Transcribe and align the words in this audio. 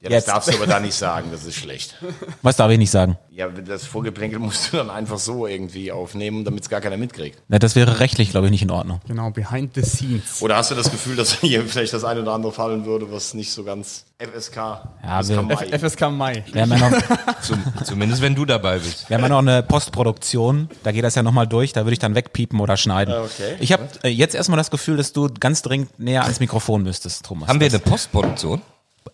Ja, 0.00 0.10
das 0.10 0.12
Jetzt. 0.12 0.28
darfst 0.28 0.48
du 0.52 0.56
aber 0.56 0.68
da 0.68 0.78
nicht 0.78 0.94
sagen, 0.94 1.30
das 1.32 1.44
ist 1.44 1.56
schlecht. 1.56 1.96
Was 2.42 2.54
darf 2.54 2.70
ich 2.70 2.78
nicht 2.78 2.90
sagen? 2.92 3.18
Ja, 3.30 3.48
das 3.48 3.84
Vorgeplänkel 3.84 4.38
musst 4.38 4.72
du 4.72 4.76
dann 4.76 4.90
einfach 4.90 5.18
so 5.18 5.48
irgendwie 5.48 5.90
aufnehmen, 5.90 6.44
damit 6.44 6.62
es 6.62 6.68
gar 6.68 6.80
keiner 6.80 6.96
mitkriegt. 6.96 7.40
Na, 7.48 7.58
das 7.58 7.74
wäre 7.74 7.98
rechtlich, 7.98 8.30
glaube 8.30 8.46
ich, 8.46 8.52
nicht 8.52 8.62
in 8.62 8.70
Ordnung. 8.70 9.00
Genau, 9.08 9.30
behind 9.30 9.74
the 9.74 9.82
scenes. 9.82 10.40
Oder 10.40 10.56
hast 10.56 10.70
du 10.70 10.76
das 10.76 10.92
Gefühl, 10.92 11.16
dass 11.16 11.32
hier 11.40 11.64
vielleicht 11.66 11.92
das 11.94 12.04
eine 12.04 12.22
oder 12.22 12.32
andere 12.32 12.52
fallen 12.52 12.84
würde, 12.84 13.10
was 13.10 13.34
nicht 13.34 13.50
so 13.50 13.64
ganz 13.64 14.04
FSK, 14.18 14.56
Ja, 15.02 15.20
FSK 15.20 15.28
wir- 15.30 15.42
Mai. 15.42 15.66
F 15.68 15.82
FSK 15.82 16.10
Mai. 16.12 16.44
Wir 16.52 16.62
haben 16.62 16.70
ja 16.70 16.90
noch, 16.90 17.40
Zum, 17.42 17.62
zumindest 17.84 18.22
wenn 18.22 18.36
du 18.36 18.44
dabei 18.44 18.78
bist. 18.78 19.08
wir 19.10 19.16
haben 19.16 19.22
ja 19.24 19.28
noch 19.30 19.38
eine 19.38 19.64
Postproduktion, 19.64 20.68
da 20.84 20.92
geht 20.92 21.02
das 21.04 21.16
ja 21.16 21.22
nochmal 21.24 21.46
durch, 21.48 21.72
da 21.72 21.80
würde 21.84 21.92
ich 21.94 21.98
dann 21.98 22.14
wegpiepen 22.14 22.60
oder 22.60 22.76
schneiden. 22.76 23.14
Okay. 23.14 23.56
Ich 23.58 23.72
habe 23.72 23.88
äh, 24.04 24.08
jetzt 24.08 24.34
erstmal 24.36 24.58
das 24.58 24.70
Gefühl, 24.70 24.96
dass 24.96 25.12
du 25.12 25.28
ganz 25.40 25.62
dringend 25.62 25.98
näher 25.98 26.22
ans 26.22 26.38
Mikrofon 26.40 26.84
müsstest, 26.84 27.24
Thomas. 27.24 27.48
Haben 27.48 27.58
wir 27.60 27.66
eine 27.68 27.78
Postproduktion? 27.80 28.62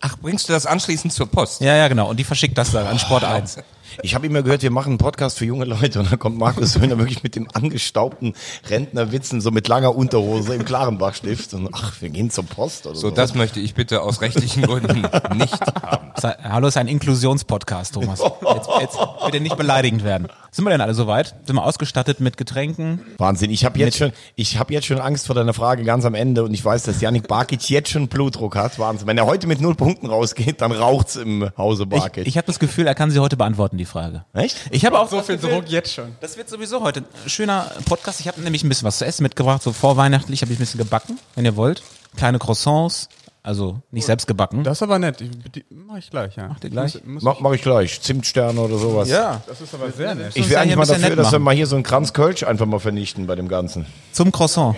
Ach, 0.01 0.17
bringst 0.17 0.49
du 0.49 0.53
das 0.53 0.65
anschließend 0.65 1.13
zur 1.13 1.27
Post? 1.27 1.61
Ja, 1.61 1.75
ja, 1.75 1.87
genau. 1.87 2.09
Und 2.09 2.17
die 2.17 2.23
verschickt 2.23 2.57
das 2.57 2.71
dann 2.71 2.87
an 2.87 2.99
Sport 2.99 3.23
1. 3.23 3.59
Ich 4.01 4.15
habe 4.15 4.25
immer 4.27 4.41
gehört, 4.43 4.61
wir 4.63 4.71
machen 4.71 4.89
einen 4.89 4.97
Podcast 4.97 5.37
für 5.37 5.45
junge 5.45 5.65
Leute 5.65 5.99
und 5.99 6.11
dann 6.11 6.19
kommt 6.19 6.37
Markus 6.37 6.73
Söhner 6.73 6.97
wirklich 6.97 7.23
mit 7.23 7.35
dem 7.35 7.47
angestaubten 7.53 8.33
Rentnerwitzen, 8.69 9.41
so 9.41 9.51
mit 9.51 9.67
langer 9.67 9.95
Unterhose 9.95 10.53
im 10.55 10.65
Klarenbachstift 10.65 11.53
und 11.53 11.69
ach, 11.73 12.01
wir 12.01 12.09
gehen 12.09 12.29
zur 12.29 12.45
Post 12.45 12.85
oder 12.87 12.95
so. 12.95 13.01
So, 13.09 13.11
das 13.11 13.35
möchte 13.35 13.59
ich 13.59 13.73
bitte 13.75 14.01
aus 14.01 14.21
rechtlichen 14.21 14.63
Gründen 14.63 15.01
nicht 15.35 15.59
haben. 15.81 16.11
Sei- 16.17 16.35
Hallo 16.43 16.67
ist 16.67 16.77
ein 16.77 16.87
Inklusionspodcast, 16.87 17.93
Thomas. 17.93 18.19
Jetzt, 18.21 18.69
jetzt 18.81 18.97
bitte 19.25 19.39
nicht 19.39 19.57
beleidigend 19.57 20.03
werden. 20.03 20.27
Sind 20.51 20.63
wir 20.65 20.71
denn 20.71 20.81
alle 20.81 20.93
soweit? 20.93 21.35
Sind 21.45 21.55
wir 21.55 21.63
ausgestattet 21.65 22.19
mit 22.21 22.37
Getränken? 22.37 23.01
Wahnsinn. 23.17 23.51
Ich 23.51 23.65
habe 23.65 23.77
jetzt 23.79 23.97
schon, 23.97 24.13
ich 24.35 24.57
habe 24.57 24.73
jetzt 24.73 24.85
schon 24.87 24.99
Angst 24.99 25.27
vor 25.27 25.35
deiner 25.35 25.53
Frage 25.53 25.83
ganz 25.83 26.05
am 26.05 26.13
Ende 26.15 26.43
und 26.43 26.53
ich 26.53 26.63
weiß, 26.63 26.83
dass 26.83 27.01
Janik 27.01 27.27
Barkic 27.27 27.69
jetzt 27.69 27.89
schon 27.89 28.07
Blutdruck 28.07 28.55
hat. 28.55 28.79
Wahnsinn. 28.79 29.05
Wenn 29.07 29.17
er 29.17 29.25
heute 29.25 29.47
mit 29.47 29.59
null 29.59 29.75
Punkten 29.75 30.07
rausgeht, 30.07 30.61
dann 30.61 30.71
raucht's 30.71 31.17
im 31.17 31.49
Hause 31.57 31.83
Ich, 31.83 31.89
Barkic. 31.99 32.25
ich 32.27 32.37
habe 32.37 32.47
das 32.47 32.59
Gefühl, 32.59 32.87
er 32.87 32.95
kann 32.95 33.11
sie 33.11 33.19
heute 33.19 33.35
beantworten, 33.35 33.74
die 33.77 33.85
Frage. 33.85 34.25
Echt? 34.33 34.57
Ich 34.71 34.85
habe 34.85 34.99
auch 34.99 35.09
So 35.09 35.21
viel 35.21 35.35
Gefühl, 35.37 35.51
Druck 35.61 35.69
jetzt 35.69 35.93
schon. 35.93 36.15
Das 36.21 36.37
wird 36.37 36.49
sowieso 36.49 36.81
heute 36.81 37.01
ein 37.23 37.29
schöner 37.29 37.71
Podcast. 37.85 38.19
Ich 38.19 38.27
habe 38.27 38.41
nämlich 38.41 38.63
ein 38.63 38.69
bisschen 38.69 38.87
was 38.87 38.97
zu 38.99 39.05
essen 39.05 39.23
mitgebracht. 39.23 39.61
So 39.63 39.71
vorweihnachtlich 39.73 40.41
habe 40.41 40.51
ich 40.51 40.57
ein 40.57 40.61
bisschen 40.61 40.77
gebacken, 40.79 41.19
wenn 41.35 41.45
ihr 41.45 41.55
wollt. 41.55 41.83
Kleine 42.17 42.39
Croissants, 42.39 43.09
also 43.43 43.79
nicht 43.91 44.05
selbst 44.05 44.25
gebacken. 44.27 44.63
Das 44.63 44.77
ist 44.77 44.81
aber 44.83 44.97
nett. 44.99 45.21
Ich, 45.21 45.29
die, 45.51 45.65
mach 45.69 45.97
ich 45.97 46.09
gleich, 46.09 46.35
ja. 46.35 46.47
Mach 46.47 46.63
ihr 46.63 46.69
gleich? 46.69 46.93
Muss, 46.95 47.03
muss 47.05 47.23
Mach, 47.23 47.39
mach 47.41 47.51
ich 47.53 47.61
gleich. 47.61 48.01
Zimtsterne 48.01 48.59
oder 48.59 48.77
sowas. 48.77 49.09
ja, 49.09 49.41
Das 49.47 49.61
ist 49.61 49.73
aber 49.73 49.91
sehr 49.91 50.15
nett. 50.15 50.31
Ich 50.35 50.49
wäre 50.49 50.61
eigentlich 50.61 50.77
mal 50.77 50.85
dafür, 50.85 51.15
dass 51.15 51.31
wir 51.31 51.39
mal 51.39 51.53
hier 51.53 51.67
so 51.67 51.75
einen 51.75 51.83
Kranz 51.83 52.13
Kölsch 52.13 52.43
einfach 52.43 52.65
mal 52.65 52.79
vernichten 52.79 53.27
bei 53.27 53.35
dem 53.35 53.47
Ganzen. 53.47 53.85
zum 54.11 54.31
Croissant. 54.31 54.75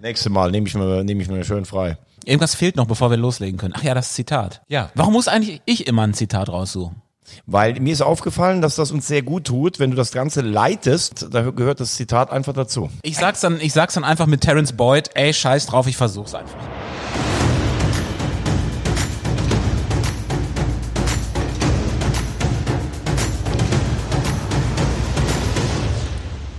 Nächstes 0.00 0.30
Mal 0.30 0.50
nehme 0.52 0.68
ich 0.68 0.74
mir, 0.74 1.02
nehme 1.02 1.22
ich 1.22 1.28
mir 1.28 1.44
schön 1.44 1.64
frei. 1.64 1.98
Irgendwas 2.24 2.54
fehlt 2.54 2.76
noch, 2.76 2.86
bevor 2.86 3.10
wir 3.10 3.16
loslegen 3.16 3.58
können. 3.58 3.74
Ach 3.76 3.82
ja, 3.82 3.94
das 3.94 4.12
Zitat. 4.12 4.60
Ja. 4.68 4.90
Warum 4.94 5.14
muss 5.14 5.28
eigentlich 5.28 5.62
ich 5.64 5.86
immer 5.86 6.02
ein 6.02 6.14
Zitat 6.14 6.48
raussuchen? 6.48 7.02
Weil 7.46 7.80
mir 7.80 7.92
ist 7.92 8.02
aufgefallen, 8.02 8.60
dass 8.60 8.76
das 8.76 8.90
uns 8.90 9.06
sehr 9.06 9.22
gut 9.22 9.44
tut, 9.44 9.78
wenn 9.78 9.90
du 9.90 9.96
das 9.96 10.12
Ganze 10.12 10.40
leitest, 10.40 11.28
da 11.30 11.42
gehört 11.50 11.80
das 11.80 11.94
Zitat 11.94 12.30
einfach 12.30 12.52
dazu. 12.52 12.90
Ich 13.02 13.16
sag's 13.16 13.40
dann, 13.40 13.60
ich 13.60 13.72
sag's 13.72 13.94
dann 13.94 14.04
einfach 14.04 14.26
mit 14.26 14.40
Terence 14.40 14.72
Boyd, 14.72 15.10
ey, 15.14 15.32
scheiß 15.32 15.66
drauf, 15.66 15.86
ich 15.86 15.96
versuch's 15.96 16.34
einfach. 16.34 16.58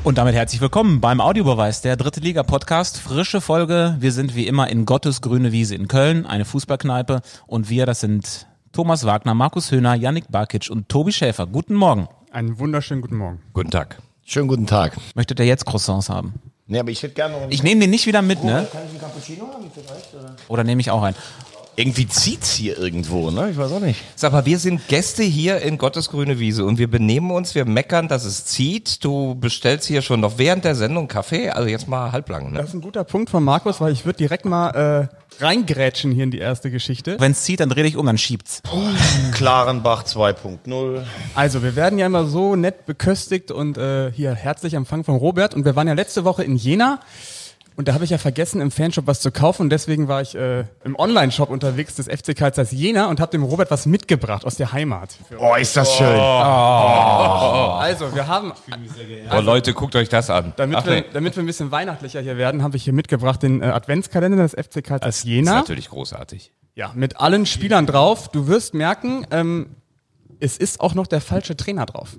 Und 0.10 0.18
damit 0.18 0.34
herzlich 0.34 0.60
willkommen 0.60 1.02
beim 1.02 1.22
Audiobeweis, 1.22 1.82
der 1.82 1.96
dritte 1.96 2.20
Liga 2.20 2.42
Podcast. 2.42 2.98
Frische 2.98 3.42
Folge. 3.42 3.96
Wir 4.00 4.12
sind 4.12 4.34
wie 4.34 4.48
immer 4.48 4.68
in 4.68 4.86
Gottes 4.86 5.22
grüne 5.22 5.52
Wiese 5.52 5.76
in 5.76 5.88
Köln, 5.88 6.26
eine 6.26 6.46
Fußballkneipe. 6.46 7.22
Und 7.46 7.70
wir, 7.70 7.86
das 7.86 8.00
sind 8.00 8.48
Thomas 8.80 9.06
Wagner, 9.06 9.34
Markus 9.34 9.72
Höhner, 9.72 9.94
Yannick 9.94 10.32
Barkic 10.32 10.70
und 10.70 10.88
Tobi 10.88 11.12
Schäfer. 11.12 11.46
Guten 11.46 11.76
Morgen. 11.76 12.08
Einen 12.32 12.60
wunderschönen 12.60 13.02
guten 13.02 13.18
Morgen. 13.18 13.42
Guten 13.52 13.72
Tag. 13.72 14.02
Schönen 14.24 14.48
guten 14.48 14.68
Tag. 14.68 14.96
Möchtet 15.16 15.38
ihr 15.42 15.46
jetzt 15.46 15.66
Croissants 15.66 16.08
haben? 16.08 16.36
Nee, 16.66 16.80
aber 16.80 16.90
ich 16.90 17.04
hätte 17.04 17.14
gerne 17.14 17.34
noch 17.34 17.42
einen 17.42 17.52
Ich 17.52 17.62
nehme 17.62 17.82
den 17.82 17.90
nicht 17.90 18.06
wieder 18.08 18.22
mit, 18.22 18.42
ne? 18.42 18.66
Kann 18.72 18.84
ich 18.86 18.92
einen 18.92 19.02
Cappuccino 19.02 19.48
haben 19.54 19.70
vielleicht? 19.74 20.14
Oder? 20.14 20.36
Oder 20.48 20.64
nehme 20.64 20.80
ich 20.80 20.92
auch 20.92 21.04
einen? 21.04 21.18
Irgendwie 21.80 22.10
zieht's 22.10 22.52
hier 22.56 22.78
irgendwo, 22.78 23.32
ne? 23.32 23.52
Ich 23.52 23.58
weiß 23.58 23.72
auch 23.72 23.80
nicht. 23.80 24.04
Sag 24.18 24.34
mal, 24.34 24.46
wir 24.46 24.60
sind 24.60 24.90
Gäste 24.90 25.24
hier 25.24 25.62
in 25.62 25.78
Gottes 25.78 26.10
grüne 26.10 26.38
Wiese 26.38 26.66
und 26.66 26.78
wir 26.78 26.90
benehmen 26.90 27.32
uns, 27.32 27.56
wir 27.56 27.64
meckern, 27.64 28.10
dass 28.10 28.26
es 28.26 28.44
zieht. 28.44 29.02
Du 29.06 29.36
bestellst 29.36 29.88
hier 29.88 30.02
schon 30.02 30.20
noch 30.20 30.38
während 30.38 30.66
der 30.66 30.76
Sendung 30.76 31.08
Kaffee, 31.08 31.52
also 31.52 31.70
jetzt 31.70 31.88
mal 31.88 32.12
halblang, 32.12 32.52
ne? 32.52 32.60
Das 32.60 32.68
ist 32.68 32.74
ein 32.74 32.82
guter 32.82 33.06
Punkt 33.06 33.30
von 33.30 33.46
Markus, 33.46 33.80
weil 33.80 33.94
ich 33.94 34.04
würde 34.04 34.18
direkt 34.18 34.44
mal 34.44 35.10
äh, 35.40 35.42
reingrätschen 35.42 36.12
hier 36.12 36.26
in 36.26 36.32
die 36.32 36.40
erste 36.40 36.70
Geschichte. 36.70 37.16
Wenn 37.18 37.32
es 37.32 37.44
zieht, 37.44 37.62
dann 37.62 37.70
dreh 37.70 37.84
dich 37.84 37.96
um, 37.96 38.06
dann 38.06 38.18
schiebt's. 38.18 38.62
Klarenbach 39.32 40.04
2.0. 40.04 41.04
Also, 41.34 41.64
wir 41.64 41.78
werden 41.78 41.98
ja 41.98 42.08
immer 42.08 42.26
so 42.26 42.58
nett 42.58 42.88
beköstigt 42.88 43.52
und 43.52 43.78
äh, 43.78 44.12
hier 44.12 44.36
herzlich 44.36 44.74
empfangen 44.74 45.06
von 45.06 45.16
Robert. 45.16 45.56
Und 45.56 45.64
wir 45.64 45.78
waren 45.78 45.88
ja 45.88 45.94
letzte 45.94 46.26
Woche 46.26 46.44
in 46.44 46.58
Jena. 46.58 47.00
Und 47.80 47.88
da 47.88 47.94
habe 47.94 48.04
ich 48.04 48.10
ja 48.10 48.18
vergessen, 48.18 48.60
im 48.60 48.72
Fanshop 48.72 49.08
was 49.08 49.22
zu 49.22 49.32
kaufen. 49.32 49.62
Und 49.62 49.70
deswegen 49.70 50.10
war 50.10 50.22
ich 50.22 50.36
äh, 50.36 50.66
im 50.84 51.00
Online-Shop 51.00 51.50
unterwegs 51.50 51.96
des 51.96 52.08
FC 52.08 52.38
Zeiss 52.54 52.74
Jena 52.74 53.08
und 53.08 53.22
habe 53.22 53.32
dem 53.32 53.42
Robert 53.42 53.72
was 53.72 53.86
mitgebracht 53.86 54.44
aus 54.44 54.58
der 54.58 54.74
Heimat. 54.74 55.16
Oh, 55.40 55.56
ist 55.56 55.78
das 55.78 55.96
schön. 55.96 56.20
Also, 57.80 58.14
wir 58.14 58.28
haben, 58.28 58.52
Oh 59.32 59.40
Leute, 59.40 59.74
guckt 59.74 59.96
euch 59.96 60.10
das 60.10 60.30
an. 60.30 60.52
damit, 60.58 60.76
Ach, 60.76 60.86
wir, 60.86 60.94
nee. 60.96 61.06
damit 61.14 61.38
wir 61.38 61.44
ein 61.44 61.46
bisschen 61.46 61.72
weihnachtlicher 61.72 62.20
hier 62.20 62.36
werden, 62.36 62.64
habe 62.64 62.76
ich 62.76 62.84
hier 62.84 62.92
mitgebracht 62.92 63.42
den 63.44 63.62
äh, 63.62 63.68
Adventskalender 63.68 64.44
des 64.46 64.56
FC 64.56 64.84
Karl 64.84 65.00
Zeiss 65.00 65.20
ist 65.20 65.24
Jena. 65.24 65.54
natürlich 65.54 65.88
großartig. 65.88 66.52
Ja, 66.76 66.92
mit 66.96 67.22
allen 67.22 67.46
Spielern 67.46 67.86
drauf. 67.86 68.28
Du 68.28 68.48
wirst 68.50 68.74
merken, 68.74 69.26
ähm, 69.32 69.78
es 70.42 70.58
ist 70.58 70.82
auch 70.82 70.96
noch 70.96 71.08
der 71.08 71.22
falsche 71.22 71.56
Trainer 71.56 71.86
drauf. 71.86 72.18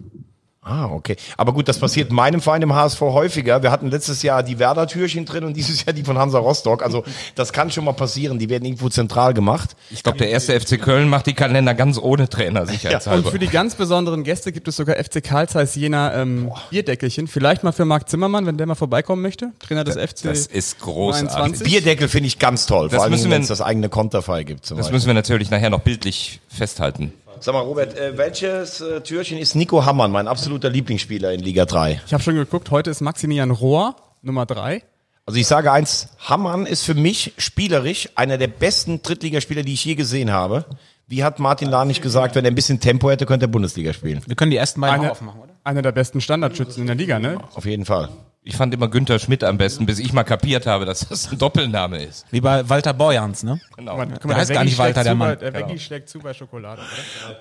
Ah, 0.62 0.86
okay. 0.92 1.16
Aber 1.38 1.54
gut, 1.54 1.68
das 1.68 1.78
passiert 1.78 2.12
meinem 2.12 2.42
Verein 2.42 2.60
im 2.60 2.74
HSV 2.74 3.00
häufiger. 3.00 3.62
Wir 3.62 3.70
hatten 3.70 3.88
letztes 3.90 4.22
Jahr 4.22 4.42
die 4.42 4.58
Werder-Türchen 4.58 5.24
drin 5.24 5.44
und 5.44 5.56
dieses 5.56 5.86
Jahr 5.86 5.94
die 5.94 6.04
von 6.04 6.18
Hansa 6.18 6.38
Rostock. 6.38 6.82
Also 6.82 7.02
das 7.34 7.54
kann 7.54 7.70
schon 7.70 7.84
mal 7.86 7.92
passieren. 7.94 8.38
Die 8.38 8.50
werden 8.50 8.66
irgendwo 8.66 8.90
zentral 8.90 9.32
gemacht. 9.32 9.70
Ich 9.90 10.02
glaube, 10.02 10.18
der 10.18 10.28
erste 10.28 10.58
FC 10.60 10.78
Köln 10.78 11.08
macht 11.08 11.26
die 11.26 11.32
Kalender 11.32 11.72
ganz 11.72 11.98
ohne 11.98 12.28
Trainer, 12.28 12.62
Und 12.62 12.68
sicherheitshalber. 12.68 13.30
für 13.30 13.38
die 13.38 13.46
ganz 13.48 13.74
besonderen 13.74 14.22
Gäste 14.22 14.52
gibt 14.52 14.68
es 14.68 14.76
sogar 14.76 14.96
FC 15.02 15.24
Karl 15.24 15.48
Zeiss 15.48 15.74
Jena 15.76 16.14
ähm, 16.20 16.52
Bierdeckelchen. 16.68 17.26
Vielleicht 17.26 17.64
mal 17.64 17.72
für 17.72 17.86
Marc 17.86 18.10
Zimmermann, 18.10 18.44
wenn 18.44 18.58
der 18.58 18.66
mal 18.66 18.74
vorbeikommen 18.74 19.22
möchte. 19.22 19.52
Trainer 19.60 19.84
des 19.84 19.94
FC. 19.96 20.24
das 20.24 20.46
ist 20.46 20.78
großartig. 20.80 21.30
22. 21.30 21.66
Bierdeckel 21.72 22.08
finde 22.08 22.26
ich 22.26 22.38
ganz 22.38 22.66
toll. 22.66 22.88
Das 22.88 22.96
vor 22.96 23.04
allem, 23.04 23.30
wenn 23.30 23.40
es 23.42 23.48
das 23.48 23.62
eigene 23.62 23.88
Konterfei 23.88 24.44
gibt. 24.44 24.66
Zum 24.66 24.76
Das 24.76 24.86
Beispiel. 24.88 24.96
müssen 24.96 25.06
wir 25.06 25.14
natürlich 25.14 25.50
nachher 25.50 25.70
noch 25.70 25.80
bildlich 25.80 26.40
festhalten. 26.48 27.14
Sag 27.42 27.54
mal, 27.54 27.60
Robert, 27.60 27.96
äh, 27.96 28.18
welches 28.18 28.82
äh, 28.82 29.00
Türchen 29.00 29.38
ist 29.38 29.54
Nico 29.54 29.86
Hammann, 29.86 30.12
mein 30.12 30.28
absoluter 30.28 30.68
Lieblingsspieler 30.68 31.32
in 31.32 31.40
Liga 31.40 31.64
3? 31.64 32.02
Ich 32.04 32.12
habe 32.12 32.22
schon 32.22 32.34
geguckt, 32.34 32.70
heute 32.70 32.90
ist 32.90 33.00
Maximilian 33.00 33.50
Rohr, 33.50 33.96
Nummer 34.20 34.44
drei. 34.44 34.82
Also 35.24 35.40
ich 35.40 35.46
sage 35.46 35.72
eins, 35.72 36.08
Hammann 36.18 36.66
ist 36.66 36.84
für 36.84 36.92
mich 36.92 37.32
spielerisch 37.38 38.10
einer 38.14 38.36
der 38.36 38.48
besten 38.48 39.00
Drittligaspieler, 39.00 39.62
die 39.62 39.72
ich 39.72 39.82
je 39.82 39.94
gesehen 39.94 40.30
habe. 40.30 40.66
Wie 41.06 41.24
hat 41.24 41.38
Martin 41.38 41.70
Lahn 41.70 41.88
nicht 41.88 42.02
gesagt, 42.02 42.34
wenn 42.34 42.44
er 42.44 42.50
ein 42.50 42.54
bisschen 42.54 42.78
Tempo 42.78 43.10
hätte, 43.10 43.24
könnte 43.24 43.46
er 43.46 43.48
Bundesliga 43.48 43.94
spielen. 43.94 44.20
Wir 44.26 44.36
können 44.36 44.50
die 44.50 44.58
ersten 44.58 44.82
beiden 44.82 45.00
Eine, 45.00 45.12
aufmachen, 45.12 45.40
oder? 45.40 45.49
Einer 45.64 45.82
der 45.82 45.92
besten 45.92 46.20
Standardschützen 46.20 46.82
in 46.82 46.86
der 46.86 46.96
Liga, 46.96 47.18
ne? 47.18 47.38
Auf 47.54 47.64
jeden 47.64 47.84
Fall. 47.84 48.08
Ich 48.42 48.56
fand 48.56 48.72
immer 48.72 48.88
Günther 48.88 49.18
Schmidt 49.18 49.44
am 49.44 49.58
besten, 49.58 49.84
bis 49.84 49.98
ich 49.98 50.14
mal 50.14 50.24
kapiert 50.24 50.64
habe, 50.66 50.86
dass 50.86 51.06
das 51.06 51.30
ein 51.30 51.36
Doppelname 51.36 52.02
ist. 52.02 52.24
Wie 52.30 52.40
bei 52.40 52.66
Walter 52.66 52.94
Borjans, 52.94 53.42
ne? 53.42 53.60
Genau. 53.76 53.96
Guck 53.98 54.24
mal, 54.24 54.28
Der 54.28 54.36
heißt 54.36 54.52
gar 54.52 54.64
nicht 54.64 54.78
Walter, 54.78 55.04
der 55.04 55.14
Mann. 55.14 55.28
Bei, 55.28 55.36
der 55.36 55.52
Veggie 55.52 55.78
schlägt 55.78 56.08
zu 56.08 56.20
bei 56.20 56.32
Schokolade. 56.32 56.80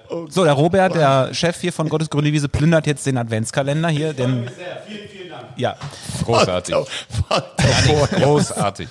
Oder? 0.09 0.30
So, 0.30 0.44
der 0.44 0.52
Robert, 0.53 0.96
der 0.96 1.34
Chef 1.34 1.62
hier 1.62 1.72
von 1.72 1.88
Gottes 1.88 2.09
grüne 2.09 2.34
Wiese, 2.34 2.50
plündert 2.50 2.85
jetzt 2.85 3.06
den 3.06 3.18
Adventskalender 3.18 3.88
hier. 3.88 4.12
Den, 4.12 4.50
ja. 5.59 5.75
Großartig. 6.25 6.75
Großartig. 8.12 8.88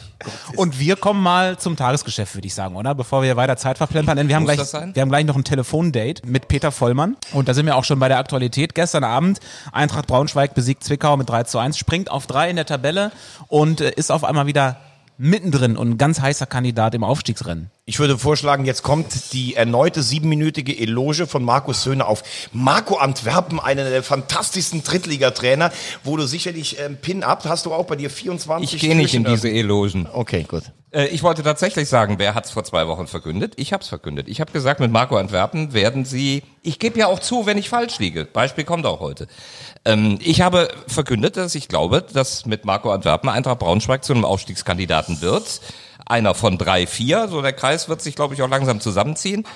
Und 0.57 0.79
wir 0.79 0.97
kommen 0.97 1.23
mal 1.23 1.59
zum 1.59 1.77
Tagesgeschäft, 1.77 2.35
würde 2.35 2.47
ich 2.47 2.55
sagen, 2.55 2.77
oder? 2.77 2.95
Bevor 2.95 3.23
wir 3.23 3.37
weiter 3.37 3.57
Zeit 3.57 3.79
verplempern. 3.79 4.17
Denn 4.17 4.29
wir 4.29 4.37
haben, 4.37 4.45
Muss 4.45 4.71
gleich, 4.71 4.95
wir 4.95 5.03
haben 5.03 5.09
gleich 5.09 5.25
noch 5.25 5.37
ein 5.37 5.45
Telefondate 5.45 6.27
mit 6.27 6.49
Peter 6.49 6.71
Vollmann. 6.71 7.17
Und 7.33 7.49
da 7.49 7.55
sind 7.55 7.67
wir 7.67 7.77
auch 7.77 7.85
schon 7.85 7.99
bei 7.99 8.09
der 8.09 8.19
Aktualität. 8.19 8.75
Gestern 8.75 9.05
Abend, 9.05 9.41
Eintracht 9.73 10.07
Braunschweig 10.07 10.55
besiegt 10.55 10.85
Zwickau 10.85 11.17
mit 11.17 11.29
3 11.29 11.45
zu 11.45 11.59
1, 11.59 11.79
springt 11.79 12.11
auf 12.11 12.27
3 12.27 12.51
in 12.51 12.57
der 12.57 12.67
Tabelle 12.67 13.13
und 13.49 13.81
äh, 13.81 13.91
ist 13.97 14.11
auf 14.11 14.25
einmal 14.25 14.47
wieder 14.47 14.77
mittendrin 15.17 15.77
und 15.77 15.91
ein 15.91 15.99
ganz 15.99 16.21
heißer 16.21 16.47
Kandidat 16.47 16.95
im 16.95 17.03
Aufstiegsrennen. 17.03 17.71
Ich 17.89 17.99
würde 17.99 18.19
vorschlagen, 18.19 18.67
jetzt 18.67 18.83
kommt 18.83 19.33
die 19.33 19.55
erneute 19.55 20.03
siebenminütige 20.03 20.79
Eloge 20.79 21.27
von 21.27 21.43
Markus 21.43 21.85
Söhne 21.85 22.05
auf 22.07 22.23
Marco 22.53 22.97
Antwerpen, 22.97 23.59
einer 23.59 23.89
der 23.89 24.03
fantastischsten 24.03 24.85
Drittligatrainer, 24.85 25.73
wo 26.05 26.19
du 26.19 26.27
sicherlich 26.27 26.79
ähm, 26.79 26.99
Pin-Up, 26.99 27.47
hast 27.47 27.65
du 27.65 27.73
auch 27.73 27.87
bei 27.87 27.97
dir 27.97 28.11
24 28.11 28.75
Ich 28.75 28.81
gehe 28.83 28.95
nicht 28.95 29.15
in 29.15 29.25
diese 29.25 29.49
Elogen. 29.49 30.07
Okay, 30.13 30.45
gut. 30.47 30.65
Äh, 30.91 31.07
ich 31.07 31.23
wollte 31.23 31.43
tatsächlich 31.43 31.89
sagen, 31.89 32.17
wer 32.19 32.35
hat's 32.35 32.51
vor 32.51 32.63
zwei 32.63 32.87
Wochen 32.89 33.07
verkündet? 33.07 33.55
Ich 33.57 33.73
hab's 33.73 33.89
verkündet. 33.89 34.29
Ich 34.29 34.43
habe 34.43 34.53
gesagt, 34.53 34.81
mit 34.81 34.93
Marco 34.93 35.17
Antwerpen 35.17 35.73
werden 35.73 36.05
sie. 36.05 36.43
Ich 36.61 36.79
gebe 36.79 36.99
ja 36.99 37.07
auch 37.07 37.21
zu, 37.21 37.47
wenn 37.47 37.57
ich 37.57 37.71
falsch 37.71 37.99
liege. 37.99 38.27
Beispiel 38.27 38.65
kommt 38.65 38.85
auch 38.85 39.01
heute. 39.01 39.29
Ähm, 39.87 40.19
ich 40.21 40.43
habe 40.43 40.69
verkündet, 40.89 41.39
dass 41.39 41.55
ich 41.55 41.69
glaube, 41.69 42.05
dass 42.13 42.45
mit 42.45 42.67
Marco 42.67 42.91
Antwerpen 42.91 43.31
Eintracht 43.31 43.61
Braunschweig 43.61 44.05
zu 44.05 44.13
einem 44.13 44.27
Aufstiegskandidaten 44.27 45.23
wird. 45.23 45.63
Einer 46.09 46.35
von 46.35 46.59
drei, 46.59 46.87
vier. 46.87 47.29
So 47.29 47.43
der 47.43 47.53
Kreis 47.53 47.89
wird 47.89 48.01
sich, 48.03 48.17
glaube 48.17 48.35
ich, 48.35 48.43
auch 48.43 48.49
langsam 48.49 48.81
zusammenziehen. 48.81 49.47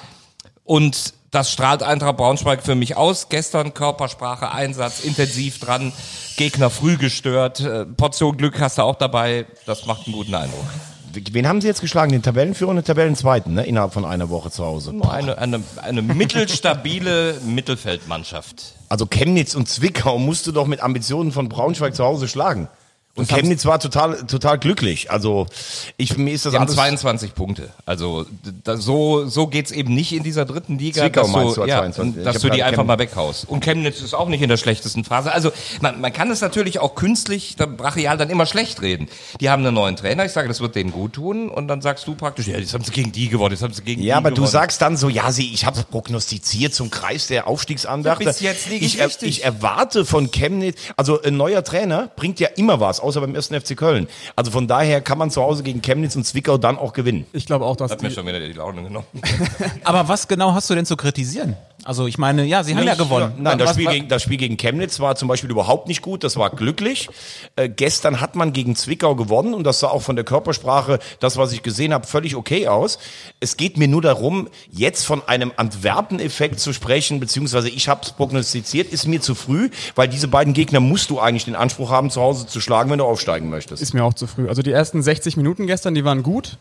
Und 0.64 1.14
das 1.30 1.50
strahlt 1.50 1.82
Eintracht 1.82 2.18
Braunschweig 2.18 2.62
für 2.62 2.74
mich 2.74 2.94
aus. 2.96 3.30
Gestern 3.30 3.72
Körpersprache, 3.72 4.52
Einsatz, 4.52 5.00
intensiv 5.00 5.58
dran, 5.58 5.92
Gegner 6.36 6.68
früh 6.68 6.98
gestört, 6.98 7.60
äh, 7.60 7.86
Portion 7.86 8.36
Glück 8.36 8.60
hast 8.60 8.76
du 8.76 8.82
auch 8.82 8.96
dabei. 8.96 9.46
Das 9.64 9.86
macht 9.86 10.06
einen 10.06 10.14
guten 10.14 10.34
Eindruck. 10.34 10.66
Wen 11.14 11.46
haben 11.46 11.60
sie 11.60 11.68
jetzt 11.68 11.80
geschlagen? 11.80 12.12
Den 12.12 12.22
Tabellenführer 12.22 12.70
und 12.70 12.76
den 12.76 12.84
Tabellenzweiten, 12.84 13.54
ne? 13.54 13.64
Innerhalb 13.64 13.92
von 13.92 14.04
einer 14.04 14.30
Woche 14.30 14.50
zu 14.50 14.64
Hause. 14.64 14.94
Eine, 15.08 15.38
eine, 15.38 15.62
eine 15.82 16.02
mittelstabile 16.02 17.40
Mittelfeldmannschaft. 17.46 18.76
Also 18.88 19.06
Chemnitz 19.06 19.54
und 19.54 19.68
Zwickau 19.68 20.18
musst 20.18 20.46
du 20.46 20.52
doch 20.52 20.66
mit 20.66 20.82
Ambitionen 20.82 21.32
von 21.32 21.48
Braunschweig 21.48 21.94
zu 21.94 22.04
Hause 22.04 22.28
schlagen. 22.28 22.68
Und 23.14 23.28
Chemnitz 23.28 23.66
war 23.66 23.78
total, 23.78 24.26
total 24.26 24.58
glücklich. 24.58 25.10
Also 25.10 25.46
ich 25.98 26.16
mir 26.16 26.32
ist 26.32 26.46
das 26.46 26.52
Die 26.52 26.58
alles 26.58 26.74
22 26.74 27.34
Punkte. 27.34 27.68
Also 27.84 28.24
da, 28.64 28.78
so 28.78 29.26
so 29.26 29.48
geht's 29.48 29.70
eben 29.70 29.94
nicht 29.94 30.12
in 30.12 30.22
dieser 30.22 30.46
dritten 30.46 30.78
Liga, 30.78 31.02
Zwickau 31.02 31.22
dass 31.22 31.32
du, 31.32 31.60
du, 31.62 31.66
ja, 31.68 31.80
22. 31.80 32.16
Ich 32.16 32.24
dass 32.24 32.38
du 32.40 32.48
die 32.48 32.62
einfach 32.62 32.84
mal 32.84 32.98
weghaust. 32.98 33.46
Und 33.50 33.62
Chemnitz 33.62 34.00
ist 34.00 34.14
auch 34.14 34.28
nicht 34.28 34.40
in 34.40 34.48
der 34.48 34.56
schlechtesten 34.56 35.04
Phase. 35.04 35.30
Also 35.30 35.52
man, 35.82 36.00
man 36.00 36.10
kann 36.14 36.30
es 36.30 36.40
natürlich 36.40 36.78
auch 36.78 36.94
künstlich, 36.94 37.54
da 37.58 37.66
brachial 37.66 38.16
dann 38.16 38.30
immer 38.30 38.46
schlecht 38.46 38.80
reden. 38.80 39.08
Die 39.42 39.50
haben 39.50 39.64
einen 39.64 39.74
neuen 39.74 39.96
Trainer. 39.96 40.24
Ich 40.24 40.32
sage, 40.32 40.48
das 40.48 40.62
wird 40.62 40.74
denen 40.74 40.90
gut 40.90 41.12
tun. 41.12 41.50
Und 41.50 41.68
dann 41.68 41.82
sagst 41.82 42.06
du 42.06 42.14
praktisch, 42.14 42.46
ja, 42.46 42.56
jetzt 42.56 42.72
haben 42.72 42.84
sie 42.84 42.92
gegen 42.92 43.12
die 43.12 43.28
gewonnen, 43.28 43.52
jetzt 43.52 43.62
haben 43.62 43.74
sie 43.74 43.82
gegen 43.82 44.00
Ja, 44.00 44.06
die 44.06 44.18
aber 44.18 44.30
du 44.30 44.36
gewonnen. 44.36 44.52
sagst 44.52 44.80
dann 44.80 44.96
so, 44.96 45.10
ja, 45.10 45.32
sie, 45.32 45.52
ich 45.52 45.66
habe 45.66 45.82
prognostiziert 45.90 46.72
zum 46.72 46.90
Kreis 46.90 47.26
der 47.26 47.46
Aufstiegsanwärter. 47.46 48.22
Ja, 48.22 48.28
bis 48.30 48.40
jetzt 48.40 48.70
liege 48.70 48.86
ich 48.86 48.98
richtig. 49.02 49.28
ich 49.28 49.44
erwarte 49.44 50.06
von 50.06 50.30
Chemnitz, 50.30 50.78
also 50.96 51.20
ein 51.20 51.36
neuer 51.36 51.62
Trainer 51.62 52.10
bringt 52.16 52.40
ja 52.40 52.48
immer 52.56 52.80
was, 52.80 53.01
außer 53.02 53.20
beim 53.20 53.34
ersten 53.34 53.58
FC 53.60 53.76
Köln. 53.76 54.08
Also 54.36 54.50
von 54.50 54.66
daher 54.66 55.00
kann 55.00 55.18
man 55.18 55.30
zu 55.30 55.42
Hause 55.42 55.62
gegen 55.62 55.82
Chemnitz 55.82 56.16
und 56.16 56.24
Zwickau 56.24 56.58
dann 56.58 56.78
auch 56.78 56.92
gewinnen. 56.92 57.26
Ich 57.32 57.46
glaube 57.46 57.64
auch, 57.64 57.76
dass 57.76 57.90
Hat 57.90 58.02
mir 58.02 58.10
schon 58.10 58.26
wieder 58.26 58.40
die 58.40 58.52
Laune 58.52 58.82
genommen. 58.82 59.06
Aber 59.84 60.08
was 60.08 60.28
genau 60.28 60.54
hast 60.54 60.70
du 60.70 60.74
denn 60.74 60.86
zu 60.86 60.96
kritisieren? 60.96 61.56
Also 61.84 62.06
ich 62.06 62.16
meine, 62.16 62.44
ja, 62.44 62.62
sie 62.62 62.76
haben 62.76 62.86
ja 62.86 62.94
gewonnen. 62.94 63.32
Nein, 63.38 63.58
das 63.58 63.70
Was- 63.70 63.74
Spiel, 63.74 63.86
was- 63.86 63.94
gegen, 63.94 64.08
das 64.08 64.22
Spiel 64.22 64.36
gegen 64.36 64.56
Chemnitz 64.56 65.00
war 65.00 65.16
zum 65.16 65.26
Beispiel 65.26 65.50
überhaupt 65.50 65.88
nicht 65.88 66.00
gut, 66.00 66.22
das 66.22 66.36
war 66.36 66.50
glücklich. 66.50 67.08
Äh, 67.56 67.68
gestern 67.68 68.20
hat 68.20 68.36
man 68.36 68.52
gegen 68.52 68.76
Zwickau 68.76 69.16
gewonnen 69.16 69.52
und 69.52 69.64
das 69.64 69.80
sah 69.80 69.88
auch 69.88 70.02
von 70.02 70.14
der 70.14 70.24
Körpersprache, 70.24 71.00
das 71.18 71.36
was 71.36 71.52
ich 71.52 71.64
gesehen 71.64 71.92
habe, 71.92 72.06
völlig 72.06 72.36
okay 72.36 72.68
aus. 72.68 72.98
Es 73.40 73.56
geht 73.56 73.78
mir 73.78 73.88
nur 73.88 74.00
darum, 74.00 74.48
jetzt 74.70 75.04
von 75.04 75.26
einem 75.26 75.50
Antwerpen-Effekt 75.56 76.60
zu 76.60 76.72
sprechen, 76.72 77.18
beziehungsweise 77.18 77.68
ich 77.68 77.88
habe 77.88 78.02
es 78.04 78.12
prognostiziert, 78.12 78.92
ist 78.92 79.08
mir 79.08 79.20
zu 79.20 79.34
früh, 79.34 79.70
weil 79.96 80.06
diese 80.06 80.28
beiden 80.28 80.52
Gegner 80.54 80.78
musst 80.78 81.10
du 81.10 81.18
eigentlich 81.18 81.46
den 81.46 81.56
Anspruch 81.56 81.90
haben, 81.90 82.10
zu 82.10 82.20
Hause 82.20 82.46
zu 82.46 82.60
schlagen, 82.60 82.90
wenn 82.92 82.98
du 82.98 83.04
aufsteigen 83.04 83.50
möchtest. 83.50 83.82
ist 83.82 83.94
mir 83.94 84.04
auch 84.04 84.14
zu 84.14 84.26
früh. 84.26 84.48
Also 84.48 84.62
die 84.62 84.70
ersten 84.70 85.02
60 85.02 85.36
Minuten 85.36 85.66
gestern, 85.66 85.94
die 85.94 86.04
waren 86.04 86.22
gut. 86.22 86.58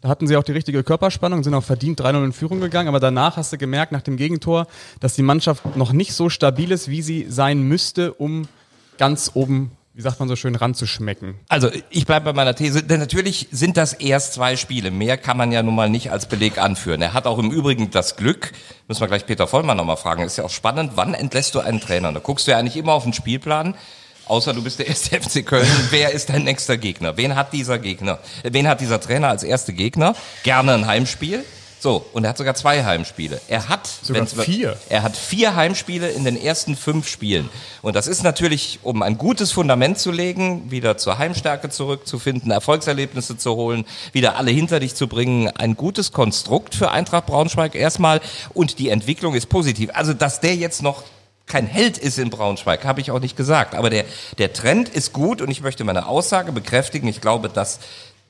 Da 0.00 0.08
hatten 0.08 0.26
sie 0.26 0.36
auch 0.36 0.42
die 0.42 0.52
richtige 0.52 0.82
Körperspannung, 0.82 1.42
sind 1.42 1.54
auch 1.54 1.64
verdient 1.64 2.00
3-0 2.00 2.24
in 2.24 2.32
Führung 2.32 2.60
gegangen. 2.60 2.88
Aber 2.88 3.00
danach 3.00 3.36
hast 3.36 3.52
du 3.52 3.58
gemerkt, 3.58 3.92
nach 3.92 4.02
dem 4.02 4.16
Gegentor, 4.16 4.66
dass 5.00 5.14
die 5.14 5.22
Mannschaft 5.22 5.76
noch 5.76 5.92
nicht 5.92 6.12
so 6.12 6.28
stabil 6.28 6.70
ist, 6.70 6.88
wie 6.88 7.02
sie 7.02 7.26
sein 7.28 7.62
müsste, 7.62 8.12
um 8.12 8.46
ganz 8.98 9.30
oben, 9.34 9.72
wie 9.94 10.02
sagt 10.02 10.20
man 10.20 10.28
so 10.28 10.36
schön, 10.36 10.54
ranzuschmecken. 10.54 11.36
Also 11.48 11.70
ich 11.90 12.06
bleibe 12.06 12.26
bei 12.26 12.32
meiner 12.34 12.54
These, 12.54 12.82
denn 12.82 13.00
natürlich 13.00 13.48
sind 13.50 13.76
das 13.76 13.94
erst 13.94 14.34
zwei 14.34 14.56
Spiele. 14.56 14.90
Mehr 14.90 15.16
kann 15.16 15.36
man 15.36 15.50
ja 15.50 15.62
nun 15.62 15.74
mal 15.74 15.88
nicht 15.88 16.12
als 16.12 16.26
Beleg 16.26 16.58
anführen. 16.58 17.00
Er 17.00 17.14
hat 17.14 17.26
auch 17.26 17.38
im 17.38 17.50
Übrigen 17.50 17.90
das 17.90 18.16
Glück, 18.16 18.52
müssen 18.88 19.00
wir 19.00 19.08
gleich 19.08 19.26
Peter 19.26 19.46
Vollmann 19.46 19.76
nochmal 19.76 19.96
fragen, 19.96 20.22
ist 20.22 20.36
ja 20.36 20.44
auch 20.44 20.50
spannend, 20.50 20.92
wann 20.96 21.14
entlässt 21.14 21.54
du 21.54 21.60
einen 21.60 21.80
Trainer? 21.80 22.12
Da 22.12 22.20
guckst 22.20 22.46
du 22.46 22.50
ja 22.50 22.58
eigentlich 22.58 22.76
immer 22.76 22.92
auf 22.92 23.04
den 23.04 23.14
Spielplan, 23.14 23.74
außer 24.26 24.52
du 24.52 24.62
bist 24.62 24.78
der 24.78 24.88
erste 24.88 25.20
FC 25.20 25.44
Köln. 25.44 25.66
Wer 25.90 26.12
ist 26.12 26.28
dein 26.28 26.44
nächster 26.44 26.76
Gegner? 26.76 27.16
Wen 27.16 27.34
hat 27.34 27.52
dieser 27.52 27.78
Gegner? 27.78 28.18
Äh, 28.42 28.52
Wen 28.52 28.68
hat 28.68 28.80
dieser 28.80 29.00
Trainer 29.00 29.28
als 29.28 29.42
erste 29.42 29.72
Gegner? 29.72 30.14
Gerne 30.42 30.74
ein 30.74 30.86
Heimspiel. 30.86 31.44
So, 31.78 32.06
und 32.14 32.24
er 32.24 32.30
hat 32.30 32.38
sogar 32.38 32.54
zwei 32.54 32.82
Heimspiele. 32.84 33.38
Er 33.48 33.68
hat 33.68 33.86
Sogar 34.02 34.26
vier. 34.26 34.76
er 34.88 35.02
hat 35.02 35.14
vier 35.14 35.54
Heimspiele 35.54 36.08
in 36.08 36.24
den 36.24 36.40
ersten 36.40 36.74
fünf 36.74 37.06
Spielen. 37.06 37.50
Und 37.82 37.94
das 37.94 38.06
ist 38.06 38.22
natürlich, 38.24 38.80
um 38.82 39.02
ein 39.02 39.18
gutes 39.18 39.52
Fundament 39.52 39.98
zu 39.98 40.10
legen, 40.10 40.70
wieder 40.70 40.96
zur 40.96 41.18
Heimstärke 41.18 41.68
zurückzufinden, 41.68 42.50
Erfolgserlebnisse 42.50 43.36
zu 43.36 43.54
holen, 43.56 43.84
wieder 44.12 44.36
alle 44.36 44.50
hinter 44.50 44.80
dich 44.80 44.94
zu 44.94 45.06
bringen. 45.06 45.48
Ein 45.54 45.76
gutes 45.76 46.12
Konstrukt 46.12 46.74
für 46.74 46.90
Eintracht 46.90 47.26
Braunschweig 47.26 47.74
erstmal. 47.74 48.22
Und 48.54 48.78
die 48.78 48.88
Entwicklung 48.88 49.34
ist 49.34 49.50
positiv. 49.50 49.90
Also, 49.92 50.14
dass 50.14 50.40
der 50.40 50.56
jetzt 50.56 50.82
noch 50.82 51.04
kein 51.46 51.66
Held 51.66 51.96
ist 51.96 52.18
in 52.18 52.30
Braunschweig, 52.30 52.84
habe 52.84 53.00
ich 53.00 53.10
auch 53.10 53.20
nicht 53.20 53.36
gesagt. 53.36 53.74
Aber 53.74 53.88
der, 53.88 54.04
der 54.38 54.52
Trend 54.52 54.88
ist 54.88 55.12
gut 55.12 55.40
und 55.40 55.50
ich 55.50 55.60
möchte 55.60 55.84
meine 55.84 56.06
Aussage 56.06 56.52
bekräftigen. 56.52 57.06
Ich 57.08 57.20
glaube, 57.20 57.48
dass 57.48 57.78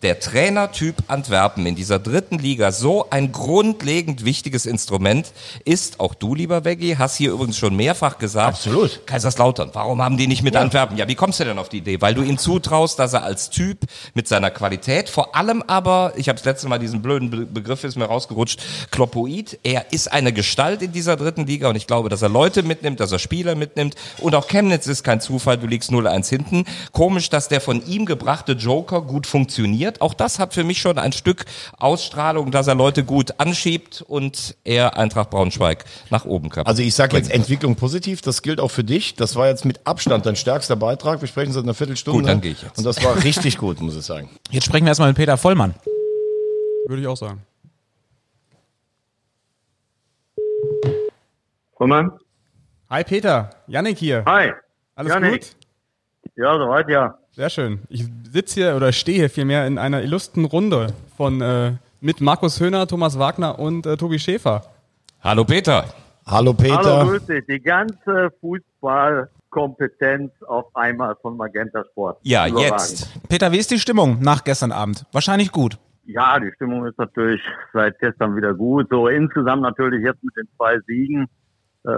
der 0.02 0.20
Trainertyp 0.20 0.96
Antwerpen 1.08 1.64
in 1.64 1.75
dieser 1.75 1.98
dritten 1.98 2.38
Liga 2.38 2.70
so 2.70 3.06
ein 3.08 3.32
grundlegend 3.32 4.25
wichtiges 4.26 4.66
Instrument 4.66 5.32
ist. 5.64 6.00
Auch 6.00 6.14
du, 6.14 6.34
lieber 6.34 6.64
Veggie, 6.66 6.98
hast 6.98 7.16
hier 7.16 7.32
übrigens 7.32 7.56
schon 7.56 7.75
mehrfach 7.75 8.19
gesagt. 8.19 8.48
Absolut. 8.48 9.06
Kaiserslautern, 9.06 9.70
warum 9.72 10.02
haben 10.02 10.19
die 10.19 10.26
nicht 10.26 10.43
mit 10.43 10.54
Antwerpen? 10.54 10.98
Ja, 10.98 11.08
wie 11.08 11.14
kommst 11.14 11.40
du 11.40 11.44
denn 11.44 11.58
auf 11.58 11.70
die 11.70 11.78
Idee? 11.78 12.00
Weil 12.02 12.14
du 12.14 12.22
ihm 12.22 12.37
zutraust, 12.37 12.98
dass 12.98 13.14
er 13.14 13.22
als 13.22 13.48
Typ 13.48 13.78
mit 14.12 14.28
seiner 14.28 14.50
Qualität, 14.50 15.08
vor 15.08 15.34
allem 15.34 15.62
aber, 15.66 16.12
ich 16.16 16.28
habe 16.28 16.37
das 16.37 16.44
letzte 16.44 16.69
Mal 16.69 16.78
diesen 16.78 17.00
blöden 17.00 17.31
Be 17.31 17.46
Begriff, 17.46 17.84
ist 17.84 17.96
mir 17.96 18.04
rausgerutscht, 18.04 18.60
Kloppoid, 18.90 19.58
er 19.62 19.92
ist 19.92 20.12
eine 20.12 20.32
Gestalt 20.32 20.82
in 20.82 20.92
dieser 20.92 21.16
dritten 21.16 21.46
Liga 21.46 21.70
und 21.70 21.76
ich 21.76 21.87
glaube, 21.87 22.10
dass 22.10 22.20
er 22.20 22.28
Leute 22.28 22.62
mitnimmt, 22.62 23.00
dass 23.00 23.12
er 23.12 23.19
Spieler 23.19 23.54
mitnimmt 23.54 23.94
und 24.19 24.34
auch 24.34 24.46
Chemnitz 24.46 24.87
ist 24.87 25.04
kein 25.04 25.22
Zufall, 25.22 25.56
du 25.56 25.66
liegst 25.66 25.90
0-1 25.90 26.28
hinten. 26.28 26.64
Komisch, 26.92 27.31
dass 27.31 27.49
der 27.49 27.62
von 27.62 27.84
ihm 27.87 28.04
gebrachte 28.04 28.52
Joker 28.52 29.00
gut 29.00 29.26
funktioniert. 29.26 29.86
Auch 30.00 30.15
das 30.15 30.38
hat 30.38 30.55
für 30.55 30.65
mich 30.65 30.81
schon 30.81 30.99
ein 30.99 31.12
Stück 31.12 31.44
Ausstrahlung, 31.79 32.50
dass 32.50 32.67
er 32.67 32.75
Leute 32.75 33.05
gut 33.05 33.35
anschiebt 33.38 34.03
und 34.06 34.56
er 34.65 34.97
Eintracht 34.97 35.31
Braunschweig 35.31 35.85
nach 36.11 36.25
oben 36.25 36.50
kann. 36.50 36.67
Also 36.67 36.83
ich 36.83 36.94
sage 36.94 37.17
jetzt 37.17 37.31
Entwicklung 37.31 37.77
positiv, 37.77 38.21
das 38.21 38.43
gilt 38.43 38.61
auch 38.61 38.71
für 38.71 38.85
dich. 38.85 39.15
Das 39.15 39.37
war 39.37 39.49
jetzt 39.49 39.65
mit 39.65 39.87
Abstand 39.87 40.27
dein 40.27 40.37
stärkster 40.37 40.77
Beitrag. 40.77 41.21
Wir 41.21 41.29
sprechen 41.29 41.53
seit 41.53 41.65
einer 41.65 41.75
Viertelstunde. 41.75 42.21
Gut, 42.21 42.29
dann 42.29 42.41
gehe 42.41 42.53
ich 42.53 42.62
jetzt. 42.62 42.79
Und 42.79 42.85
das 42.85 43.03
war 43.05 43.23
richtig 43.25 43.59
gut, 43.59 43.81
muss 43.81 43.97
ich 43.97 44.05
sagen. 44.05 44.29
Jetzt 44.50 44.67
sprechen 44.67 44.85
wir 44.85 44.91
erstmal 44.91 45.09
mit 45.09 45.17
Peter 45.17 45.37
Vollmann. 45.37 45.75
Würde 46.87 47.03
ich 47.03 47.09
auch 47.09 47.17
sagen. 47.17 47.43
Roman? 51.79 52.11
Hi 52.88 53.05
Peter, 53.05 53.50
Yannick 53.67 53.99
hier. 53.99 54.25
Hi. 54.27 54.53
Alles 54.94 55.12
Yannick. 55.12 55.43
gut? 55.43 55.56
Ja, 56.37 56.56
soweit 56.56 56.88
ja. 56.88 57.19
Sehr 57.37 57.50
schön. 57.50 57.81
Ich 57.91 58.06
sitze 58.33 58.55
hier 58.55 58.77
oder 58.77 58.93
stehe 58.93 59.19
hier 59.19 59.29
vielmehr 59.29 59.67
in 59.67 59.77
einer 59.77 60.03
illustren 60.03 60.47
Runde 60.47 60.94
von 61.19 61.43
äh, 61.43 61.73
mit 62.00 62.23
Markus 62.23 62.61
Höhner, 62.61 62.87
Thomas 62.87 63.19
Wagner 63.19 63.59
und 63.59 63.85
äh, 63.85 63.99
Tobi 63.99 64.19
Schäfer. 64.19 64.62
Hallo 65.21 65.44
Peter. 65.44 65.85
Hallo 66.25 66.55
Peter. 66.55 66.83
Hallo, 66.83 67.11
grüß 67.11 67.26
dich. 67.26 67.45
Die 67.47 67.61
ganze 67.61 68.33
Fußballkompetenz 68.40 70.33
auf 70.49 70.75
einmal 70.75 71.14
von 71.21 71.37
Magenta 71.37 71.85
Sport. 71.90 72.16
Ja, 72.23 72.47
jetzt. 72.47 73.11
Peter, 73.28 73.52
wie 73.52 73.59
ist 73.59 73.71
die 73.71 73.81
Stimmung 73.81 74.16
nach 74.23 74.43
gestern 74.43 74.73
Abend? 74.73 75.05
Wahrscheinlich 75.12 75.52
gut. 75.52 75.76
Ja, 76.07 76.40
die 76.40 76.50
Stimmung 76.55 76.87
ist 76.87 76.97
natürlich 76.97 77.43
seit 77.75 77.99
gestern 77.99 78.35
wieder 78.35 78.55
gut. 78.55 78.88
So 78.88 79.09
insgesamt 79.09 79.61
natürlich 79.61 80.02
jetzt 80.02 80.25
mit 80.25 80.35
den 80.38 80.49
zwei 80.57 80.78
Siegen 80.87 81.26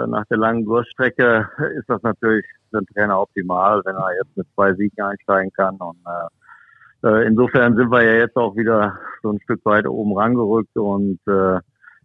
nach 0.06 0.24
der 0.26 0.38
langen 0.38 0.64
Durststrecke 0.64 1.48
ist 1.78 1.88
das 1.88 2.02
natürlich 2.02 2.44
für 2.70 2.80
den 2.80 2.86
Trainer 2.94 3.20
optimal, 3.20 3.82
wenn 3.84 3.96
er 3.96 4.14
jetzt 4.16 4.36
mit 4.36 4.46
zwei 4.54 4.74
Siegen 4.74 5.02
einsteigen 5.02 5.52
kann. 5.52 5.76
Und 5.76 5.98
äh, 6.06 7.08
äh, 7.08 7.26
insofern 7.26 7.76
sind 7.76 7.90
wir 7.90 8.02
ja 8.02 8.14
jetzt 8.14 8.36
auch 8.36 8.56
wieder 8.56 8.98
so 9.22 9.30
ein 9.30 9.40
Stück 9.40 9.64
weit 9.64 9.86
oben 9.86 10.16
rangerückt 10.16 10.76
und 10.76 11.20
äh, 11.28 11.56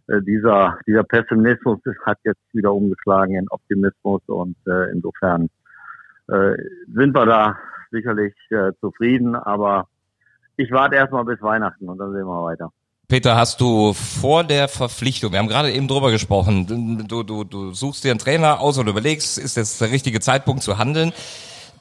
äh, 0.06 0.22
dieser 0.22 0.78
dieser 0.86 1.02
Pessimismus 1.02 1.80
hat 2.04 2.18
jetzt 2.24 2.42
wieder 2.52 2.72
umgeschlagen 2.72 3.34
in 3.34 3.48
Optimismus 3.48 4.22
und 4.26 4.56
äh, 4.66 4.90
insofern 4.92 5.48
äh, 6.28 6.54
sind 6.94 7.14
wir 7.14 7.26
da 7.26 7.58
sicherlich 7.90 8.34
äh, 8.50 8.72
zufrieden, 8.80 9.34
aber 9.34 9.88
ich 10.56 10.70
warte 10.70 10.96
erstmal 10.96 11.24
bis 11.24 11.42
Weihnachten 11.42 11.88
und 11.88 11.98
dann 11.98 12.12
sehen 12.12 12.26
wir 12.26 12.44
weiter. 12.44 12.70
Peter, 13.06 13.36
hast 13.36 13.60
du 13.60 13.92
vor 13.92 14.44
der 14.44 14.66
Verpflichtung, 14.66 15.32
wir 15.32 15.38
haben 15.38 15.48
gerade 15.48 15.70
eben 15.72 15.88
drüber 15.88 16.10
gesprochen, 16.10 17.06
du, 17.06 17.22
du, 17.22 17.44
du 17.44 17.74
suchst 17.74 18.02
dir 18.02 18.10
einen 18.10 18.18
Trainer 18.18 18.60
aus 18.60 18.78
und 18.78 18.88
überlegst, 18.88 19.36
ist 19.36 19.58
jetzt 19.58 19.80
der 19.82 19.90
richtige 19.90 20.20
Zeitpunkt 20.20 20.62
zu 20.62 20.78
handeln. 20.78 21.12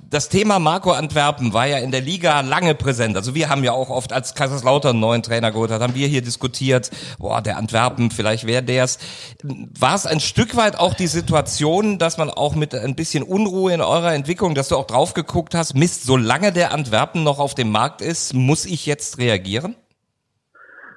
Das 0.10 0.28
Thema 0.28 0.60
Marco 0.60 0.92
Antwerpen 0.92 1.54
war 1.54 1.66
ja 1.66 1.78
in 1.78 1.92
der 1.92 2.02
Liga 2.02 2.42
lange 2.42 2.76
präsent. 2.76 3.16
Also 3.16 3.34
wir 3.34 3.50
haben 3.50 3.64
ja 3.64 3.72
auch 3.72 3.90
oft, 3.90 4.12
als 4.12 4.36
Kaiserslautern 4.36 4.92
einen 4.92 5.00
neuen 5.00 5.24
Trainer 5.24 5.52
geholt 5.52 5.72
hat, 5.72 5.82
haben 5.82 5.96
wir 5.96 6.08
hier 6.08 6.22
diskutiert, 6.22 6.92
boah, 7.18 7.42
der 7.42 7.58
Antwerpen, 7.58 8.12
vielleicht 8.12 8.46
wäre 8.46 8.62
der's. 8.62 9.00
War 9.44 9.96
es 9.96 10.06
ein 10.06 10.20
Stück 10.20 10.56
weit 10.58 10.78
auch 10.78 10.94
die 10.94 11.08
Situation, 11.08 12.00
dass 12.00 12.18
man 12.18 12.30
auch 12.30 12.54
mit 12.54 12.76
ein 12.76 12.96
bisschen 12.96 13.24
Unruhe 13.24 13.74
in 13.74 13.82
eurer 13.82 14.14
Entwicklung, 14.14 14.56
dass 14.56 14.68
du 14.68 14.76
auch 14.76 14.86
drauf 14.86 15.14
geguckt 15.14 15.56
hast, 15.56 15.74
Mist, 15.74 16.04
solange 16.04 16.52
der 16.52 16.74
Antwerpen 16.74 17.24
noch 17.24 17.40
auf 17.40 17.56
dem 17.56 17.72
Markt 17.72 18.02
ist, 18.02 18.34
muss 18.34 18.66
ich 18.66 18.86
jetzt 18.86 19.18
reagieren? 19.18 19.76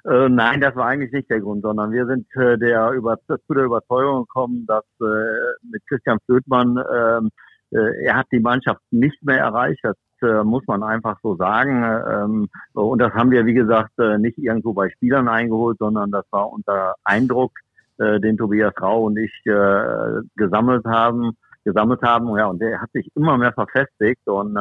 Äh, 0.08 0.28
nein, 0.28 0.60
das 0.60 0.76
war 0.76 0.86
eigentlich 0.86 1.10
nicht 1.10 1.28
der 1.30 1.40
Grund, 1.40 1.62
sondern 1.62 1.90
wir 1.90 2.06
sind 2.06 2.26
äh, 2.36 2.56
der 2.58 2.90
über, 2.92 3.18
zu 3.26 3.54
der 3.54 3.64
Überzeugung 3.64 4.20
gekommen, 4.20 4.64
dass 4.66 4.84
äh, 5.00 5.66
mit 5.68 5.82
Christian 5.88 6.18
Flötmann, 6.26 6.78
ähm, 6.94 7.30
äh, 7.72 8.04
er 8.04 8.16
hat 8.16 8.26
die 8.30 8.38
Mannschaft 8.38 8.80
nicht 8.92 9.20
mehr 9.24 9.38
erreicht. 9.38 9.80
Das 9.82 9.96
äh, 10.22 10.44
muss 10.44 10.62
man 10.68 10.84
einfach 10.84 11.18
so 11.24 11.34
sagen. 11.34 11.82
Ähm, 11.82 12.48
und 12.74 13.00
das 13.00 13.12
haben 13.14 13.32
wir, 13.32 13.46
wie 13.46 13.54
gesagt, 13.54 13.98
äh, 13.98 14.16
nicht 14.18 14.38
irgendwo 14.38 14.74
bei 14.74 14.90
Spielern 14.90 15.28
eingeholt, 15.28 15.78
sondern 15.78 16.12
das 16.12 16.24
war 16.30 16.52
unter 16.52 16.94
Eindruck 17.04 17.52
den 17.98 18.36
Tobias 18.36 18.74
Rau 18.78 19.04
und 19.04 19.16
ich 19.16 19.32
gesammelt 19.42 20.84
haben, 20.84 21.32
gesammelt 21.64 22.02
haben. 22.02 22.36
Ja, 22.36 22.48
und 22.48 22.60
der 22.60 22.82
hat 22.82 22.92
sich 22.92 23.10
immer 23.16 23.38
mehr 23.38 23.54
verfestigt 23.54 24.20
und 24.26 24.54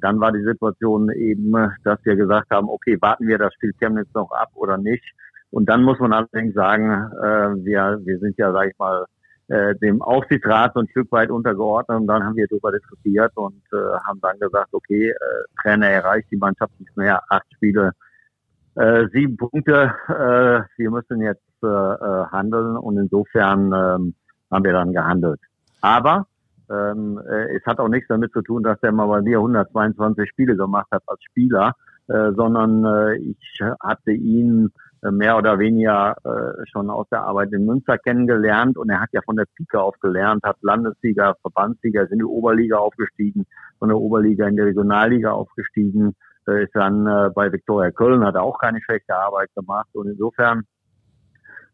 dann 0.00 0.20
war 0.20 0.32
die 0.32 0.42
Situation 0.42 1.10
eben, 1.10 1.52
dass 1.84 1.98
wir 2.04 2.16
gesagt 2.16 2.50
haben, 2.50 2.68
okay, 2.68 2.96
warten 3.00 3.26
wir 3.26 3.38
das 3.38 3.54
Spiel 3.54 3.72
Chemnitz 3.78 4.08
noch 4.14 4.30
ab 4.32 4.50
oder 4.54 4.78
nicht. 4.78 5.04
Und 5.50 5.68
dann 5.68 5.82
muss 5.82 5.98
man 5.98 6.12
allerdings 6.12 6.54
sagen, 6.54 6.90
äh, 6.90 7.64
wir, 7.64 8.00
wir 8.04 8.18
sind 8.18 8.36
ja, 8.36 8.52
sag 8.52 8.68
ich 8.68 8.78
mal, 8.78 9.06
äh, 9.48 9.74
dem 9.76 10.02
Aufsichtsrat 10.02 10.74
so 10.74 10.80
ein 10.80 10.88
Stück 10.88 11.10
weit 11.12 11.30
untergeordnet 11.30 12.00
und 12.00 12.06
dann 12.08 12.24
haben 12.24 12.36
wir 12.36 12.48
darüber 12.48 12.72
diskutiert 12.72 13.30
und 13.36 13.62
äh, 13.72 13.76
haben 14.04 14.20
dann 14.20 14.38
gesagt, 14.40 14.70
okay, 14.72 15.10
äh, 15.10 15.14
Trainer 15.62 15.88
erreicht 15.88 16.28
die 16.30 16.36
Mannschaft 16.36 16.72
nicht 16.80 16.96
mehr, 16.96 17.22
acht 17.28 17.46
Spiele, 17.54 17.92
äh, 18.74 19.06
sieben 19.12 19.36
Punkte, 19.36 19.94
äh, 20.08 20.62
wir 20.76 20.90
müssen 20.90 21.20
jetzt 21.20 21.42
äh, 21.62 21.66
äh 21.66 22.26
handeln 22.32 22.76
und 22.76 22.98
insofern 22.98 23.72
äh, 23.72 24.12
haben 24.52 24.64
wir 24.64 24.72
dann 24.72 24.92
gehandelt. 24.92 25.40
Aber 25.80 26.26
ähm, 26.70 27.20
äh, 27.28 27.56
es 27.56 27.64
hat 27.66 27.78
auch 27.78 27.88
nichts 27.88 28.08
damit 28.08 28.32
zu 28.32 28.42
tun, 28.42 28.62
dass 28.62 28.78
er 28.82 28.92
mal 28.92 29.06
bei 29.06 29.22
mir 29.22 29.38
122 29.38 30.28
Spiele 30.28 30.56
gemacht 30.56 30.88
hat 30.90 31.02
als 31.06 31.22
Spieler, 31.22 31.74
äh, 32.08 32.32
sondern 32.32 32.84
äh, 32.84 33.16
ich 33.16 33.60
hatte 33.80 34.12
ihn 34.12 34.70
äh, 35.02 35.10
mehr 35.10 35.36
oder 35.36 35.58
weniger 35.58 36.16
äh, 36.24 36.66
schon 36.70 36.90
aus 36.90 37.06
der 37.10 37.22
Arbeit 37.22 37.52
in 37.52 37.66
Münster 37.66 37.98
kennengelernt 37.98 38.78
und 38.78 38.90
er 38.90 39.00
hat 39.00 39.10
ja 39.12 39.20
von 39.24 39.36
der 39.36 39.46
Pike 39.56 39.80
auf 39.80 39.94
gelernt, 40.00 40.42
hat 40.44 40.56
Landessieger, 40.62 41.36
Verbandssieger, 41.42 42.04
ist 42.04 42.12
in 42.12 42.18
die 42.18 42.24
Oberliga 42.24 42.78
aufgestiegen, 42.78 43.46
von 43.78 43.88
der 43.88 43.98
Oberliga 43.98 44.48
in 44.48 44.56
die 44.56 44.62
Regionalliga 44.62 45.32
aufgestiegen, 45.32 46.14
äh, 46.48 46.64
ist 46.64 46.74
dann 46.74 47.04
bei 47.34 47.52
Viktoria 47.52 47.90
Köln, 47.90 48.24
hat 48.24 48.36
auch 48.36 48.58
keine 48.58 48.80
schlechte 48.80 49.14
Arbeit 49.14 49.50
gemacht 49.54 49.88
und 49.92 50.08
insofern 50.08 50.62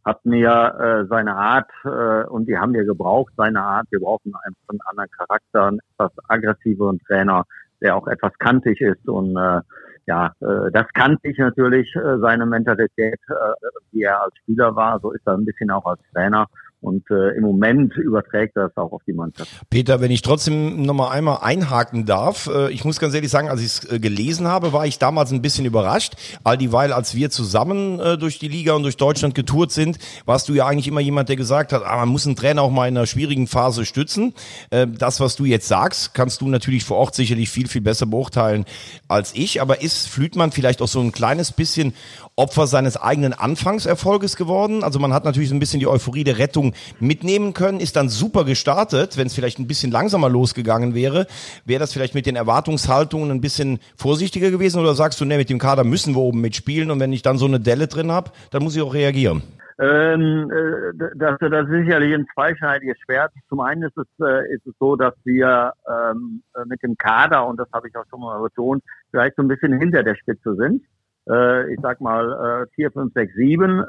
hat 0.05 0.25
mir 0.25 0.51
äh, 0.51 1.07
seine 1.09 1.37
Art, 1.37 1.71
äh, 1.85 2.25
und 2.29 2.47
die 2.47 2.59
haben 2.59 2.73
wir 2.73 2.85
gebraucht, 2.85 3.33
seine 3.37 3.63
Art, 3.63 3.87
wir 3.91 4.01
brauchen 4.01 4.33
einfach 4.45 4.69
einen 4.69 4.81
anderen 4.87 5.11
Charakter, 5.11 5.67
einen 5.67 5.81
etwas 5.93 6.13
aggressiveren 6.29 6.99
Trainer, 7.07 7.45
der 7.81 7.97
auch 7.97 8.07
etwas 8.09 8.33
kantig 8.39 8.81
ist 8.81 9.09
und 9.09 9.37
äh, 9.37 9.61
ja, 10.07 10.33
äh, 10.41 10.71
das 10.73 10.87
kannte 10.95 11.29
ich 11.29 11.39
natürlich, 11.39 11.95
äh, 11.95 12.19
seine 12.19 12.47
Mentalität, 12.47 13.21
äh, 13.29 13.69
wie 13.93 14.03
er 14.03 14.23
als 14.23 14.37
Spieler 14.39 14.75
war, 14.75 14.99
so 15.01 15.13
ist 15.13 15.27
er 15.27 15.35
ein 15.35 15.45
bisschen 15.45 15.71
auch 15.71 15.87
als 15.87 16.01
Trainer. 16.13 16.47
Und 16.83 17.09
äh, 17.11 17.37
im 17.37 17.45
Moment 17.45 17.97
überträgt 17.97 18.57
das 18.57 18.77
auch 18.77 18.91
auf 18.91 19.03
die 19.07 19.13
Mannschaft. 19.13 19.49
Peter, 19.71 20.01
wenn 20.01 20.11
ich 20.11 20.21
trotzdem 20.23 20.83
nochmal 20.83 21.17
einmal 21.17 21.39
einhaken 21.41 22.07
darf, 22.07 22.49
äh, 22.53 22.73
ich 22.73 22.85
muss 22.85 22.99
ganz 22.99 23.15
ehrlich 23.15 23.31
sagen, 23.31 23.49
als 23.49 23.61
ich 23.61 23.67
es 23.67 23.93
äh, 23.93 24.01
gelesen 24.01 24.49
habe, 24.49 24.73
war 24.73 24.85
ich 24.85 24.99
damals 24.99 25.31
ein 25.31 25.43
bisschen 25.43 25.65
überrascht. 25.65 26.15
All 26.43 26.59
dieweil, 26.59 26.93
als 26.93 27.15
wir 27.15 27.31
zusammen 27.31 28.01
äh, 28.01 28.19
durch 28.19 28.41
die 28.41 28.49
Liga 28.49 28.73
und 28.73 28.83
durch 28.83 28.97
Deutschland 28.97 29.37
getourt 29.37 29.71
sind, 29.71 29.99
warst 30.27 30.49
du 30.49 30.55
ja 30.55 30.67
eigentlich 30.67 30.89
immer 30.89 31.01
jemand, 31.01 31.29
der 31.29 31.37
gesagt 31.37 31.73
hat, 31.73 31.85
ah, 31.85 31.99
man 31.99 32.09
muss 32.09 32.27
einen 32.27 32.35
Trainer 32.35 32.63
auch 32.63 32.71
mal 32.71 32.89
in 32.89 32.97
einer 32.97 33.07
schwierigen 33.07 33.47
Phase 33.47 33.85
stützen. 33.85 34.35
Äh, 34.71 34.89
das, 34.89 35.21
was 35.21 35.37
du 35.37 35.45
jetzt 35.45 35.69
sagst, 35.69 36.15
kannst 36.15 36.41
du 36.41 36.49
natürlich 36.49 36.83
vor 36.83 36.97
Ort 36.97 37.15
sicherlich 37.15 37.49
viel, 37.49 37.69
viel 37.69 37.81
besser 37.81 38.07
beurteilen 38.07 38.65
als 39.07 39.35
ich. 39.37 39.63
Aber 39.63 39.83
ist 39.83 40.09
Flütmann 40.09 40.51
vielleicht 40.51 40.83
auch 40.83 40.89
so 40.89 41.01
ein 41.01 41.13
kleines 41.13 41.53
bisschen 41.53 41.95
Opfer 42.35 42.67
seines 42.67 42.97
eigenen 42.97 43.35
Anfangserfolges 43.35 44.37
geworden. 44.37 44.83
Also 44.83 44.99
man 44.99 45.13
hat 45.13 45.25
natürlich 45.25 45.51
so 45.51 45.55
ein 45.55 45.59
bisschen 45.59 45.81
die 45.81 45.87
Euphorie 45.87 46.25
der 46.25 46.39
Rettung 46.39 46.72
mitnehmen 47.01 47.55
können, 47.55 47.81
ist 47.81 47.97
dann 47.97 48.09
super 48.09 48.45
gestartet. 48.45 49.17
Wenn 49.17 49.27
es 49.27 49.35
vielleicht 49.35 49.59
ein 49.59 49.67
bisschen 49.67 49.91
langsamer 49.91 50.29
losgegangen 50.29 50.95
wäre, 50.95 51.27
wäre 51.65 51.81
das 51.81 51.93
vielleicht 51.93 52.15
mit 52.15 52.27
den 52.27 52.37
Erwartungshaltungen 52.37 53.31
ein 53.31 53.41
bisschen 53.41 53.79
vorsichtiger 53.97 54.51
gewesen 54.51 54.81
oder 54.81 54.95
sagst 54.95 55.21
du, 55.21 55.25
ne, 55.25 55.37
mit 55.37 55.51
dem 55.51 55.59
Kader 55.59 55.85
müssen 55.85 56.15
wir 56.15 56.21
oben 56.21 56.41
mitspielen 56.41 56.91
und 56.91 57.01
wenn 57.01 57.13
ich 57.13 57.23
dann 57.23 57.39
so 57.39 57.47
eine 57.47 57.61
Delle 57.61 57.87
drin 57.87 58.11
habe, 58.11 58.31
dann 58.51 58.63
muss 58.63 58.77
ich 58.77 58.83
auch 58.83 58.95
reagieren? 58.95 59.43
Ähm, 59.79 60.51
äh, 60.51 61.09
das, 61.17 61.39
das 61.41 61.69
ist 61.69 61.85
sicherlich 61.85 62.15
ein 62.15 62.27
zweischneidiges 62.35 62.99
Schwert. 63.05 63.33
Zum 63.49 63.61
einen 63.61 63.83
ist 63.83 63.97
es, 63.97 64.07
äh, 64.25 64.55
ist 64.55 64.67
es 64.67 64.75
so, 64.79 64.97
dass 64.97 65.15
wir 65.25 65.73
ähm, 65.89 66.43
mit 66.67 66.83
dem 66.83 66.97
Kader, 66.97 67.47
und 67.47 67.59
das 67.59 67.69
habe 67.73 67.89
ich 67.89 67.97
auch 67.97 68.05
schon 68.11 68.21
mal 68.21 68.41
betont, 68.41 68.85
vielleicht 69.11 69.37
so 69.37 69.43
ein 69.43 69.49
bisschen 69.49 69.79
hinter 69.79 70.03
der 70.03 70.15
Spitze 70.15 70.55
sind 70.55 70.83
äh, 70.83 70.87
ich 71.25 71.79
sag 71.81 72.01
mal, 72.01 72.65
äh, 72.65 72.75
4, 72.75 72.91
5, 72.91 73.13
6, 73.15 73.35
7. 73.35 73.79
Äh, 73.79 73.85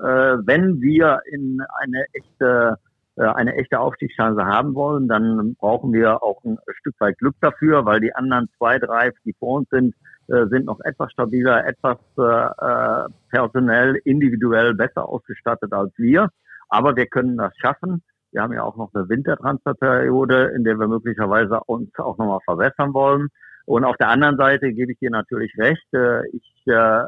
wenn 0.46 0.82
wir 0.82 1.22
in 1.32 1.62
eine 1.82 2.06
echte 2.14 2.78
äh, 3.16 3.26
eine 3.26 3.56
echte 3.56 3.80
Aufstiegschance 3.80 4.44
haben 4.44 4.74
wollen, 4.74 5.08
dann 5.08 5.56
brauchen 5.56 5.94
wir 5.94 6.24
auch 6.24 6.44
ein 6.44 6.58
Stück 6.80 6.96
weit 7.00 7.18
Glück 7.20 7.36
dafür, 7.42 7.86
weil 7.86 8.00
die 8.00 8.16
anderen 8.16 8.50
zwei, 8.58 8.80
drei, 8.80 9.12
die 9.24 9.34
vor 9.34 9.60
uns 9.60 9.70
sind, 9.70 9.94
äh, 10.30 10.48
sind 10.48 10.66
noch 10.66 10.80
etwas 10.84 11.12
stabiler, 11.12 11.66
etwas 11.68 11.98
äh, 12.18 12.24
äh 12.24 13.10
personell, 13.30 14.00
individuell 14.04 14.74
besser 14.74 15.08
ausgestattet 15.08 15.74
als 15.74 15.92
wir. 15.98 16.30
Aber 16.70 16.96
wir 16.96 17.06
können 17.06 17.38
das 17.38 17.54
schaffen. 17.58 18.02
Wir 18.32 18.42
haben 18.42 18.54
ja 18.54 18.64
auch 18.64 18.78
noch 18.78 18.92
eine 18.96 19.08
Wintertransferperiode, 19.08 20.54
in 20.56 20.64
der 20.64 20.80
wir 20.80 20.88
möglicherweise 20.88 21.60
uns 21.68 21.90
auch 22.00 22.18
nochmal 22.18 22.40
verbessern 22.46 22.96
wollen. 22.96 23.28
Und 23.66 23.86
auf 23.86 23.96
der 23.98 24.10
anderen 24.10 24.38
Seite 24.38 24.74
gebe 24.74 24.92
ich 24.92 25.00
dir 25.00 25.10
natürlich 25.10 25.54
recht. 25.58 25.86
Äh, 25.94 26.28
ich 26.30 26.64
äh, 26.66 27.04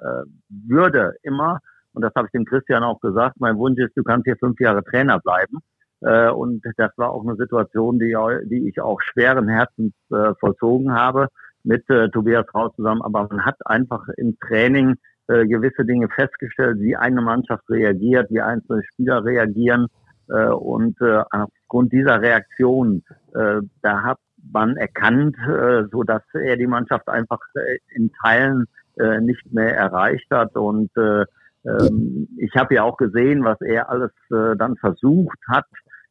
würde 0.49 1.15
immer, 1.23 1.59
und 1.93 2.01
das 2.01 2.13
habe 2.15 2.27
ich 2.27 2.31
dem 2.31 2.45
Christian 2.45 2.83
auch 2.83 2.99
gesagt, 3.01 3.35
mein 3.39 3.57
Wunsch 3.57 3.79
ist, 3.79 3.95
du 3.95 4.03
kannst 4.03 4.25
hier 4.25 4.37
fünf 4.37 4.59
Jahre 4.59 4.83
Trainer 4.83 5.19
bleiben. 5.19 5.59
Äh, 6.01 6.29
und 6.29 6.63
das 6.77 6.91
war 6.97 7.11
auch 7.11 7.25
eine 7.25 7.35
Situation, 7.35 7.99
die, 7.99 8.15
die 8.45 8.69
ich 8.69 8.79
auch 8.81 9.01
schweren 9.01 9.47
Herzens 9.47 9.93
vollzogen 10.39 10.93
habe 10.93 11.27
mit 11.63 11.83
Tobias 11.87 12.45
Rau 12.53 12.69
zusammen. 12.69 13.01
Aber 13.01 13.27
man 13.29 13.43
hat 13.43 13.55
einfach 13.65 14.07
im 14.17 14.37
Training 14.39 14.95
gewisse 15.27 15.83
Dinge 15.83 16.07
festgestellt, 16.09 16.79
wie 16.79 16.95
eine 16.95 17.21
Mannschaft 17.21 17.67
reagiert, 17.71 18.29
wie 18.29 18.41
einzelne 18.41 18.83
Spieler 18.83 19.25
reagieren. 19.25 19.87
und 20.27 20.95
aufgrund 21.01 21.91
dieser 21.91 22.21
Reaktion, 22.21 23.03
da 23.33 24.03
hat 24.03 24.19
man 24.51 24.77
erkannt, 24.77 25.35
äh, 25.47 25.83
so 25.91 26.03
dass 26.03 26.23
er 26.33 26.57
die 26.57 26.67
Mannschaft 26.67 27.07
einfach 27.07 27.39
äh, 27.55 27.77
in 27.95 28.11
Teilen 28.23 28.65
äh, 28.97 29.19
nicht 29.21 29.51
mehr 29.51 29.75
erreicht 29.75 30.27
hat. 30.31 30.55
Und 30.55 30.89
äh, 30.97 31.25
ähm, 31.65 32.27
ich 32.37 32.55
habe 32.55 32.75
ja 32.75 32.83
auch 32.83 32.97
gesehen, 32.97 33.43
was 33.43 33.59
er 33.61 33.89
alles 33.89 34.11
äh, 34.31 34.55
dann 34.57 34.75
versucht 34.77 35.39
hat. 35.47 35.65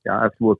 Ja, 0.04 0.26
es 0.26 0.38
wurde 0.38 0.58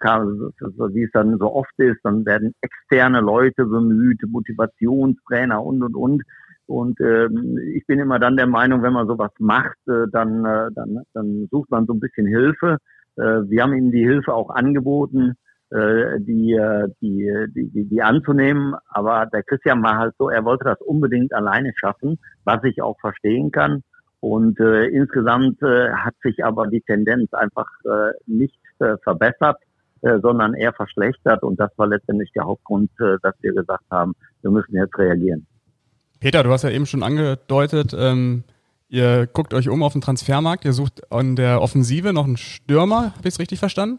wie 0.95 1.03
es 1.03 1.11
dann 1.13 1.37
so 1.39 1.53
oft 1.53 1.73
ist, 1.77 1.99
dann 2.03 2.25
werden 2.25 2.55
externe 2.63 3.21
Leute 3.21 3.67
bemüht, 3.67 4.23
Motivationstrainer 4.27 5.63
und 5.63 5.83
und 5.83 5.95
und. 5.95 6.23
Und 6.67 6.99
ähm, 7.01 7.59
ich 7.75 7.87
bin 7.87 7.99
immer 7.99 8.19
dann 8.19 8.39
der 8.39 8.47
Meinung, 8.47 8.83
wenn 8.83 8.95
man 8.95 9.07
sowas 9.07 9.33
macht, 9.39 9.77
äh, 9.87 10.07
dann, 10.11 10.47
äh, 10.47 10.71
dann, 10.75 11.03
dann 11.13 11.47
sucht 11.51 11.71
man 11.71 11.85
so 11.85 11.93
ein 11.93 12.01
bisschen 12.01 12.27
Hilfe. 12.27 12.79
Äh, 13.17 13.43
wir 13.51 13.63
haben 13.63 13.75
ihm 13.75 13.91
die 13.91 14.03
Hilfe 14.03 14.33
auch 14.33 14.49
angeboten 14.49 15.35
die, 15.75 16.53
äh, 16.53 16.89
die, 17.01 17.47
die, 17.55 17.71
die, 17.71 17.85
die 17.85 18.03
anzunehmen. 18.03 18.75
Aber 18.89 19.27
der 19.27 19.43
Christian 19.43 19.83
war 19.83 19.99
halt 19.99 20.15
so, 20.19 20.29
er 20.29 20.45
wollte 20.45 20.65
das 20.65 20.81
unbedingt 20.81 21.33
alleine 21.33 21.73
schaffen, 21.77 22.19
was 22.45 22.63
ich 22.65 22.81
auch 22.83 22.99
verstehen 23.01 23.51
kann. 23.51 23.83
Und 24.21 24.59
äh, 24.59 24.87
insgesamt 24.87 25.61
äh, 25.63 25.91
hat 25.93 26.15
sich 26.23 26.45
aber 26.45 26.67
die 26.67 26.81
Tendenz 26.81 27.33
einfach 27.35 27.67
äh, 27.85 28.13
nicht 28.27 28.59
äh, 28.79 28.97
verbessert, 29.03 29.59
äh, 30.01 30.19
sondern 30.21 30.55
eher 30.55 30.73
verschlechtert. 30.73 31.43
Und 31.43 31.61
das 31.61 31.71
war 31.77 31.89
letztendlich 31.89 32.31
der 32.35 32.45
Hauptgrund, 32.45 32.91
äh, 33.01 33.17
dass 33.23 33.35
wir 33.43 33.53
gesagt 33.53 33.85
haben, 33.91 34.15
wir 34.41 34.51
müssen 34.51 34.77
jetzt 34.77 34.97
reagieren. 34.97 35.47
Peter, 36.21 36.43
du 36.43 36.51
hast 36.51 36.63
ja 36.63 36.71
eben 36.71 36.87
schon 36.87 37.03
angedeutet, 37.03 37.95
ähm, 37.99 38.45
ihr 38.89 39.27
guckt 39.27 39.53
euch 39.53 39.69
um 39.69 39.83
auf 39.83 39.93
den 39.93 40.01
Transfermarkt, 40.01 40.65
ihr 40.65 40.73
sucht 40.73 41.13
an 41.13 41.37
der 41.37 41.61
Offensive 41.61 42.15
noch 42.15 42.25
einen 42.25 42.39
Stürmer, 42.39 43.13
habe 43.17 43.29
ich 43.29 43.35
es 43.35 43.39
richtig 43.39 43.59
verstanden? 43.59 43.99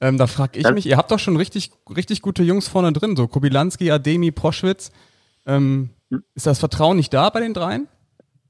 Ähm, 0.00 0.16
da 0.16 0.26
frage 0.26 0.58
ich 0.58 0.70
mich, 0.70 0.86
ihr 0.86 0.96
habt 0.96 1.10
doch 1.10 1.18
schon 1.18 1.36
richtig, 1.36 1.72
richtig 1.94 2.22
gute 2.22 2.42
Jungs 2.42 2.68
vorne 2.68 2.92
drin, 2.92 3.16
so 3.16 3.26
Kobilanski, 3.26 3.90
Ademi, 3.90 4.30
Proschwitz. 4.30 4.92
Ähm, 5.46 5.90
ist 6.34 6.46
das 6.46 6.60
Vertrauen 6.60 6.96
nicht 6.96 7.12
da 7.12 7.30
bei 7.30 7.40
den 7.40 7.54
dreien? 7.54 7.88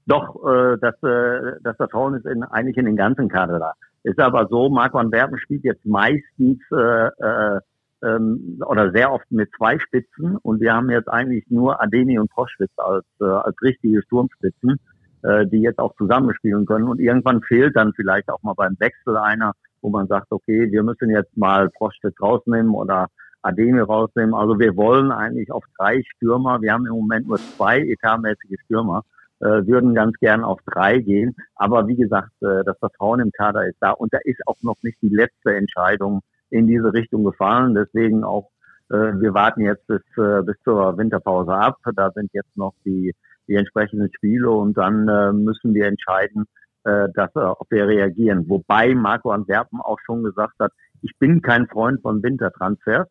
Doch, 0.07 0.37
äh, 0.45 0.77
das, 0.81 0.95
äh, 1.03 1.59
das 1.63 1.77
Vertrauen 1.77 2.15
ist 2.15 2.27
in, 2.27 2.43
eigentlich 2.43 2.77
in 2.77 2.87
den 2.87 2.97
ganzen 2.97 3.29
Kader 3.29 3.59
da. 3.59 3.73
Ist 4.05 4.19
aber 4.21 4.47
so, 4.49 4.69
Marco 4.69 4.99
van 4.99 5.13
Werpen 5.13 5.39
spielt 5.39 5.65
jetzt 5.65 5.85
meistens 5.85 6.61
äh, 6.73 7.09
äh, 7.09 7.61
ähm, 8.03 8.61
oder 8.65 8.91
sehr 8.93 9.13
oft 9.13 9.31
mit 9.31 9.51
zwei 9.57 9.79
Spitzen 9.79 10.37
und 10.37 10.61
wir 10.61 10.73
haben 10.73 10.89
jetzt 10.91 11.09
eigentlich 11.09 11.45
nur 11.51 11.83
Ademi 11.83 12.19
und 12.19 12.31
Proschwitz 12.31 12.71
als, 12.77 13.05
äh, 13.21 13.25
als 13.25 13.57
richtige 13.63 14.03
Sturmspitzen, 14.03 14.79
äh, 15.23 15.47
die 15.47 15.61
jetzt 15.61 15.79
auch 15.79 15.95
zusammenspielen 15.97 16.65
können 16.65 16.89
und 16.89 17.01
irgendwann 17.01 17.43
fehlt 17.43 17.77
dann 17.77 17.93
vielleicht 17.95 18.29
auch 18.31 18.43
mal 18.43 18.55
beim 18.55 18.77
Wechsel 18.79 19.17
einer 19.17 19.53
wo 19.81 19.91
man 19.91 20.07
sagt, 20.07 20.31
okay, 20.31 20.71
wir 20.71 20.83
müssen 20.83 21.11
jetzt 21.11 21.37
mal 21.37 21.71
Proschwitz 21.71 22.21
rausnehmen 22.21 22.75
oder 22.75 23.09
Ademi 23.43 23.81
rausnehmen. 23.81 24.35
Also 24.35 24.59
wir 24.59 24.77
wollen 24.77 25.13
eigentlich 25.13 25.51
auf 25.51 25.65
drei 25.77 26.03
Stürmer, 26.15 26.61
wir 26.61 26.73
haben 26.73 26.87
im 26.87 26.95
Moment 26.95 27.29
nur 27.29 27.39
zwei 27.39 27.81
etatmäßige 27.81 28.61
Stürmer, 28.65 29.03
äh, 29.41 29.67
würden 29.67 29.95
ganz 29.95 30.17
gern 30.19 30.45
auf 30.45 30.61
drei 30.67 30.99
gehen. 30.99 31.37
Aber 31.55 31.87
wie 31.87 31.97
gesagt, 31.97 32.33
äh, 32.43 32.65
das 32.65 32.79
Vertrauen 32.79 33.21
im 33.21 33.31
Kader 33.33 33.67
ist 33.67 33.77
da 33.81 33.93
und 33.93 34.13
da 34.13 34.19
ist 34.25 34.41
auch 34.47 34.61
noch 34.63 34.77
nicht 34.83 34.99
die 35.03 35.09
letzte 35.09 35.55
Entscheidung 35.55 36.21
in 36.51 36.67
diese 36.67 36.93
Richtung 36.93 37.25
gefallen. 37.25 37.75
Deswegen 37.75 38.25
auch, 38.25 38.51
äh, 38.91 39.13
wir 39.21 39.35
warten 39.35 39.61
jetzt 39.61 39.87
bis, 39.87 40.03
äh, 40.17 40.43
bis 40.43 40.57
zur 40.65 40.97
Winterpause 40.99 41.53
ab. 41.53 41.79
Da 41.95 42.11
sind 42.11 42.31
jetzt 42.33 42.57
noch 42.57 42.75
die, 42.85 43.15
die 43.47 43.55
entsprechenden 43.55 44.13
Spiele 44.13 44.51
und 44.51 44.77
dann 44.77 45.09
äh, 45.09 45.33
müssen 45.33 45.75
wir 45.75 45.87
entscheiden, 45.87 46.47
äh, 46.89 47.09
dass, 47.15 47.35
äh, 47.37 47.41
ob 47.41 47.71
wir 47.71 47.87
reagieren. 47.87 48.49
Wobei 48.49 48.95
Marco 48.95 49.31
Antwerpen 49.31 49.81
auch 49.81 49.99
schon 50.07 50.23
gesagt 50.23 50.55
hat, 50.59 50.73
ich 51.03 51.13
bin 51.19 51.43
kein 51.43 51.67
Freund 51.67 52.01
von 52.01 52.23
Wintertransfers, 52.23 53.07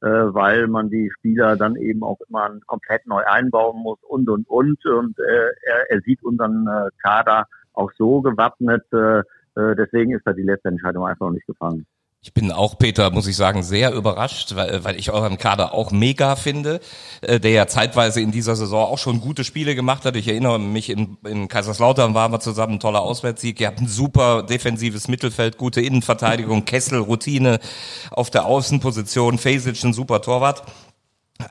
äh, 0.00 0.08
weil 0.08 0.66
man 0.66 0.90
die 0.90 1.10
Spieler 1.16 1.56
dann 1.56 1.76
eben 1.76 2.02
auch 2.02 2.18
immer 2.28 2.50
komplett 2.66 3.06
neu 3.06 3.22
einbauen 3.24 3.82
muss 3.82 3.98
und 4.02 4.28
und 4.28 4.48
und. 4.48 4.84
Und 4.84 5.18
äh, 5.18 5.50
er, 5.62 5.90
er 5.90 6.00
sieht 6.00 6.22
unseren 6.22 6.66
äh, 6.66 6.90
Kader 7.02 7.46
auch 7.72 7.92
so 7.96 8.20
gewappnet. 8.20 8.84
Äh, 8.92 9.20
äh 9.20 9.76
deswegen 9.76 10.12
ist 10.12 10.26
da 10.26 10.32
die 10.32 10.42
letzte 10.42 10.68
Entscheidung 10.68 11.06
einfach 11.06 11.26
noch 11.26 11.34
nicht 11.34 11.46
gefallen. 11.46 11.86
Ich 12.22 12.34
bin 12.34 12.52
auch, 12.52 12.76
Peter, 12.76 13.10
muss 13.10 13.26
ich 13.26 13.36
sagen, 13.36 13.62
sehr 13.62 13.94
überrascht, 13.94 14.54
weil, 14.54 14.84
weil 14.84 14.98
ich 14.98 15.10
euren 15.10 15.38
Kader 15.38 15.72
auch 15.72 15.90
mega 15.90 16.36
finde, 16.36 16.80
äh, 17.22 17.40
der 17.40 17.52
ja 17.52 17.66
zeitweise 17.66 18.20
in 18.20 18.30
dieser 18.30 18.56
Saison 18.56 18.84
auch 18.90 18.98
schon 18.98 19.22
gute 19.22 19.42
Spiele 19.42 19.74
gemacht 19.74 20.04
hat. 20.04 20.16
Ich 20.16 20.28
erinnere 20.28 20.58
mich, 20.58 20.90
in, 20.90 21.16
in 21.24 21.48
Kaiserslautern 21.48 22.12
waren 22.12 22.30
wir 22.30 22.40
zusammen, 22.40 22.74
ein 22.74 22.80
toller 22.80 23.00
Auswärtssieg. 23.00 23.58
Ihr 23.58 23.68
habt 23.68 23.80
ein 23.80 23.88
super 23.88 24.42
defensives 24.42 25.08
Mittelfeld, 25.08 25.56
gute 25.56 25.80
Innenverteidigung, 25.80 26.66
Kessel, 26.66 26.98
Routine 26.98 27.58
auf 28.10 28.28
der 28.28 28.44
Außenposition, 28.44 29.38
Fesic, 29.38 29.82
ein 29.82 29.94
super 29.94 30.20
Torwart. 30.20 30.62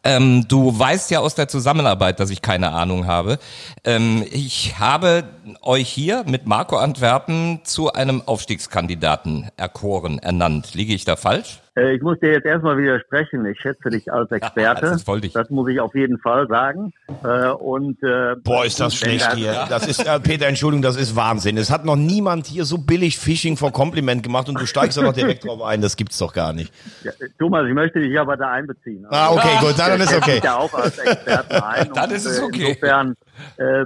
Ähm, 0.03 0.45
du 0.47 0.77
weißt 0.77 1.11
ja 1.11 1.19
aus 1.19 1.35
der 1.35 1.47
Zusammenarbeit, 1.47 2.19
dass 2.19 2.29
ich 2.29 2.41
keine 2.41 2.71
Ahnung 2.71 3.07
habe. 3.07 3.39
Ähm, 3.83 4.25
ich 4.31 4.79
habe 4.79 5.23
euch 5.61 5.89
hier 5.89 6.23
mit 6.25 6.45
Marco 6.45 6.77
Antwerpen 6.77 7.61
zu 7.63 7.93
einem 7.93 8.21
Aufstiegskandidaten 8.25 9.49
erkoren, 9.57 10.19
ernannt. 10.19 10.73
Liege 10.73 10.93
ich 10.93 11.05
da 11.05 11.15
falsch? 11.15 11.59
Äh, 11.75 11.95
ich 11.95 12.01
muss 12.01 12.19
dir 12.19 12.31
jetzt 12.31 12.45
erstmal 12.45 12.77
widersprechen. 12.77 13.45
Ich 13.45 13.59
schätze 13.59 13.89
dich 13.89 14.11
als 14.11 14.31
Experte. 14.31 14.61
Ja, 14.61 14.73
das, 14.73 15.03
das, 15.33 15.49
muss 15.49 15.69
ich 15.69 15.79
auf 15.79 15.95
jeden 15.95 16.19
Fall 16.19 16.47
sagen. 16.47 16.93
Äh, 17.23 17.49
und, 17.49 18.01
äh, 18.03 18.35
Boah, 18.43 18.65
ist 18.65 18.79
das 18.79 18.95
schlecht 18.95 19.33
hier. 19.33 19.65
Das 19.69 19.87
ist, 19.87 20.05
äh, 20.05 20.19
Peter, 20.19 20.47
Entschuldigung, 20.47 20.81
das 20.81 20.97
ist 20.97 21.15
Wahnsinn. 21.15 21.57
Es 21.57 21.71
hat 21.71 21.85
noch 21.85 21.95
niemand 21.95 22.47
hier 22.47 22.65
so 22.65 22.77
billig 22.77 23.17
Phishing 23.17 23.57
vor 23.57 23.71
Kompliment 23.71 24.23
gemacht 24.23 24.49
und 24.49 24.59
du 24.59 24.65
steigst 24.65 24.97
da 24.97 25.01
noch 25.01 25.13
direkt 25.13 25.45
drauf 25.45 25.61
ein. 25.61 25.81
Das 25.81 25.95
gibt's 25.95 26.17
doch 26.17 26.33
gar 26.33 26.53
nicht. 26.53 26.73
Ja, 27.03 27.11
Thomas, 27.37 27.67
ich 27.67 27.73
möchte 27.73 27.99
dich 27.99 28.19
aber 28.19 28.37
da 28.37 28.51
einbeziehen. 28.51 29.05
ah, 29.09 29.31
okay, 29.31 29.57
gut, 29.59 29.77
dann 29.77 29.99
ist 29.99 30.15
okay. 30.15 30.37
Ich 30.37 30.43
ja 30.43 30.57
auch 30.57 30.73
als 30.73 30.97
Experten 30.97 31.55
ein. 31.63 31.93
dann 31.93 32.11
ist 32.11 32.25
es 32.25 32.41
okay. 32.41 32.69
Insofern 32.69 33.15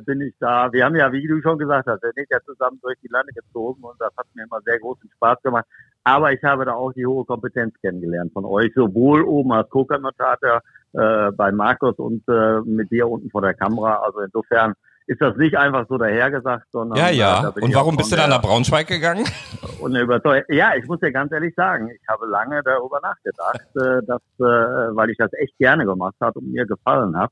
bin 0.06 0.22
ich 0.22 0.34
da. 0.40 0.72
Wir 0.74 0.86
haben 0.86 0.96
ja, 0.96 1.12
wie 1.12 1.28
du 1.28 1.40
schon 1.42 1.60
gesagt 1.60 1.88
hast, 1.88 2.02
wir 2.02 2.12
sind 2.16 2.28
ja 2.32 2.40
zusammen 2.44 2.80
durch 2.82 2.98
die 3.04 3.08
Lande 3.10 3.32
gezogen 3.34 3.84
und 3.84 4.00
das 4.00 4.12
hat 4.18 4.26
mir 4.34 4.44
immer 4.44 4.60
sehr 4.66 4.80
großen 4.80 5.10
Spaß 5.16 5.42
gemacht. 5.44 5.66
Aber 6.04 6.34
ich 6.34 6.44
habe 6.44 6.66
da 6.66 6.74
auch 6.74 6.92
die 6.94 7.06
hohe 7.06 7.26
Kompetenz 7.26 7.74
kennengelernt 7.82 8.34
von 8.34 8.46
euch, 8.46 8.72
sowohl 8.76 9.24
oben 9.24 9.54
als 9.54 9.70
Co-Kommentator 9.70 10.62
äh, 10.94 11.32
bei 11.32 11.52
Markus 11.52 11.96
und 11.98 12.24
äh, 12.28 12.60
mit 12.62 12.92
dir 12.92 13.08
unten 13.08 13.30
vor 13.30 13.42
der 13.42 13.54
Kamera. 13.54 14.02
Also 14.06 14.20
insofern 14.20 14.74
ist 15.08 15.22
das 15.22 15.36
nicht 15.38 15.58
einfach 15.58 15.86
so 15.88 15.98
dahergesagt, 15.98 16.66
sondern. 16.72 16.98
Ja, 16.98 17.10
ja. 17.10 17.54
Äh, 17.56 17.62
und 17.62 17.76
warum 17.76 17.98
bist 17.98 18.12
du 18.12 18.16
dann 18.16 18.30
nach 18.30 18.42
Braunschweig 18.42 18.88
gegangen? 18.88 19.26
Und 19.80 19.96
überzeugt. 19.96 20.50
Ja, 20.50 20.76
ich 20.76 20.86
muss 20.86 21.02
dir 21.02 21.12
ganz 21.12 21.34
ehrlich 21.34 21.54
sagen, 21.56 21.90
ich 21.90 22.08
habe 22.08 22.26
lange 22.26 22.62
darüber 22.64 23.02
nachgedacht, 23.02 23.60
äh, 23.76 24.06
dass, 24.06 24.22
äh, 24.40 24.96
weil 24.96 25.10
ich 25.10 25.18
das 25.18 25.34
echt 25.34 25.58
gerne 25.58 25.86
gemacht 25.86 26.16
habe 26.22 26.40
und 26.40 26.54
mir 26.54 26.66
gefallen 26.66 27.18
hat. 27.18 27.32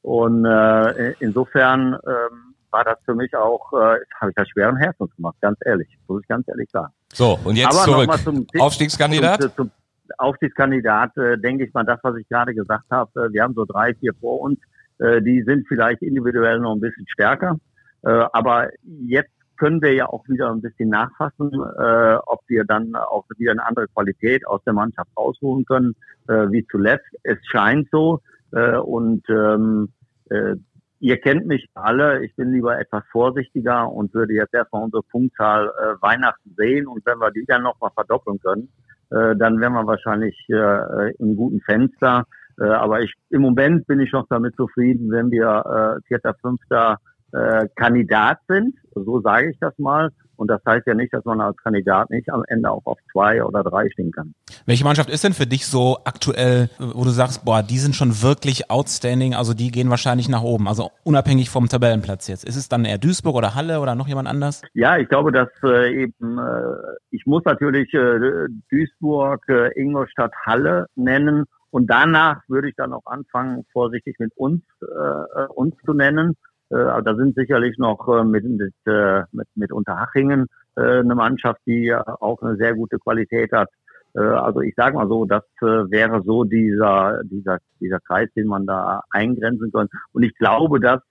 Und 0.00 0.44
äh, 0.44 1.12
insofern 1.20 1.96
ähm, 2.04 2.51
war 2.72 2.84
das 2.84 2.98
für 3.04 3.14
mich 3.14 3.34
auch, 3.36 3.72
äh, 3.72 3.98
habe 4.20 4.30
ich 4.30 4.34
das 4.34 4.48
schweren 4.48 4.76
Herzens 4.76 5.14
gemacht, 5.16 5.36
ganz 5.40 5.58
ehrlich, 5.64 5.88
muss 6.08 6.22
ich 6.22 6.28
ganz 6.28 6.48
ehrlich 6.48 6.70
sagen. 6.70 6.92
So, 7.12 7.38
und 7.44 7.56
jetzt 7.56 7.74
Aber 7.74 8.06
zurück. 8.06 8.18
Zum, 8.18 8.46
Aufstiegskandidat? 8.58 9.42
Zum, 9.42 9.54
zum 9.54 9.70
Aufstiegskandidat, 10.18 11.16
äh, 11.16 11.38
denke 11.38 11.64
ich 11.64 11.74
mal, 11.74 11.84
das, 11.84 12.00
was 12.02 12.16
ich 12.16 12.28
gerade 12.28 12.54
gesagt 12.54 12.84
habe, 12.90 13.26
äh, 13.26 13.32
wir 13.32 13.42
haben 13.42 13.54
so 13.54 13.64
drei, 13.64 13.94
vier 13.94 14.12
vor 14.20 14.40
uns, 14.40 14.58
äh, 14.98 15.20
die 15.22 15.42
sind 15.42 15.66
vielleicht 15.68 16.02
individuell 16.02 16.60
noch 16.60 16.74
ein 16.74 16.80
bisschen 16.80 17.06
stärker. 17.08 17.58
Äh, 18.04 18.24
aber 18.32 18.70
jetzt 18.84 19.30
können 19.56 19.80
wir 19.80 19.94
ja 19.94 20.08
auch 20.08 20.26
wieder 20.28 20.50
ein 20.50 20.60
bisschen 20.60 20.88
nachfassen, 20.88 21.52
äh, 21.52 22.16
ob 22.26 22.40
wir 22.48 22.64
dann 22.64 22.94
auch 22.96 23.24
wieder 23.36 23.52
eine 23.52 23.64
andere 23.64 23.86
Qualität 23.88 24.46
aus 24.46 24.60
der 24.64 24.72
Mannschaft 24.72 25.10
rausholen 25.16 25.64
können, 25.64 25.94
äh, 26.28 26.50
wie 26.50 26.66
zuletzt. 26.66 27.06
Es 27.22 27.38
scheint 27.44 27.88
so. 27.90 28.20
Äh, 28.52 28.76
und 28.76 29.22
ähm, 29.28 29.92
äh, 30.30 30.56
ihr 31.02 31.20
kennt 31.20 31.46
mich 31.46 31.68
alle. 31.74 32.24
Ich 32.24 32.34
bin 32.36 32.52
lieber 32.52 32.78
etwas 32.78 33.02
vorsichtiger 33.10 33.90
und 33.90 34.14
würde 34.14 34.34
jetzt 34.34 34.54
erstmal 34.54 34.84
unsere 34.84 35.02
Punktzahl 35.02 35.66
äh, 35.68 36.00
Weihnachten 36.00 36.54
sehen. 36.56 36.86
Und 36.86 37.04
wenn 37.04 37.18
wir 37.18 37.32
die 37.32 37.44
dann 37.44 37.64
nochmal 37.64 37.90
verdoppeln 37.94 38.38
können, 38.38 38.68
äh, 39.10 39.34
dann 39.36 39.60
wären 39.60 39.72
wir 39.72 39.86
wahrscheinlich 39.86 40.38
äh, 40.48 41.12
im 41.18 41.36
guten 41.36 41.60
Fenster. 41.62 42.24
Äh, 42.60 42.66
aber 42.66 43.00
ich, 43.00 43.12
im 43.30 43.42
Moment 43.42 43.86
bin 43.88 43.98
ich 43.98 44.12
noch 44.12 44.26
damit 44.28 44.54
zufrieden, 44.54 45.10
wenn 45.10 45.32
wir 45.32 45.98
äh, 45.98 46.06
vierter, 46.06 46.34
fünfter 46.40 46.98
äh, 47.32 47.66
Kandidat 47.74 48.38
sind. 48.46 48.76
So 48.94 49.20
sage 49.20 49.50
ich 49.50 49.58
das 49.58 49.76
mal. 49.78 50.10
Und 50.42 50.48
das 50.48 50.60
heißt 50.66 50.88
ja 50.88 50.94
nicht, 50.94 51.14
dass 51.14 51.24
man 51.24 51.40
als 51.40 51.56
Kandidat 51.58 52.10
nicht 52.10 52.28
am 52.28 52.42
Ende 52.48 52.68
auch 52.68 52.84
auf 52.84 52.98
zwei 53.12 53.44
oder 53.44 53.62
drei 53.62 53.88
stehen 53.90 54.10
kann. 54.10 54.34
Welche 54.66 54.82
Mannschaft 54.82 55.08
ist 55.08 55.22
denn 55.22 55.34
für 55.34 55.46
dich 55.46 55.66
so 55.66 55.98
aktuell, 56.04 56.68
wo 56.80 57.04
du 57.04 57.10
sagst, 57.10 57.44
boah, 57.44 57.62
die 57.62 57.78
sind 57.78 57.94
schon 57.94 58.22
wirklich 58.22 58.68
outstanding, 58.68 59.36
also 59.36 59.54
die 59.54 59.70
gehen 59.70 59.88
wahrscheinlich 59.88 60.28
nach 60.28 60.42
oben, 60.42 60.66
also 60.66 60.90
unabhängig 61.04 61.48
vom 61.48 61.68
Tabellenplatz 61.68 62.26
jetzt. 62.26 62.44
Ist 62.44 62.56
es 62.56 62.68
dann 62.68 62.84
eher 62.84 62.98
Duisburg 62.98 63.36
oder 63.36 63.54
Halle 63.54 63.78
oder 63.78 63.94
noch 63.94 64.08
jemand 64.08 64.26
anders? 64.26 64.62
Ja, 64.74 64.98
ich 64.98 65.08
glaube, 65.08 65.30
dass 65.30 65.48
äh, 65.62 66.02
eben, 66.02 66.38
äh, 66.40 66.96
ich 67.12 67.24
muss 67.24 67.44
natürlich 67.44 67.94
äh, 67.94 68.48
Duisburg, 68.68 69.48
äh, 69.48 69.70
Ingolstadt, 69.80 70.32
Halle 70.44 70.86
nennen. 70.96 71.44
Und 71.70 71.86
danach 71.86 72.42
würde 72.48 72.68
ich 72.68 72.74
dann 72.74 72.92
auch 72.92 73.06
anfangen, 73.06 73.64
vorsichtig 73.72 74.16
mit 74.18 74.32
uns, 74.34 74.60
äh, 74.80 75.46
uns 75.54 75.76
zu 75.86 75.94
nennen. 75.94 76.36
Äh, 76.72 77.02
da 77.02 77.14
sind 77.14 77.34
sicherlich 77.34 77.76
noch 77.76 78.08
äh, 78.08 78.24
mit, 78.24 78.44
mit, 78.44 78.72
äh, 78.86 79.22
mit, 79.32 79.46
mit 79.54 79.72
Unterhachingen 79.72 80.46
eine 80.74 81.14
Mannschaft, 81.14 81.60
die 81.66 81.94
auch 81.94 82.40
eine 82.40 82.56
sehr 82.56 82.74
gute 82.74 82.98
Qualität 82.98 83.52
hat. 83.52 83.68
Also 84.14 84.62
ich 84.62 84.74
sage 84.74 84.96
mal 84.96 85.06
so, 85.06 85.26
das 85.26 85.42
wäre 85.60 86.22
so 86.22 86.44
dieser, 86.44 87.20
dieser, 87.24 87.58
dieser 87.78 88.00
Kreis, 88.00 88.30
den 88.34 88.46
man 88.46 88.64
da 88.64 89.02
eingrenzen 89.10 89.70
kann. 89.70 89.88
Und 90.14 90.22
ich 90.22 90.34
glaube, 90.38 90.80
dass 90.80 91.02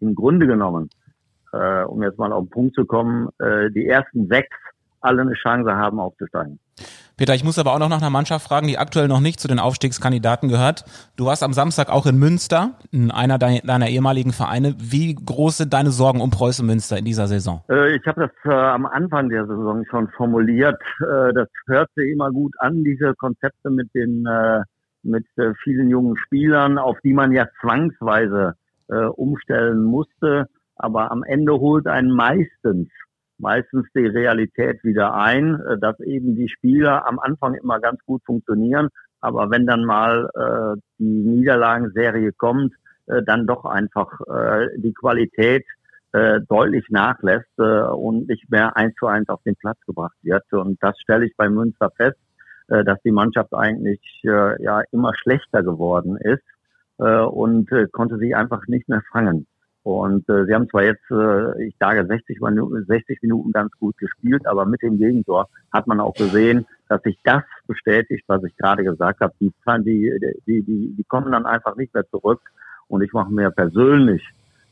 im 0.00 0.14
Grunde 0.14 0.46
genommen, 0.46 0.88
um 1.52 2.02
jetzt 2.02 2.18
mal 2.18 2.32
auf 2.32 2.44
den 2.44 2.48
Punkt 2.48 2.74
zu 2.74 2.86
kommen, 2.86 3.28
die 3.38 3.86
ersten 3.86 4.28
sechs 4.28 4.56
alle 5.02 5.20
eine 5.20 5.34
Chance 5.34 5.76
haben 5.76 6.00
aufzusteigen. 6.00 6.58
Peter, 7.18 7.34
ich 7.34 7.44
muss 7.44 7.58
aber 7.58 7.72
auch 7.72 7.78
noch 7.78 7.88
nach 7.88 8.02
einer 8.02 8.10
Mannschaft 8.10 8.46
fragen, 8.46 8.66
die 8.68 8.76
aktuell 8.76 9.08
noch 9.08 9.20
nicht 9.20 9.40
zu 9.40 9.48
den 9.48 9.58
Aufstiegskandidaten 9.58 10.50
gehört. 10.50 10.84
Du 11.16 11.24
warst 11.24 11.42
am 11.42 11.54
Samstag 11.54 11.88
auch 11.88 12.04
in 12.04 12.18
Münster, 12.18 12.72
in 12.92 13.10
einer 13.10 13.38
deiner 13.38 13.88
ehemaligen 13.88 14.34
Vereine. 14.34 14.74
Wie 14.78 15.14
groß 15.14 15.56
sind 15.56 15.72
deine 15.72 15.92
Sorgen 15.92 16.20
um 16.20 16.30
Preußen 16.30 16.66
Münster 16.66 16.98
in 16.98 17.06
dieser 17.06 17.26
Saison? 17.26 17.62
Äh, 17.70 17.96
ich 17.96 18.06
habe 18.06 18.28
das 18.28 18.52
äh, 18.52 18.54
am 18.54 18.84
Anfang 18.84 19.30
der 19.30 19.46
Saison 19.46 19.86
schon 19.88 20.08
formuliert. 20.08 20.78
Äh, 21.00 21.32
das 21.32 21.48
hört 21.66 21.88
sich 21.96 22.12
immer 22.12 22.30
gut 22.30 22.52
an, 22.58 22.84
diese 22.84 23.14
Konzepte 23.14 23.70
mit 23.70 23.88
den 23.94 24.26
äh, 24.26 24.60
mit 25.02 25.24
vielen 25.62 25.88
jungen 25.88 26.16
Spielern, 26.18 26.78
auf 26.78 26.98
die 27.04 27.12
man 27.12 27.30
ja 27.30 27.46
zwangsweise 27.60 28.54
umstellen 28.88 29.84
musste. 29.84 30.48
Aber 30.74 31.12
am 31.12 31.22
Ende 31.22 31.52
holt 31.52 31.86
einen 31.86 32.10
meistens 32.10 32.88
meistens 33.38 33.86
die 33.94 34.06
Realität 34.06 34.82
wieder 34.84 35.14
ein, 35.14 35.60
äh, 35.60 35.78
dass 35.78 35.98
eben 36.00 36.36
die 36.36 36.48
Spieler 36.48 37.06
am 37.06 37.18
Anfang 37.18 37.54
immer 37.54 37.80
ganz 37.80 38.00
gut 38.04 38.22
funktionieren, 38.24 38.88
aber 39.20 39.50
wenn 39.50 39.66
dann 39.66 39.84
mal 39.84 40.28
äh, 40.34 40.80
die 40.98 41.04
Niederlagenserie 41.04 42.32
kommt, 42.32 42.74
äh, 43.06 43.22
dann 43.22 43.46
doch 43.46 43.64
einfach 43.64 44.20
äh, 44.28 44.68
die 44.76 44.92
Qualität 44.92 45.64
äh, 46.12 46.40
deutlich 46.48 46.86
nachlässt 46.90 47.50
äh, 47.58 47.62
und 47.62 48.28
nicht 48.28 48.50
mehr 48.50 48.76
eins 48.76 48.94
zu 48.94 49.06
eins 49.06 49.28
auf 49.28 49.42
den 49.44 49.56
Platz 49.56 49.78
gebracht 49.86 50.16
wird. 50.22 50.44
Und 50.52 50.82
das 50.82 50.98
stelle 51.00 51.26
ich 51.26 51.36
bei 51.36 51.48
Münster 51.48 51.90
fest, 51.96 52.18
äh, 52.68 52.84
dass 52.84 53.00
die 53.02 53.10
Mannschaft 53.10 53.52
eigentlich 53.54 54.00
äh, 54.24 54.62
ja 54.62 54.82
immer 54.92 55.12
schlechter 55.14 55.62
geworden 55.62 56.16
ist 56.16 56.44
äh, 56.98 57.20
und 57.20 57.70
äh, 57.72 57.86
konnte 57.88 58.18
sich 58.18 58.34
einfach 58.34 58.66
nicht 58.66 58.88
mehr 58.88 59.02
fangen. 59.12 59.46
Und 59.86 60.28
äh, 60.28 60.46
sie 60.46 60.52
haben 60.52 60.68
zwar 60.68 60.82
jetzt, 60.82 61.08
äh, 61.12 61.64
ich 61.64 61.76
sage 61.78 62.04
60 62.04 62.40
Minuten, 62.40 62.84
60 62.86 63.22
Minuten 63.22 63.52
ganz 63.52 63.70
gut 63.78 63.96
gespielt, 63.98 64.44
aber 64.44 64.66
mit 64.66 64.82
dem 64.82 64.98
Gegentor 64.98 65.48
hat 65.72 65.86
man 65.86 66.00
auch 66.00 66.14
gesehen, 66.14 66.66
dass 66.88 67.00
sich 67.02 67.16
das 67.22 67.44
bestätigt, 67.68 68.24
was 68.26 68.42
ich 68.42 68.56
gerade 68.56 68.82
gesagt 68.82 69.20
habe. 69.20 69.32
Die, 69.40 69.52
die, 69.84 70.10
die, 70.44 70.62
die, 70.64 70.94
die 70.98 71.04
kommen 71.04 71.30
dann 71.30 71.46
einfach 71.46 71.76
nicht 71.76 71.94
mehr 71.94 72.04
zurück. 72.10 72.40
Und 72.88 73.02
ich 73.02 73.12
mache 73.12 73.30
mir 73.30 73.52
persönlich 73.52 74.28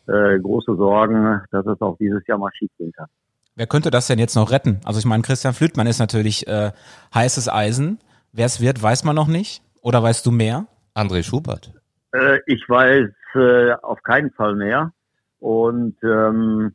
äh, 0.08 0.36
große 0.40 0.74
Sorgen, 0.74 1.42
dass 1.52 1.64
es 1.64 1.80
auch 1.80 1.96
dieses 1.98 2.26
Jahr 2.26 2.38
mal 2.38 2.50
schief 2.52 2.72
gehen 2.76 2.90
kann. 2.90 3.06
Wer 3.54 3.68
könnte 3.68 3.92
das 3.92 4.08
denn 4.08 4.18
jetzt 4.18 4.34
noch 4.34 4.50
retten? 4.50 4.80
Also 4.84 4.98
ich 4.98 5.06
meine, 5.06 5.22
Christian 5.22 5.54
Flüttmann 5.54 5.86
ist 5.86 6.00
natürlich 6.00 6.48
äh, 6.48 6.72
heißes 7.14 7.48
Eisen. 7.48 8.00
Wer 8.32 8.46
es 8.46 8.60
wird, 8.60 8.82
weiß 8.82 9.04
man 9.04 9.14
noch 9.14 9.28
nicht. 9.28 9.62
Oder 9.80 10.02
weißt 10.02 10.26
du 10.26 10.32
mehr? 10.32 10.66
André 10.92 11.22
Schubert. 11.22 11.72
Äh, 12.10 12.40
ich 12.46 12.68
weiß 12.68 13.10
äh, 13.36 13.74
auf 13.74 14.02
keinen 14.02 14.32
Fall 14.32 14.56
mehr 14.56 14.92
und 15.40 15.96
ähm, 16.02 16.72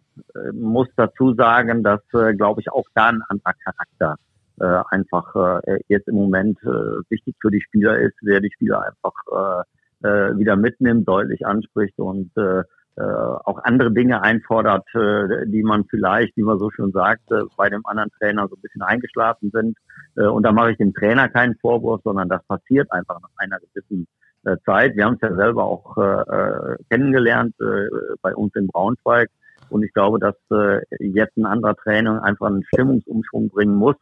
muss 0.54 0.88
dazu 0.96 1.34
sagen, 1.34 1.84
dass, 1.84 2.02
äh, 2.14 2.34
glaube 2.36 2.62
ich, 2.62 2.72
auch 2.72 2.86
da 2.94 3.08
ein 3.08 3.22
anderer 3.28 3.54
Charakter 3.64 4.16
äh, 4.60 4.84
einfach 4.96 5.62
äh, 5.66 5.80
jetzt 5.88 6.08
im 6.08 6.16
Moment 6.16 6.60
äh, 6.64 7.02
wichtig 7.10 7.36
für 7.40 7.52
die 7.52 7.62
Spieler 7.62 7.98
ist, 8.00 8.16
der 8.22 8.42
die 8.42 8.52
Spieler 8.52 8.84
einfach 8.84 9.66
äh, 10.02 10.08
äh, 10.08 10.38
wieder 10.38 10.56
mitnimmt, 10.56 11.08
deutlich 11.08 11.46
anspricht 11.46 11.98
und 11.98 12.32
äh, 12.38 12.64
äh, 13.00 13.02
auch 13.02 13.64
andere 13.64 13.92
Dinge 13.92 14.22
einfordert, 14.22 14.86
äh, 14.94 15.46
die 15.48 15.64
man 15.64 15.86
vielleicht, 15.86 16.36
wie 16.36 16.44
man 16.44 16.60
so 16.60 16.70
schön 16.70 16.92
sagt, 16.92 17.32
äh, 17.32 17.44
bei 17.56 17.70
dem 17.70 17.86
anderen 17.86 18.12
Trainer 18.20 18.48
so 18.50 18.56
ein 18.56 18.62
bisschen 18.62 18.82
eingeschlafen 18.82 19.52
sind. 19.54 19.78
Äh, 20.18 20.26
und 20.26 20.44
da 20.44 20.52
mache 20.52 20.72
ich 20.72 20.78
dem 20.78 20.94
Trainer 20.94 21.30
keinen 21.30 21.56
Vorwurf, 21.62 22.02
sondern 22.04 22.28
das 22.28 22.44
passiert 22.46 22.92
einfach 22.92 23.22
nach 23.22 23.30
einer 23.38 23.58
gewissen 23.60 24.06
äh, 24.46 24.58
Zeit. 24.66 24.96
Wir 24.96 25.06
haben 25.06 25.16
es 25.16 25.22
ja 25.22 25.36
selber 25.36 25.64
auch 25.66 25.98
äh, 25.98 26.02
äh, 26.02 26.78
kennengelernt 26.90 27.56
äh, 27.60 27.88
bei 28.22 28.36
uns 28.36 28.56
in 28.56 28.68
Braunschweig. 28.68 29.30
Und 29.70 29.84
ich 29.84 29.94
glaube, 29.94 30.20
dass 30.20 30.36
äh, 30.52 30.82
jetzt 31.00 31.38
ein 31.38 31.46
anderer 31.46 31.76
Trainer 31.76 32.24
einfach 32.24 32.48
einen 32.48 32.64
Stimmungsumschwung 32.64 33.50
bringen 33.50 33.76
muss, 33.76 33.96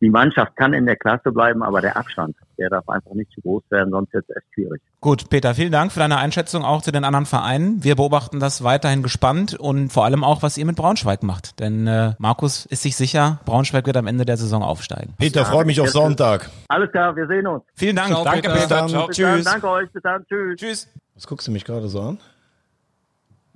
die 0.00 0.10
Mannschaft 0.10 0.56
kann 0.56 0.72
in 0.72 0.86
der 0.86 0.96
Klasse 0.96 1.30
bleiben, 1.30 1.62
aber 1.62 1.80
der 1.82 1.96
Abstand, 1.96 2.36
der 2.60 2.70
darf 2.70 2.88
einfach 2.88 3.12
nicht 3.12 3.32
zu 3.32 3.40
groß 3.40 3.62
werden, 3.70 3.90
sonst 3.90 4.12
wird 4.12 4.24
es 4.28 4.36
echt 4.36 4.46
schwierig. 4.54 4.82
Gut, 5.00 5.30
Peter, 5.30 5.54
vielen 5.54 5.72
Dank 5.72 5.92
für 5.92 6.00
deine 6.00 6.18
Einschätzung 6.18 6.62
auch 6.62 6.82
zu 6.82 6.92
den 6.92 7.04
anderen 7.04 7.26
Vereinen. 7.26 7.82
Wir 7.82 7.96
beobachten 7.96 8.38
das 8.38 8.62
weiterhin 8.62 9.02
gespannt 9.02 9.54
und 9.58 9.88
vor 9.88 10.04
allem 10.04 10.22
auch, 10.22 10.42
was 10.42 10.58
ihr 10.58 10.66
mit 10.66 10.76
Braunschweig 10.76 11.22
macht. 11.22 11.58
Denn 11.58 11.86
äh, 11.86 12.12
Markus 12.18 12.66
ist 12.66 12.82
sich 12.82 12.96
sicher, 12.96 13.40
Braunschweig 13.46 13.86
wird 13.86 13.96
am 13.96 14.06
Ende 14.06 14.24
der 14.24 14.36
Saison 14.36 14.62
aufsteigen. 14.62 15.14
Peter, 15.18 15.44
freue 15.44 15.64
mich 15.64 15.80
auf 15.80 15.88
Sonntag. 15.88 16.50
Alles 16.68 16.90
klar, 16.92 17.16
wir 17.16 17.26
sehen 17.26 17.46
uns. 17.46 17.64
Vielen 17.74 17.96
Dank. 17.96 18.10
Ciao, 18.10 18.24
Danke, 18.24 18.50
Peter. 18.50 18.52
Peter. 18.52 18.60
Bis 18.60 18.68
dann. 18.68 19.06
Bis 19.06 19.16
dann, 19.16 19.36
Tschüss. 19.36 19.44
danke 19.44 19.68
euch, 19.68 19.90
bis 19.90 20.02
dann, 20.02 20.24
tschüss. 20.26 20.56
Tschüss. 20.60 20.88
Was 21.14 21.26
guckst 21.26 21.48
du 21.48 21.52
mich 21.52 21.64
gerade 21.64 21.88
so 21.88 22.00
an? 22.00 22.18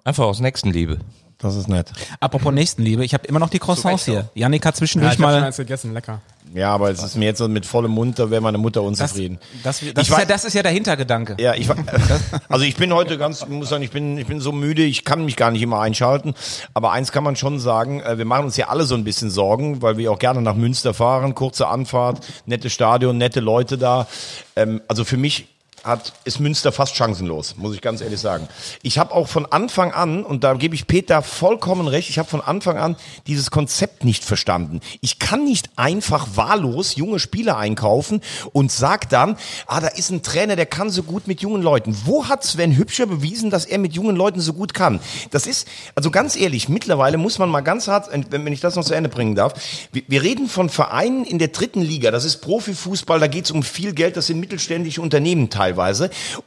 Einfach 0.05 0.25
aus 0.25 0.41
Nächstenliebe. 0.41 0.99
Das 1.39 1.57
ist 1.57 1.69
nett. 1.69 1.93
Apropos 2.21 2.53
Nächstenliebe, 2.53 3.05
ich 3.05 3.13
habe 3.13 3.27
immer 3.27 3.39
noch 3.41 3.51
die 3.51 3.59
Croissants 3.59 4.05
hier. 4.05 4.31
Yannick 4.35 4.65
hat 4.65 4.75
Ja, 4.75 4.79
zwischendurch 4.79 5.15
ich 5.15 5.19
habe 5.21 5.33
schon 5.33 5.41
mal 5.41 5.47
eins 5.47 5.57
gegessen, 5.57 5.93
lecker. 5.93 6.21
Ja, 6.55 6.73
aber 6.73 6.91
es 6.91 7.03
ist 7.03 7.17
mir 7.17 7.25
jetzt 7.25 7.39
so 7.39 7.49
mit 7.49 7.67
vollem 7.67 7.91
Mund, 7.91 8.19
da 8.19 8.31
wäre 8.31 8.41
meine 8.41 8.59
Mutter 8.59 8.81
das, 8.81 8.87
unzufrieden. 8.89 9.39
das, 9.65 9.81
das, 9.81 9.83
Ich 9.83 9.97
ist 9.97 10.09
ja, 10.09 10.17
weiß- 10.19 10.27
das 10.27 10.45
ist 10.45 10.55
ja 10.55 10.63
der 10.63 10.71
Hintergedanke. 10.71 11.37
Ja, 11.41 11.55
ich 11.55 11.69
war, 11.69 11.77
also 12.49 12.65
ich 12.65 12.77
bin 12.77 12.93
heute 12.95 13.19
ganz, 13.19 13.43
ich 13.43 13.49
muss 13.49 13.69
sagen, 13.71 13.83
ich 13.83 13.91
bin, 13.91 14.17
ich 14.19 14.27
bin 14.27 14.41
so 14.41 14.53
müde, 14.53 14.83
ich 14.85 15.05
kann 15.05 15.25
mich 15.25 15.37
gar 15.37 15.51
nicht 15.51 15.63
immer 15.63 15.81
einschalten. 15.81 16.35
Aber 16.73 16.93
eins 16.93 17.11
kann 17.13 17.25
man 17.25 17.35
schon 17.35 17.59
sagen, 17.59 18.01
äh, 18.01 18.17
wir 18.19 18.25
machen 18.25 18.45
uns 18.45 18.57
ja 18.57 18.69
alle 18.69 18.85
so 18.85 18.95
ein 18.95 19.05
bisschen 19.05 19.31
Sorgen, 19.31 19.83
weil 19.83 19.97
wir 19.97 20.13
auch 20.13 20.19
gerne 20.19 20.43
nach 20.43 20.55
Münster 20.55 20.95
fahren, 20.95 21.35
kurze 21.35 21.67
Anfahrt, 21.67 22.25
nette 22.47 22.71
Stadion, 22.71 23.19
nette 23.19 23.41
Leute 23.41 23.77
da. 23.77 24.07
Ähm, 24.55 24.81
also 24.87 25.05
für 25.05 25.17
mich 25.17 25.49
hat, 25.85 26.13
ist 26.25 26.41
Münster 26.41 26.73
fast 26.73 26.97
chancenlos, 26.97 27.57
muss 27.57 27.75
ich 27.75 27.83
ganz 27.83 28.01
ehrlich 28.01 28.21
sagen. 28.21 28.49
Ich 28.83 28.99
habe 28.99 29.13
auch 29.13 29.29
von 29.29 29.47
Anfang 29.47 29.93
an, 29.93 30.25
und 30.25 30.43
da 30.43 30.55
gebe 30.55 30.75
ich 30.75 30.87
Peter 30.87 31.23
vollkommen 31.23 31.87
recht, 31.87 32.09
ich 32.09 32.19
habe 32.19 32.29
von 32.29 32.41
Anfang 32.41 32.79
an 32.79 32.97
dieses 33.27 33.51
Konzept 33.51 34.05
nicht 34.05 34.25
verstanden. 34.25 34.81
Ich 35.03 35.19
kann 35.19 35.45
nicht 35.45 35.69
einfach 35.77 36.29
wahllos 36.35 36.97
junge 36.97 37.19
Spieler 37.19 37.59
einkaufen 37.59 38.23
und 38.53 38.73
sag 38.73 39.11
dann, 39.11 39.37
ah, 39.67 39.81
da 39.81 39.89
ist 39.89 40.11
ein 40.11 40.23
Trainer, 40.23 40.57
der 40.57 40.67
kann 40.67 40.89
so 40.89 41.03
gut 41.03 41.27
mit 41.27 41.43
jungen 41.43 41.63
Leuten. 41.63 41.95
Wo 42.05 42.29
hat 42.29 42.45
Sven 42.45 42.77
Hübscher 42.77 43.07
bewiesen, 43.07 43.51
dass 43.51 43.67
er 43.67 43.79
mit 43.79 43.93
jungen 43.93 44.17
Leuten 44.17 44.41
so 44.41 44.55
gut 44.55 44.73
kann? 44.73 45.01
Das 45.33 45.47
ist, 45.47 45.69
also 45.95 46.11
ganz 46.11 46.35
ehrlich, 46.35 46.71
mittlerweile 46.71 47.19
muss 47.19 47.39
man 47.39 47.51
mal 47.51 47.61
ganz 47.61 47.89
hart, 47.89 48.09
wenn 48.31 48.47
ich 48.53 48.61
das 48.61 48.77
noch 48.77 48.85
zu 48.85 48.95
Ende 48.95 49.11
bringen 49.11 49.35
darf, 49.35 49.53
wir, 49.93 50.03
wir 50.09 50.23
reden 50.23 50.49
von 50.49 50.71
Vereinen 50.71 51.25
in 51.25 51.39
der 51.39 51.49
dritten 51.49 51.83
Liga, 51.83 52.11
das 52.11 52.25
ist 52.25 52.39
Profifußball, 52.39 53.21
da 53.21 53.27
geht 53.27 53.45
es 53.45 53.51
um 53.51 53.63
viel 53.63 53.93
Geld, 53.93 54.17
das 54.17 54.29
sind 54.29 54.41
mittelständische 54.41 55.03
Unternehmen 55.03 55.51
teilweise. 55.51 55.74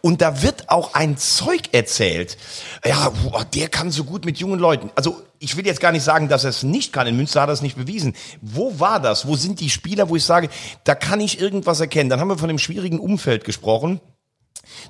Und 0.02 0.22
da 0.22 0.42
wird 0.42 0.70
auch 0.70 0.94
ein 0.94 1.18
Zeug 1.18 1.74
erzählt. 1.74 2.38
Ja, 2.86 3.12
der 3.54 3.70
kann 3.70 3.92
so 3.92 4.04
gut 4.04 4.26
mit 4.26 4.38
jungen 4.38 4.60
Leuten. 4.60 4.90
Also 4.96 5.22
ich 5.40 5.56
will 5.56 5.66
jetzt 5.66 5.82
gar 5.82 5.92
nicht 5.92 6.04
sagen, 6.04 6.30
dass 6.30 6.44
er 6.44 6.50
es 6.50 6.64
nicht 6.64 6.94
kann. 6.94 7.08
In 7.08 7.18
Münster 7.18 7.42
hat 7.42 7.50
er 7.50 7.54
es 7.54 7.62
nicht 7.62 7.78
bewiesen. 7.78 8.16
Wo 8.42 8.80
war 8.80 9.00
das? 9.00 9.28
Wo 9.28 9.36
sind 9.36 9.60
die 9.60 9.70
Spieler, 9.70 10.10
wo 10.10 10.16
ich 10.16 10.24
sage, 10.24 10.50
da 10.84 10.96
kann 10.96 11.20
ich 11.20 11.40
irgendwas 11.40 11.80
erkennen? 11.80 12.10
Dann 12.10 12.20
haben 12.20 12.30
wir 12.30 12.38
von 12.38 12.48
dem 12.48 12.60
schwierigen 12.60 13.00
Umfeld 13.00 13.44
gesprochen 13.44 14.02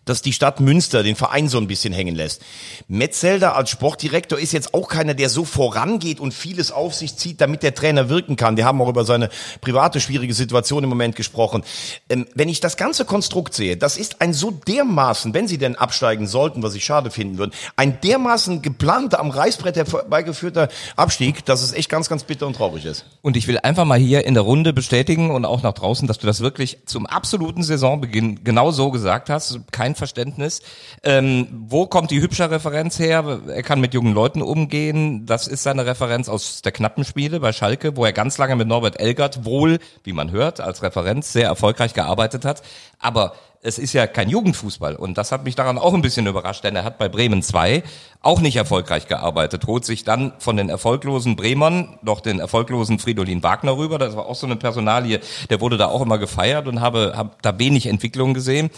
dass 0.05 0.21
die 0.21 0.33
Stadt 0.33 0.59
Münster 0.59 1.03
den 1.03 1.15
Verein 1.15 1.47
so 1.47 1.57
ein 1.57 1.67
bisschen 1.67 1.93
hängen 1.93 2.15
lässt. 2.15 2.41
Metzelder 2.87 3.55
als 3.55 3.69
Sportdirektor 3.69 4.39
ist 4.39 4.53
jetzt 4.53 4.73
auch 4.73 4.87
keiner, 4.87 5.13
der 5.13 5.29
so 5.29 5.45
vorangeht 5.45 6.19
und 6.19 6.33
vieles 6.33 6.71
auf 6.71 6.93
sich 6.93 7.15
zieht, 7.15 7.41
damit 7.41 7.63
der 7.63 7.75
Trainer 7.75 8.09
wirken 8.09 8.35
kann. 8.35 8.57
Wir 8.57 8.65
haben 8.65 8.81
auch 8.81 8.89
über 8.89 9.05
seine 9.05 9.29
private 9.61 9.99
schwierige 9.99 10.33
Situation 10.33 10.83
im 10.83 10.89
Moment 10.89 11.15
gesprochen. 11.15 11.63
Ähm, 12.09 12.25
wenn 12.35 12.49
ich 12.49 12.59
das 12.59 12.77
ganze 12.77 13.05
Konstrukt 13.05 13.53
sehe, 13.53 13.77
das 13.77 13.97
ist 13.97 14.21
ein 14.21 14.33
so 14.33 14.51
dermaßen, 14.51 15.33
wenn 15.33 15.47
sie 15.47 15.57
denn 15.57 15.75
absteigen 15.75 16.27
sollten, 16.27 16.63
was 16.63 16.75
ich 16.75 16.85
schade 16.85 17.11
finden 17.11 17.37
würde, 17.37 17.53
ein 17.75 17.99
dermaßen 18.01 18.61
geplanter, 18.61 19.19
am 19.19 19.29
Reißbrett 19.29 19.75
herbeigeführter 19.75 20.69
Abstieg, 20.95 21.45
dass 21.45 21.61
es 21.61 21.73
echt 21.73 21.89
ganz, 21.89 22.09
ganz 22.09 22.23
bitter 22.23 22.47
und 22.47 22.55
traurig 22.55 22.85
ist. 22.85 23.05
Und 23.21 23.37
ich 23.37 23.47
will 23.47 23.59
einfach 23.59 23.85
mal 23.85 23.99
hier 23.99 24.25
in 24.25 24.33
der 24.33 24.43
Runde 24.43 24.73
bestätigen 24.73 25.31
und 25.31 25.45
auch 25.45 25.63
nach 25.63 25.73
draußen, 25.73 26.07
dass 26.07 26.17
du 26.17 26.27
das 26.27 26.41
wirklich 26.41 26.79
zum 26.85 27.05
absoluten 27.05 27.63
Saisonbeginn 27.63 28.43
genau 28.43 28.71
so 28.71 28.91
gesagt 28.91 29.29
hast. 29.29 29.59
Kein 29.77 29.93
Verständnis. 29.93 30.63
Ähm, 31.03 31.47
wo 31.51 31.85
kommt 31.85 32.09
die 32.09 32.19
hübsche 32.19 32.49
Referenz 32.49 32.97
her? 32.97 33.41
Er 33.47 33.61
kann 33.61 33.79
mit 33.79 33.93
jungen 33.93 34.15
Leuten 34.15 34.41
umgehen. 34.41 35.27
Das 35.27 35.47
ist 35.47 35.61
seine 35.61 35.85
Referenz 35.85 36.29
aus 36.29 36.63
der 36.63 36.71
knappen 36.71 37.05
Spiele 37.05 37.39
bei 37.39 37.53
Schalke, 37.53 37.95
wo 37.95 38.03
er 38.03 38.11
ganz 38.11 38.39
lange 38.39 38.55
mit 38.55 38.67
Norbert 38.67 38.99
Elgert 38.99 39.45
wohl, 39.45 39.77
wie 40.03 40.13
man 40.13 40.31
hört, 40.31 40.61
als 40.61 40.81
Referenz 40.81 41.31
sehr 41.31 41.45
erfolgreich 41.45 41.93
gearbeitet 41.93 42.43
hat. 42.43 42.63
Aber 42.97 43.33
es 43.61 43.77
ist 43.77 43.93
ja 43.93 44.07
kein 44.07 44.29
Jugendfußball 44.29 44.95
und 44.95 45.17
das 45.17 45.31
hat 45.31 45.43
mich 45.43 45.55
daran 45.55 45.77
auch 45.77 45.93
ein 45.93 46.01
bisschen 46.01 46.25
überrascht, 46.25 46.63
denn 46.63 46.75
er 46.75 46.83
hat 46.83 46.97
bei 46.97 47.09
Bremen 47.09 47.43
2 47.43 47.83
auch 48.27 48.41
nicht 48.41 48.57
erfolgreich 48.57 49.07
gearbeitet, 49.07 49.67
holt 49.67 49.85
sich 49.85 50.03
dann 50.03 50.33
von 50.37 50.57
den 50.57 50.67
erfolglosen 50.67 51.37
Bremern 51.37 51.97
noch 52.01 52.19
den 52.19 52.39
erfolglosen 52.39 52.99
Fridolin 52.99 53.41
Wagner 53.41 53.77
rüber, 53.77 53.97
das 53.97 54.17
war 54.17 54.25
auch 54.25 54.35
so 54.35 54.45
eine 54.45 54.57
Personalie, 54.57 55.21
der 55.49 55.61
wurde 55.61 55.77
da 55.77 55.85
auch 55.87 56.01
immer 56.01 56.17
gefeiert 56.17 56.67
und 56.67 56.81
habe, 56.81 57.13
habe 57.15 57.31
da 57.41 57.57
wenig 57.57 57.85
Entwicklung 57.85 58.33
gesehen. 58.33 58.69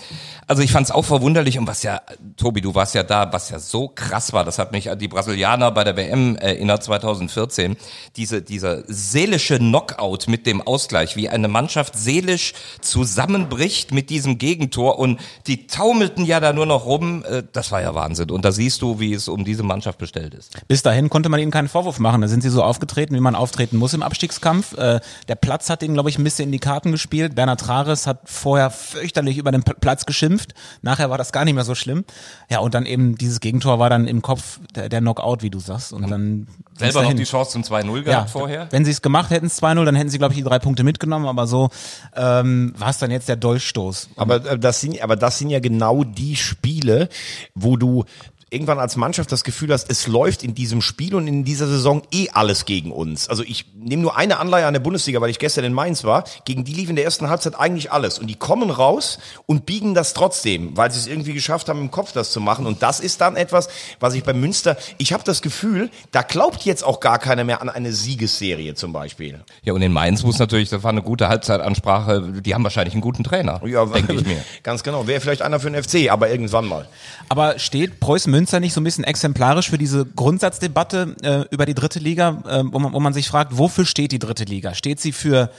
Also 0.46 0.62
ich 0.62 0.72
fand 0.72 0.86
es 0.86 0.92
auch 0.92 1.04
verwunderlich 1.04 1.58
und 1.58 1.66
was 1.66 1.82
ja, 1.82 2.02
Tobi, 2.38 2.62
du 2.62 2.76
warst 2.76 2.94
ja 2.94 3.02
da, 3.02 3.34
was 3.34 3.50
ja 3.50 3.58
so 3.58 3.88
krass 3.88 4.34
war, 4.34 4.46
das 4.46 4.60
hat 4.60 4.72
mich 4.72 4.92
an 4.92 5.00
die 5.00 5.08
Brasilianer 5.08 5.72
bei 5.72 5.84
der 5.84 5.98
WM 5.98 6.36
erinnert 6.36 6.84
2014, 6.84 7.76
diese, 8.18 8.44
dieser 8.44 8.84
seelische 8.86 9.58
Knockout 9.58 10.28
mit 10.28 10.46
dem 10.46 10.62
Ausgleich, 10.62 11.16
wie 11.16 11.28
eine 11.28 11.48
Mannschaft 11.48 11.98
seelisch 11.98 12.54
zusammenbricht 12.82 13.92
mit 13.94 14.12
diesem 14.12 14.38
Gegentor 14.38 15.00
und 15.00 15.20
die 15.48 15.66
taumelten 15.66 16.24
ja 16.24 16.40
da 16.40 16.54
nur 16.54 16.68
noch 16.68 16.86
rum, 16.86 17.24
äh, 17.28 17.42
das 17.52 17.72
war 17.72 17.82
ja 17.82 17.96
Wahnsinn. 17.96 18.30
Und 18.30 18.46
da 18.46 18.52
siehst 18.52 18.84
du, 18.84 19.00
wie 19.00 19.14
es 19.14 19.28
um 19.28 19.39
diese 19.46 19.64
Mannschaft 19.64 19.98
bestellt 19.98 20.34
ist. 20.34 20.56
Bis 20.68 20.82
dahin 20.82 21.10
konnte 21.10 21.30
man 21.30 21.40
ihnen 21.40 21.52
keinen 21.52 21.68
Vorwurf 21.68 22.00
machen. 22.00 22.22
Da 22.22 22.28
sind 22.28 22.42
sie 22.42 22.50
so 22.50 22.64
aufgetreten, 22.64 23.16
wie 23.16 23.20
man 23.20 23.36
auftreten 23.36 23.78
muss 23.78 23.94
im 23.94 24.04
Abstiegskampf. 24.04 24.78
Äh, 24.78 25.00
der 25.28 25.36
Platz 25.36 25.70
hat 25.70 25.84
ihnen, 25.84 25.94
glaube 25.94 26.10
ich, 26.10 26.18
ein 26.18 26.24
bisschen 26.24 26.46
in 26.46 26.52
die 26.52 26.60
Karten 26.60 26.92
gespielt. 26.92 27.36
Bernhard 27.36 27.62
Trares 27.62 28.08
hat 28.08 28.22
vorher 28.26 28.70
fürchterlich 28.70 29.38
über 29.38 29.52
den 29.52 29.64
Platz 29.64 30.06
geschimpft. 30.06 30.54
Nachher 30.82 31.10
war 31.10 31.18
das 31.18 31.32
gar 31.32 31.46
nicht 31.46 31.56
mehr 31.56 31.64
so 31.64 31.76
schlimm. 31.76 32.06
Ja, 32.50 32.60
und 32.60 32.74
dann 32.74 32.86
eben 32.86 33.16
dieses 33.16 33.40
Gegentor 33.40 33.80
war 33.80 33.90
dann 33.90 34.08
im 34.08 34.22
Kopf 34.22 34.60
der, 34.76 34.90
der 34.90 35.02
Knockout, 35.02 35.42
wie 35.42 35.50
du 35.50 35.60
sagst. 35.60 35.94
Und 35.94 36.10
dann 36.10 36.48
ging's 36.78 36.94
Selber 36.94 37.04
noch 37.04 37.14
die 37.14 37.24
Chance 37.24 37.52
zum 37.52 37.64
2-0 37.64 38.04
gehabt 38.04 38.08
ja, 38.08 38.26
vorher. 38.26 38.68
Wenn 38.72 38.86
sie 38.86 38.92
es 38.92 39.02
gemacht 39.02 39.30
hätten, 39.32 39.48
es 39.48 39.62
2-0, 39.62 39.86
dann 39.86 39.96
hätten 39.96 40.10
sie, 40.10 40.18
glaube 40.18 40.34
ich, 40.34 40.38
die 40.38 40.44
drei 40.44 40.60
Punkte 40.60 40.84
mitgenommen. 40.84 41.28
Aber 41.28 41.48
so 41.48 41.70
ähm, 42.16 42.74
war 42.78 42.90
es 42.90 42.98
dann 42.98 43.12
jetzt 43.12 43.28
der 43.30 43.36
Dolchstoß. 43.36 44.10
Aber 44.16 44.46
äh, 44.46 44.60
das 44.60 44.82
sind, 44.82 45.02
aber 45.02 45.16
das 45.16 45.38
sind 45.38 45.50
ja 45.50 45.60
genau 45.60 46.04
die 46.04 46.36
Spiele, 46.36 47.10
wo 47.56 47.78
du 47.78 48.06
irgendwann 48.50 48.80
als 48.80 48.96
Mannschaft 48.96 49.32
das 49.32 49.44
Gefühl 49.44 49.72
hast, 49.72 49.90
es 49.90 50.08
läuft 50.08 50.44
in 50.44 50.56
diesem 50.56 50.82
Spiel 50.82 51.14
und 51.16 51.28
in 51.28 51.44
dieser 51.44 51.68
Saison 51.68 52.02
eh 52.12 52.30
alles 52.34 52.66
gegen 52.66 52.92
uns. 52.92 53.30
Also 53.30 53.44
ich 53.44 53.66
nehme 53.76 54.02
nur 54.02 54.18
eine 54.18 54.40
Anleihe 54.40 54.66
an 54.66 54.74
der 54.74 54.80
Bundesliga, 54.80 55.22
weil 55.22 55.30
ich 55.30 55.40
gestern 55.40 55.66
in 55.66 55.74
Mainz 55.74 56.04
war. 56.04 56.24
Gegen 56.46 56.64
die 56.64 56.74
lief 56.74 56.90
in 56.90 56.96
der 56.96 57.06
ersten 57.06 57.30
Halbzeit 57.30 57.60
eigentlich 57.60 57.92
alles. 57.92 58.18
Und 58.18 58.28
die 58.28 58.36
kommen 58.36 58.72
raus 58.72 59.20
und 59.46 59.66
biegen 59.66 59.94
das 59.94 60.14
trotzdem, 60.14 60.76
weil 60.76 60.92
sie 60.92 61.00
es 61.00 61.08
irgendwie 61.08 61.34
geschafft 61.34 61.70
haben, 61.70 61.80
im 61.80 61.92
Kopf 61.92 62.12
das 62.12 62.32
zu 62.32 62.42
machen. 62.42 62.66
Und 62.66 62.82
das 62.82 63.00
ist 63.00 63.22
dann 63.22 63.36
etwas, 63.36 63.70
was 64.00 64.16
ich 64.16 64.24
bei 64.24 64.34
Münster, 64.34 64.78
ich 64.98 65.14
habe 65.14 65.24
das 65.24 65.42
Gefühl, 65.42 65.92
da 66.12 66.24
glaubt 66.24 66.64
jetzt 66.64 66.84
auch 66.84 67.00
gar 67.00 67.20
keiner 67.20 67.44
mehr 67.44 67.62
an 67.62 67.70
eine 67.70 67.94
Siegesserie 67.94 68.74
zum 68.74 68.94
Beispiel. 68.94 69.42
Ja, 69.64 69.74
und 69.74 69.82
in 69.82 69.94
Mainz 69.94 70.24
muss 70.24 70.40
natürlich, 70.40 70.70
das 70.70 70.84
war 70.84 70.92
eine 70.92 71.04
gute 71.04 71.30
Halbzeitansprache, 71.30 72.42
die 72.42 72.54
haben 72.56 72.64
wahrscheinlich 72.64 72.94
einen 72.94 73.02
guten 73.02 73.24
Trainer, 73.24 73.62
Ja, 73.66 73.86
denke 73.86 74.14
ich 74.14 74.26
mir. 74.26 74.44
Ganz 74.64 74.82
genau. 74.84 75.06
Wäre 75.06 75.22
vielleicht 75.22 75.44
einer 75.44 75.60
für 75.60 75.70
den 75.70 75.82
FC, 75.82 76.12
aber 76.12 76.30
irgendwann 76.30 76.66
mal. 76.66 76.88
Aber 77.30 77.60
steht 77.60 78.00
Preußen 78.00 78.32
Münster 78.32 78.39
nicht 78.60 78.74
so 78.74 78.82
ein 78.82 78.84
bisschen 78.84 79.04
exemplarisch 79.04 79.70
für 79.70 79.78
diese 79.78 80.06
Grundsatzdebatte 80.06 81.16
äh, 81.22 81.54
über 81.54 81.66
die 81.66 81.74
dritte 81.74 82.00
Liga, 82.00 82.42
äh, 82.48 82.64
wo, 82.66 82.80
man, 82.80 82.94
wo 82.94 83.00
man 83.00 83.14
sich 83.14 83.28
fragt, 83.28 83.58
wofür 83.58 83.86
steht 83.86 84.12
die 84.12 84.20
dritte 84.20 84.44
Liga? 84.44 84.74
Steht 84.74 85.00
sie 85.00 85.12
für 85.12 85.52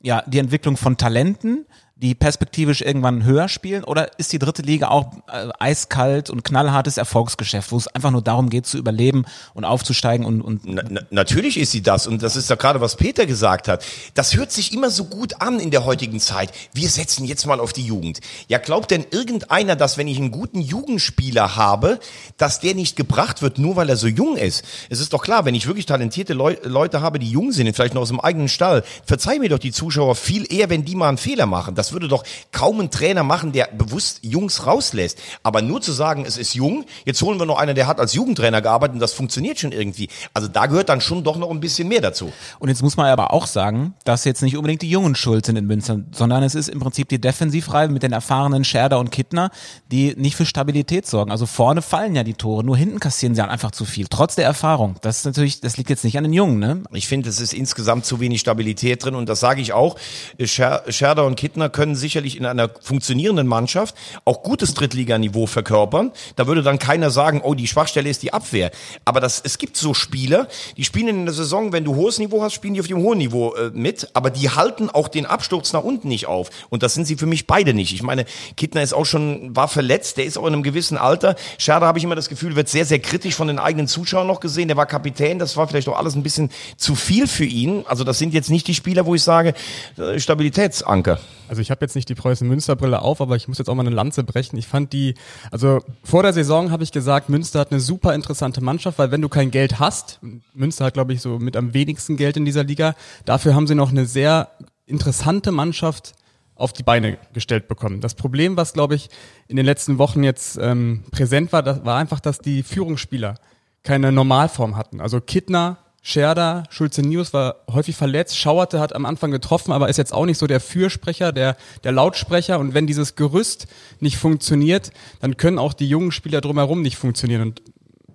ja, 0.00 0.22
die 0.26 0.38
Entwicklung 0.38 0.76
von 0.76 0.96
Talenten, 0.96 1.66
die 2.00 2.14
perspektivisch 2.14 2.80
irgendwann 2.80 3.24
höher 3.24 3.48
spielen? 3.48 3.82
Oder 3.84 4.18
ist 4.18 4.32
die 4.32 4.38
dritte 4.38 4.62
Liga 4.62 4.88
auch 4.88 5.12
äh, 5.26 5.48
eiskalt 5.58 6.30
und 6.30 6.44
knallhartes 6.44 6.96
Erfolgsgeschäft, 6.96 7.72
wo 7.72 7.76
es 7.76 7.88
einfach 7.88 8.12
nur 8.12 8.22
darum 8.22 8.50
geht, 8.50 8.66
zu 8.66 8.78
überleben 8.78 9.24
und 9.54 9.64
aufzusteigen 9.64 10.24
und, 10.24 10.40
und 10.40 10.62
Na, 10.64 10.82
na, 10.88 11.00
natürlich 11.10 11.58
ist 11.58 11.72
sie 11.72 11.82
das 11.82 12.06
und 12.06 12.22
das 12.22 12.36
ist 12.36 12.50
ja 12.50 12.56
gerade, 12.56 12.80
was 12.80 12.94
Peter 12.94 13.26
gesagt 13.26 13.66
hat. 13.66 13.84
Das 14.14 14.36
hört 14.36 14.52
sich 14.52 14.72
immer 14.72 14.90
so 14.90 15.06
gut 15.06 15.40
an 15.40 15.58
in 15.58 15.72
der 15.72 15.84
heutigen 15.84 16.20
Zeit. 16.20 16.52
Wir 16.72 16.88
setzen 16.88 17.24
jetzt 17.24 17.46
mal 17.46 17.58
auf 17.58 17.72
die 17.72 17.84
Jugend. 17.84 18.20
Ja, 18.46 18.58
glaubt 18.58 18.92
denn 18.92 19.04
irgendeiner, 19.10 19.74
dass 19.74 19.98
wenn 19.98 20.06
ich 20.06 20.18
einen 20.18 20.30
guten 20.30 20.60
Jugendspieler 20.60 21.56
habe, 21.56 21.98
dass 22.36 22.60
der 22.60 22.74
nicht 22.74 22.94
gebracht 22.94 23.42
wird, 23.42 23.58
nur 23.58 23.74
weil 23.74 23.88
er 23.88 23.96
so 23.96 24.06
jung 24.06 24.36
ist? 24.36 24.64
Es 24.88 25.00
ist 25.00 25.12
doch 25.12 25.22
klar, 25.22 25.44
wenn 25.44 25.56
ich 25.56 25.66
wirklich 25.66 25.86
talentierte 25.86 26.32
Leu 26.32 26.56
Leute 26.62 27.00
habe, 27.00 27.18
die 27.18 27.30
jung 27.30 27.50
sind, 27.50 27.74
vielleicht 27.74 27.94
noch 27.94 28.02
aus 28.02 28.08
dem 28.08 28.20
eigenen 28.20 28.48
Stall, 28.48 28.84
verzeih 29.04 29.38
mir 29.40 29.48
doch 29.48 29.58
die 29.58 29.72
Zuschauer 29.72 30.14
viel 30.14 30.50
eher, 30.52 30.70
wenn 30.70 30.84
die 30.84 30.94
mal 30.94 31.08
einen 31.08 31.18
Fehler 31.18 31.46
machen. 31.46 31.74
Das 31.74 31.87
Das 31.88 31.94
würde 31.94 32.08
doch 32.08 32.22
kaum 32.52 32.80
ein 32.80 32.90
Trainer 32.90 33.22
machen, 33.22 33.52
der 33.52 33.70
bewusst 33.72 34.18
Jungs 34.20 34.66
rauslässt. 34.66 35.18
Aber 35.42 35.62
nur 35.62 35.80
zu 35.80 35.90
sagen, 35.90 36.26
es 36.26 36.36
ist 36.36 36.52
jung, 36.52 36.84
jetzt 37.06 37.22
holen 37.22 37.38
wir 37.38 37.46
noch 37.46 37.56
einen, 37.56 37.74
der 37.74 37.86
hat 37.86 37.98
als 37.98 38.12
Jugendtrainer 38.12 38.60
gearbeitet 38.60 38.92
und 38.92 39.00
das 39.00 39.14
funktioniert 39.14 39.58
schon 39.58 39.72
irgendwie. 39.72 40.10
Also 40.34 40.48
da 40.48 40.66
gehört 40.66 40.90
dann 40.90 41.00
schon 41.00 41.24
doch 41.24 41.38
noch 41.38 41.50
ein 41.50 41.60
bisschen 41.60 41.88
mehr 41.88 42.02
dazu. 42.02 42.30
Und 42.58 42.68
jetzt 42.68 42.82
muss 42.82 42.98
man 42.98 43.06
aber 43.06 43.32
auch 43.32 43.46
sagen, 43.46 43.94
dass 44.04 44.26
jetzt 44.26 44.42
nicht 44.42 44.54
unbedingt 44.54 44.82
die 44.82 44.90
Jungen 44.90 45.14
schuld 45.14 45.46
sind 45.46 45.56
in 45.56 45.66
Münster, 45.66 46.00
sondern 46.12 46.42
es 46.42 46.54
ist 46.54 46.68
im 46.68 46.78
Prinzip 46.78 47.08
die 47.08 47.22
Defensivreihe 47.22 47.88
mit 47.88 48.02
den 48.02 48.12
erfahrenen 48.12 48.64
Scherder 48.64 48.98
und 48.98 49.10
Kittner, 49.10 49.50
die 49.90 50.14
nicht 50.14 50.36
für 50.36 50.44
Stabilität 50.44 51.06
sorgen. 51.06 51.30
Also 51.30 51.46
vorne 51.46 51.80
fallen 51.80 52.14
ja 52.14 52.22
die 52.22 52.34
Tore, 52.34 52.64
nur 52.64 52.76
hinten 52.76 53.00
kassieren 53.00 53.34
sie 53.34 53.42
einfach 53.42 53.70
zu 53.70 53.86
viel, 53.86 54.08
trotz 54.10 54.34
der 54.34 54.44
Erfahrung. 54.44 54.96
Das 55.00 55.20
ist 55.20 55.24
natürlich, 55.24 55.62
das 55.62 55.78
liegt 55.78 55.88
jetzt 55.88 56.04
nicht 56.04 56.18
an 56.18 56.24
den 56.24 56.34
Jungen, 56.34 56.58
ne? 56.58 56.82
Ich 56.92 57.08
finde, 57.08 57.30
es 57.30 57.40
ist 57.40 57.54
insgesamt 57.54 58.04
zu 58.04 58.20
wenig 58.20 58.40
Stabilität 58.40 59.02
drin 59.02 59.14
und 59.14 59.26
das 59.26 59.40
sage 59.40 59.62
ich 59.62 59.72
auch. 59.72 59.96
Scher 60.44 60.82
Scherder 60.98 61.24
und 61.24 61.36
Kittner 61.36 61.68
können 61.78 61.94
sicherlich 61.94 62.36
in 62.36 62.44
einer 62.44 62.68
funktionierenden 62.80 63.46
Mannschaft 63.46 63.94
auch 64.24 64.42
gutes 64.42 64.74
Drittliganiveau 64.74 65.46
verkörpern. 65.46 66.10
Da 66.34 66.48
würde 66.48 66.64
dann 66.64 66.80
keiner 66.80 67.12
sagen, 67.12 67.40
oh, 67.40 67.54
die 67.54 67.68
Schwachstelle 67.68 68.10
ist 68.10 68.24
die 68.24 68.32
Abwehr. 68.32 68.72
Aber 69.04 69.20
das, 69.20 69.40
es 69.44 69.58
gibt 69.58 69.76
so 69.76 69.94
Spieler, 69.94 70.48
die 70.76 70.82
spielen 70.82 71.06
in 71.06 71.24
der 71.24 71.34
Saison, 71.34 71.72
wenn 71.72 71.84
du 71.84 71.94
hohes 71.94 72.18
Niveau 72.18 72.42
hast, 72.42 72.54
spielen 72.54 72.74
die 72.74 72.80
auf 72.80 72.88
dem 72.88 72.98
hohen 72.98 73.18
Niveau 73.18 73.54
äh, 73.54 73.70
mit, 73.72 74.08
aber 74.14 74.30
die 74.30 74.50
halten 74.50 74.90
auch 74.90 75.06
den 75.06 75.24
Absturz 75.24 75.72
nach 75.72 75.84
unten 75.84 76.08
nicht 76.08 76.26
auf. 76.26 76.50
Und 76.68 76.82
das 76.82 76.94
sind 76.94 77.04
sie 77.04 77.14
für 77.14 77.26
mich 77.26 77.46
beide 77.46 77.74
nicht. 77.74 77.92
Ich 77.92 78.02
meine, 78.02 78.24
Kittner 78.56 78.82
ist 78.82 78.92
auch 78.92 79.06
schon, 79.06 79.54
war 79.54 79.68
verletzt, 79.68 80.16
der 80.16 80.24
ist 80.24 80.36
auch 80.36 80.48
in 80.48 80.54
einem 80.54 80.64
gewissen 80.64 80.98
Alter. 80.98 81.36
Scherder 81.58 81.86
habe 81.86 81.98
ich 81.98 82.04
immer 82.04 82.16
das 82.16 82.28
Gefühl, 82.28 82.56
wird 82.56 82.68
sehr, 82.68 82.86
sehr 82.86 82.98
kritisch 82.98 83.36
von 83.36 83.46
den 83.46 83.60
eigenen 83.60 83.86
Zuschauern 83.86 84.26
noch 84.26 84.40
gesehen. 84.40 84.66
Der 84.66 84.76
war 84.76 84.86
Kapitän, 84.86 85.38
das 85.38 85.56
war 85.56 85.68
vielleicht 85.68 85.88
auch 85.88 85.96
alles 85.96 86.16
ein 86.16 86.24
bisschen 86.24 86.50
zu 86.76 86.96
viel 86.96 87.28
für 87.28 87.44
ihn. 87.44 87.84
Also 87.86 88.02
das 88.02 88.18
sind 88.18 88.34
jetzt 88.34 88.50
nicht 88.50 88.66
die 88.66 88.74
Spieler, 88.74 89.06
wo 89.06 89.14
ich 89.14 89.22
sage, 89.22 89.54
äh, 89.96 90.18
Stabilitätsanker. 90.18 91.20
Also 91.48 91.62
ich 91.62 91.67
habe 91.70 91.84
jetzt 91.84 91.94
nicht 91.94 92.08
die 92.08 92.14
Preußen-Münster-Brille 92.14 93.00
auf, 93.02 93.20
aber 93.20 93.36
ich 93.36 93.48
muss 93.48 93.58
jetzt 93.58 93.68
auch 93.68 93.74
mal 93.74 93.86
eine 93.86 93.94
Lanze 93.94 94.24
brechen. 94.24 94.56
Ich 94.56 94.66
fand 94.66 94.92
die, 94.92 95.14
also 95.50 95.80
vor 96.04 96.22
der 96.22 96.32
Saison 96.32 96.70
habe 96.70 96.82
ich 96.82 96.92
gesagt, 96.92 97.28
Münster 97.28 97.60
hat 97.60 97.70
eine 97.70 97.80
super 97.80 98.14
interessante 98.14 98.62
Mannschaft, 98.62 98.98
weil 98.98 99.10
wenn 99.10 99.22
du 99.22 99.28
kein 99.28 99.50
Geld 99.50 99.78
hast, 99.78 100.20
Münster 100.54 100.86
hat 100.86 100.94
glaube 100.94 101.12
ich 101.12 101.20
so 101.20 101.38
mit 101.38 101.56
am 101.56 101.74
wenigsten 101.74 102.16
Geld 102.16 102.36
in 102.36 102.44
dieser 102.44 102.64
Liga, 102.64 102.94
dafür 103.24 103.54
haben 103.54 103.66
sie 103.66 103.74
noch 103.74 103.90
eine 103.90 104.06
sehr 104.06 104.50
interessante 104.86 105.52
Mannschaft 105.52 106.14
auf 106.54 106.72
die 106.72 106.82
Beine 106.82 107.18
gestellt 107.32 107.68
bekommen. 107.68 108.00
Das 108.00 108.14
Problem, 108.14 108.56
was 108.56 108.72
glaube 108.72 108.96
ich 108.96 109.08
in 109.46 109.56
den 109.56 109.64
letzten 109.64 109.98
Wochen 109.98 110.24
jetzt 110.24 110.58
ähm, 110.60 111.04
präsent 111.10 111.52
war, 111.52 111.62
das 111.62 111.84
war 111.84 111.98
einfach, 111.98 112.20
dass 112.20 112.38
die 112.38 112.62
Führungsspieler 112.62 113.36
keine 113.84 114.10
Normalform 114.12 114.76
hatten. 114.76 115.00
Also 115.00 115.20
Kittner, 115.20 115.78
Scherder, 116.08 116.62
Schulze 116.70 117.02
Nius 117.02 117.34
war 117.34 117.56
häufig 117.70 117.94
verletzt, 117.94 118.38
Schauerte 118.38 118.80
hat 118.80 118.94
am 118.94 119.04
Anfang 119.04 119.30
getroffen, 119.30 119.72
aber 119.72 119.90
ist 119.90 119.98
jetzt 119.98 120.14
auch 120.14 120.24
nicht 120.24 120.38
so 120.38 120.46
der 120.46 120.58
Fürsprecher, 120.58 121.32
der, 121.32 121.54
der 121.84 121.92
Lautsprecher. 121.92 122.58
Und 122.58 122.72
wenn 122.72 122.86
dieses 122.86 123.14
Gerüst 123.14 123.66
nicht 124.00 124.16
funktioniert, 124.16 124.90
dann 125.20 125.36
können 125.36 125.58
auch 125.58 125.74
die 125.74 125.86
jungen 125.86 126.10
Spieler 126.10 126.40
drumherum 126.40 126.80
nicht 126.80 126.96
funktionieren. 126.96 127.42
Und 127.42 127.62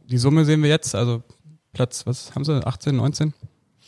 die 0.09 0.17
Summe 0.17 0.43
sehen 0.43 0.63
wir 0.63 0.71
jetzt, 0.71 0.95
also 0.95 1.21
Platz, 1.71 2.07
was 2.07 2.33
haben 2.33 2.43
sie, 2.43 2.65
18, 2.65 2.95
19? 2.95 3.33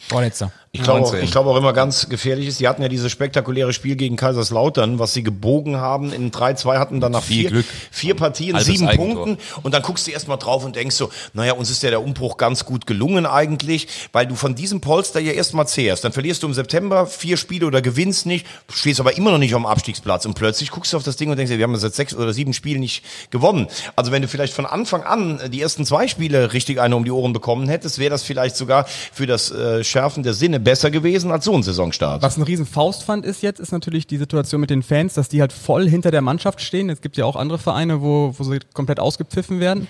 Vorletzter. 0.08 0.52
Ich 0.76 0.84
glaube, 0.84 1.00
auch, 1.00 1.12
19. 1.12 1.24
ich 1.24 1.32
glaube 1.32 1.50
auch 1.52 1.56
immer 1.56 1.72
ganz 1.72 2.10
gefährlich 2.10 2.50
ist, 2.50 2.60
die 2.60 2.68
hatten 2.68 2.82
ja 2.82 2.90
dieses 2.90 3.10
spektakuläre 3.10 3.72
Spiel 3.72 3.96
gegen 3.96 4.18
Kaiserslautern, 4.18 5.00
was 5.00 5.14
sie 5.14 5.24
gebogen 5.24 5.78
haben. 5.78 6.12
In 6.12 6.32
3-2 6.32 6.78
hatten 6.78 7.00
dann 7.00 7.14
nach 7.14 7.24
Viel 7.24 7.44
vier, 7.44 7.50
Glück. 7.50 7.66
vier 7.92 8.14
Partien, 8.16 8.56
Halbes 8.56 8.68
sieben 8.68 8.88
Eigentor. 8.88 9.26
Punkten. 9.26 9.44
Und 9.64 9.74
dann 9.74 9.82
guckst 9.82 10.06
du 10.06 10.12
erstmal 10.12 10.38
drauf 10.38 10.66
und 10.66 10.76
denkst 10.76 10.96
so, 10.96 11.10
naja, 11.34 11.54
uns 11.54 11.70
ist 11.72 11.82
ja 11.82 11.92
der 11.92 12.04
Umbruch 12.04 12.36
ganz 12.36 12.66
gut 12.66 12.86
gelungen 12.88 13.26
eigentlich, 13.26 13.88
weil 14.12 14.28
du 14.28 14.36
von 14.36 14.54
diesem 14.54 14.82
Polster 14.82 15.22
ja 15.22 15.32
erstmal 15.32 15.66
zehrst. 15.66 16.04
Dann 16.04 16.12
verlierst 16.12 16.44
du 16.44 16.48
im 16.48 16.54
September 16.54 17.08
vier 17.08 17.38
Spiele 17.38 17.66
oder 17.68 17.82
gewinnst 17.82 18.26
nicht, 18.26 18.46
stehst 18.70 19.00
aber 19.00 19.16
immer 19.16 19.32
noch 19.32 19.38
nicht 19.38 19.54
am 19.54 19.66
Abstiegsplatz. 19.66 20.26
Und 20.26 20.34
plötzlich 20.34 20.72
guckst 20.72 20.92
du 20.92 20.98
auf 20.98 21.04
das 21.04 21.16
Ding 21.16 21.30
und 21.30 21.38
denkst 21.38 21.52
dir, 21.52 21.58
wir 21.58 21.64
haben 21.64 21.72
jetzt 21.72 21.84
seit 21.84 21.96
sechs 21.96 22.14
oder 22.14 22.34
sieben 22.34 22.54
Spielen 22.54 22.82
nicht 22.82 23.02
gewonnen. 23.32 23.68
Also 23.96 24.12
wenn 24.12 24.22
du 24.22 24.28
vielleicht 24.28 24.54
von 24.54 24.66
Anfang 24.66 25.04
an 25.04 25.40
die 25.52 25.62
ersten 25.62 25.86
zwei 25.86 26.10
Spiele 26.10 26.52
richtig 26.52 26.82
eine 26.82 26.98
um 26.98 27.06
die 27.06 27.12
Ohren 27.12 27.32
bekommen 27.32 27.70
hättest, 27.70 27.98
wäre 27.98 28.10
das 28.10 28.24
vielleicht 28.24 28.58
sogar 28.58 28.86
für 29.14 29.26
das 29.26 29.52
äh, 29.52 29.86
Schärfen 29.96 30.24
der 30.24 30.34
Sinne 30.34 30.60
besser 30.60 30.92
gewesen 30.92 31.32
als 31.32 31.46
so 31.46 31.54
ein 31.54 31.64
Saisonstart. 31.64 32.22
Was 32.22 32.36
ein 32.36 32.44
riesen 32.44 32.66
Faustpfand 32.66 33.26
ist 33.26 33.42
jetzt, 33.42 33.62
ist 33.62 33.72
natürlich 33.72 34.06
die 34.06 34.18
Situation 34.18 34.60
mit 34.60 34.70
den 34.70 34.84
Fans, 34.84 35.14
dass 35.14 35.30
die 35.30 35.40
halt 35.40 35.54
voll 35.54 35.88
hinter 35.88 36.12
der 36.12 36.22
Mannschaft 36.22 36.60
stehen. 36.60 36.90
Es 36.90 37.00
gibt 37.00 37.16
ja 37.16 37.24
auch 37.24 37.38
andere 37.38 37.60
Vereine, 37.60 38.02
wo, 38.02 38.36
wo 38.38 38.44
sie 38.44 38.60
komplett 38.74 39.00
ausgepfiffen 39.00 39.62
werden. 39.62 39.88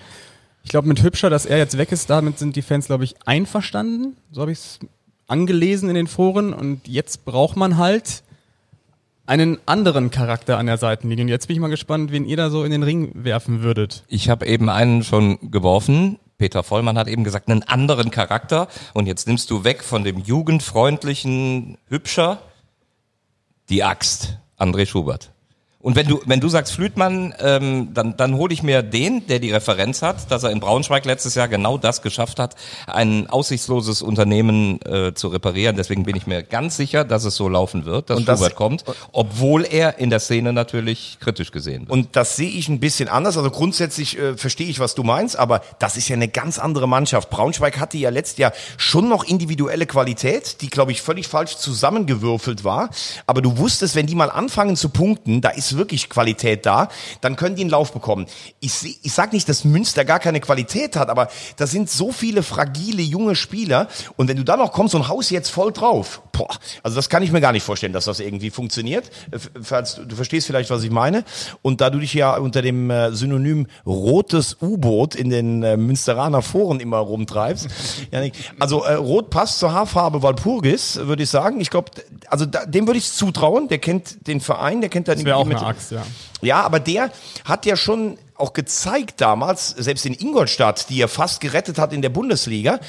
Ich 0.64 0.70
glaube, 0.70 0.88
mit 0.88 1.02
Hübscher, 1.02 1.32
dass 1.32 1.48
er 1.48 1.58
jetzt 1.58 1.80
weg 1.80 1.92
ist, 1.92 2.08
damit 2.08 2.38
sind 2.38 2.56
die 2.56 2.62
Fans, 2.62 2.86
glaube 2.86 3.04
ich, 3.04 3.16
einverstanden. 3.26 4.16
So 4.32 4.42
habe 4.42 4.52
ich 4.52 4.60
es 4.60 4.80
angelesen 5.26 5.90
in 5.90 5.96
den 5.96 6.06
Foren. 6.06 6.54
Und 6.54 6.88
jetzt 6.88 7.26
braucht 7.26 7.58
man 7.58 7.78
halt 7.78 8.22
einen 9.26 9.58
anderen 9.66 10.12
Charakter 10.12 10.60
an 10.60 10.68
der 10.68 10.78
Seitenlinie. 10.78 11.24
Und 11.24 11.30
jetzt 11.30 11.48
bin 11.48 11.56
ich 11.56 11.62
mal 11.62 11.70
gespannt, 11.70 12.12
wen 12.12 12.26
ihr 12.26 12.38
da 12.38 12.52
so 12.52 12.64
in 12.64 12.70
den 12.70 12.84
Ring 12.84 13.10
werfen 13.16 13.64
würdet. 13.64 14.04
Ich 14.08 14.30
habe 14.30 14.46
eben 14.46 14.70
einen 14.70 15.02
schon 15.02 15.50
geworfen. 15.50 16.20
Peter 16.38 16.64
Vollmann 16.64 16.98
hat 16.98 17.08
eben 17.08 17.24
gesagt, 17.24 17.50
einen 17.50 17.64
anderen 17.64 18.12
Charakter. 18.12 18.68
Und 18.94 19.08
jetzt 19.08 19.28
nimmst 19.28 19.50
du 19.52 19.64
weg 19.64 19.84
von 19.84 20.04
dem 20.04 20.20
jugendfreundlichen 20.20 21.78
Hübscher 21.88 22.42
die 23.70 23.84
Axt, 23.84 24.38
André 24.58 24.86
Schubert. 24.86 25.32
Und 25.86 25.96
wenn 25.96 26.08
du, 26.08 26.20
wenn 26.26 26.40
du 26.40 26.50
sagst 26.50 26.74
Flütmann, 26.74 27.32
ähm, 27.40 27.94
dann, 27.94 28.18
dann 28.18 28.34
hole 28.38 28.52
ich 28.52 28.64
mir 28.64 28.82
den, 28.82 29.28
der 29.28 29.38
die 29.38 29.52
Referenz 29.52 30.02
hat, 30.02 30.32
dass 30.32 30.42
er 30.42 30.50
in 30.50 30.60
Braunschweig 30.60 31.06
letztes 31.06 31.36
Jahr 31.36 31.48
genau 31.48 31.78
das 31.78 32.02
geschafft 32.02 32.40
hat, 32.40 32.56
ein 32.88 33.30
aussichtsloses 33.30 34.02
Unternehmen 34.02 34.82
äh, 34.82 35.14
zu 35.14 35.28
reparieren. 35.28 35.76
Deswegen 35.76 36.02
bin 36.02 36.16
ich 36.16 36.26
mir 36.26 36.42
ganz 36.42 36.76
sicher, 36.76 37.04
dass 37.04 37.24
es 37.24 37.36
so 37.36 37.48
laufen 37.50 37.86
wird, 37.86 38.10
dass 38.10 38.18
Und 38.18 38.28
das- 38.28 38.56
kommt, 38.56 38.84
obwohl 39.12 39.64
er 39.64 40.00
in 40.00 40.10
der 40.10 40.20
Szene 40.20 40.54
natürlich 40.54 41.20
kritisch 41.20 41.52
gesehen 41.52 41.82
wird. 41.82 41.92
Und 41.92 42.16
das 42.16 42.36
sehe 42.36 42.50
ich 42.50 42.68
ein 42.68 42.80
bisschen 42.80 43.08
anders. 43.08 43.38
Also 43.38 43.52
grundsätzlich 43.52 44.18
äh, 44.18 44.36
verstehe 44.38 44.66
ich, 44.68 44.80
was 44.80 44.96
du 44.96 45.04
meinst, 45.04 45.38
aber 45.38 45.62
das 45.78 45.98
ist 45.98 46.08
ja 46.10 46.16
eine 46.16 46.30
ganz 46.30 46.58
andere 46.58 46.88
Mannschaft. 46.88 47.30
Braunschweig 47.30 47.80
hatte 47.80 48.00
ja 48.00 48.10
letztes 48.10 48.40
Jahr 48.40 48.54
schon 48.78 49.08
noch 49.08 49.24
individuelle 49.24 49.86
Qualität, 49.86 50.62
die, 50.62 50.72
glaube 50.72 50.94
ich, 50.94 51.04
völlig 51.04 51.28
falsch 51.28 51.58
zusammengewürfelt 51.58 52.64
war. 52.64 52.90
Aber 53.28 53.44
du 53.44 53.60
wusstest, 53.60 53.96
wenn 53.96 54.08
die 54.08 54.16
mal 54.16 54.32
anfangen 54.32 54.76
zu 54.76 54.90
punkten, 54.90 55.42
da 55.42 55.50
ist 55.50 55.75
wirklich 55.78 56.10
Qualität 56.10 56.66
da, 56.66 56.90
dann 57.22 57.36
können 57.36 57.56
die 57.56 57.62
einen 57.62 57.70
Lauf 57.70 57.92
bekommen. 57.92 58.26
Ich, 58.60 59.00
ich 59.04 59.14
sage 59.14 59.36
nicht, 59.36 59.48
dass 59.50 59.64
Münster 59.64 60.06
gar 60.06 60.20
keine 60.20 60.40
Qualität 60.40 60.96
hat, 60.96 61.10
aber 61.10 61.30
da 61.58 61.68
sind 61.68 61.90
so 61.90 62.12
viele 62.12 62.44
fragile 62.44 63.02
junge 63.02 63.36
Spieler. 63.36 63.88
Und 64.16 64.28
wenn 64.28 64.38
du 64.38 64.44
dann 64.44 64.60
noch 64.60 64.72
kommst 64.72 64.96
und 64.96 65.08
haust 65.08 65.32
jetzt 65.32 65.50
voll 65.50 65.72
drauf, 65.72 66.22
boah, 66.38 66.50
also 66.84 66.96
das 66.96 67.10
kann 67.10 67.24
ich 67.24 67.32
mir 67.32 67.42
gar 67.42 67.52
nicht 67.52 67.64
vorstellen, 67.64 67.94
dass 67.94 68.06
das 68.06 68.20
irgendwie 68.20 68.50
funktioniert. 68.50 69.10
Äh, 69.32 69.40
falls- 69.62 70.02
Du 70.06 70.16
verstehst 70.16 70.48
vielleicht, 70.48 70.70
was 70.70 70.84
ich 70.84 70.92
meine. 70.92 71.24
Und 71.62 71.82
da 71.82 71.90
du 71.90 72.00
dich 72.00 72.14
ja 72.14 72.36
unter 72.38 72.62
dem 72.62 72.90
äh, 72.90 73.12
Synonym 73.14 73.68
rotes 73.86 74.58
U-Boot 74.62 75.16
in 75.16 75.30
den 75.30 75.64
äh, 75.64 75.78
Münsteraner 75.78 76.42
Foren 76.42 76.80
immer 76.80 76.98
rumtreibst. 76.98 77.68
Janik, 78.12 78.34
also 78.60 78.84
äh, 78.84 78.94
rot 78.96 79.30
passt 79.30 79.60
zur 79.60 79.74
Haarfarbe 79.74 80.22
Walpurgis, 80.22 80.98
würde 81.04 81.24
ich 81.24 81.30
sagen. 81.30 81.62
Ich 81.62 81.70
glaube, 81.70 81.92
also 82.30 82.46
da, 82.46 82.66
dem 82.66 82.88
würde 82.88 82.98
ich 82.98 83.06
es 83.06 83.16
zutrauen. 83.16 83.68
Der 83.68 83.78
kennt 83.80 84.28
den 84.28 84.42
Verein, 84.42 84.82
der 84.82 84.90
kennt 84.90 85.08
da 85.08 85.16
Das 85.16 85.26
auch 85.34 85.46
eine 85.46 85.62
Axt, 85.62 85.92
ja. 85.92 86.04
ja, 86.42 86.62
aber 86.62 86.80
der 86.80 87.12
hat 87.46 87.66
ja 87.66 87.76
schon 87.76 88.18
auch 88.36 88.54
gezeigt 88.54 89.22
damals, 89.22 89.70
selbst 89.70 90.06
in 90.06 90.14
Ingolstadt, 90.14 90.90
die 90.90 91.02
er 91.02 91.08
fast 91.08 91.40
gerettet 91.40 91.78
hat 91.80 91.94
in 91.94 92.02
der 92.02 92.10
Bundesliga. 92.10 92.80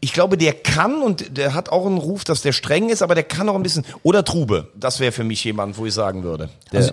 Ich 0.00 0.12
glaube, 0.12 0.36
der 0.36 0.52
kann 0.52 1.00
und 1.00 1.36
der 1.36 1.54
hat 1.54 1.68
auch 1.68 1.86
einen 1.86 1.98
Ruf, 1.98 2.24
dass 2.24 2.42
der 2.42 2.52
streng 2.52 2.88
ist, 2.88 3.02
aber 3.02 3.14
der 3.14 3.24
kann 3.24 3.48
auch 3.48 3.54
ein 3.54 3.62
bisschen. 3.62 3.84
Oder 4.02 4.24
Trube, 4.24 4.68
das 4.74 4.98
wäre 5.00 5.12
für 5.12 5.24
mich 5.24 5.44
jemand, 5.44 5.78
wo 5.78 5.86
ich 5.86 5.94
sagen 5.94 6.24
würde. 6.24 6.50
Der, 6.72 6.80
Also, 6.80 6.92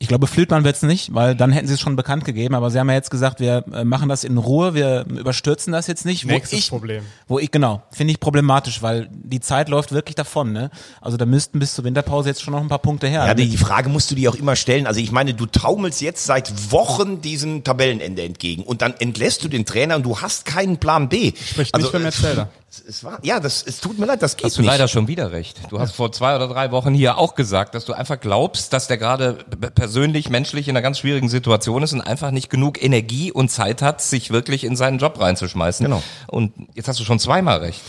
ich 0.00 0.06
glaube, 0.06 0.28
Flütmann 0.28 0.62
wird's 0.62 0.82
nicht, 0.82 1.12
weil 1.12 1.34
dann 1.34 1.50
hätten 1.50 1.66
sie 1.66 1.74
es 1.74 1.80
schon 1.80 1.96
bekannt 1.96 2.24
gegeben. 2.24 2.54
Aber 2.54 2.70
sie 2.70 2.78
haben 2.78 2.88
ja 2.88 2.94
jetzt 2.94 3.10
gesagt, 3.10 3.40
wir 3.40 3.64
äh, 3.72 3.84
machen 3.84 4.08
das 4.08 4.22
in 4.22 4.38
Ruhe, 4.38 4.74
wir 4.74 5.04
überstürzen 5.08 5.72
das 5.72 5.88
jetzt 5.88 6.04
nicht. 6.04 6.24
Nächstes 6.24 6.52
wo 6.52 6.56
ich, 6.56 6.68
Problem. 6.68 7.04
Wo 7.26 7.38
ich, 7.40 7.50
genau, 7.50 7.82
finde 7.90 8.12
ich 8.12 8.20
problematisch, 8.20 8.80
weil 8.80 9.08
die 9.10 9.40
Zeit 9.40 9.68
läuft 9.68 9.90
wirklich 9.90 10.14
davon. 10.14 10.52
Ne? 10.52 10.70
Also 11.00 11.16
da 11.16 11.26
müssten 11.26 11.58
bis 11.58 11.74
zur 11.74 11.84
Winterpause 11.84 12.28
jetzt 12.28 12.42
schon 12.42 12.52
noch 12.52 12.60
ein 12.60 12.68
paar 12.68 12.78
Punkte 12.78 13.08
her. 13.08 13.26
ja, 13.26 13.34
die, 13.34 13.48
die 13.48 13.56
Frage 13.56 13.88
musst 13.88 14.08
du 14.12 14.14
dir 14.14 14.30
auch 14.30 14.36
immer 14.36 14.54
stellen. 14.54 14.86
Also 14.86 15.00
ich 15.00 15.10
meine, 15.10 15.34
du 15.34 15.46
taumelst 15.46 16.00
jetzt 16.00 16.24
seit 16.24 16.70
Wochen 16.70 17.20
diesem 17.20 17.64
Tabellenende 17.64 18.22
entgegen 18.22 18.62
und 18.62 18.82
dann 18.82 18.94
entlässt 19.00 19.42
du 19.42 19.48
den 19.48 19.66
Trainer 19.66 19.96
und 19.96 20.04
du 20.04 20.20
hast 20.20 20.44
keinen 20.44 20.76
Plan 20.76 21.08
B. 21.08 21.32
Spricht 21.34 21.74
also, 21.74 21.86
nicht 21.86 21.90
für 21.90 21.98
Metzelder. 21.98 22.50
Es, 22.86 23.04
war, 23.04 23.18
ja, 23.22 23.40
das, 23.40 23.62
es 23.62 23.80
tut 23.80 23.98
mir 23.98 24.06
leid, 24.06 24.22
das 24.22 24.36
geht 24.36 24.46
Hast 24.46 24.56
du 24.58 24.62
nicht. 24.62 24.70
leider 24.70 24.88
schon 24.88 25.08
wieder 25.08 25.32
recht. 25.32 25.60
Du 25.70 25.78
hast 25.78 25.92
vor 25.92 26.12
zwei 26.12 26.36
oder 26.36 26.48
drei 26.48 26.70
Wochen 26.70 26.94
hier 26.94 27.18
auch 27.18 27.34
gesagt, 27.34 27.74
dass 27.74 27.84
du 27.84 27.92
einfach 27.92 28.20
glaubst, 28.20 28.72
dass 28.72 28.86
der 28.88 28.98
gerade 28.98 29.34
persönlich, 29.74 30.28
menschlich 30.30 30.68
in 30.68 30.76
einer 30.76 30.82
ganz 30.82 30.98
schwierigen 30.98 31.28
Situation 31.28 31.82
ist 31.82 31.92
und 31.92 32.00
einfach 32.00 32.30
nicht 32.30 32.50
genug 32.50 32.82
Energie 32.82 33.32
und 33.32 33.50
Zeit 33.50 33.82
hat, 33.82 34.02
sich 34.02 34.30
wirklich 34.30 34.64
in 34.64 34.76
seinen 34.76 34.98
Job 34.98 35.20
reinzuschmeißen. 35.20 35.84
Genau. 35.84 36.02
Und 36.26 36.52
jetzt 36.74 36.88
hast 36.88 37.00
du 37.00 37.04
schon 37.04 37.18
zweimal 37.18 37.58
recht. 37.58 37.80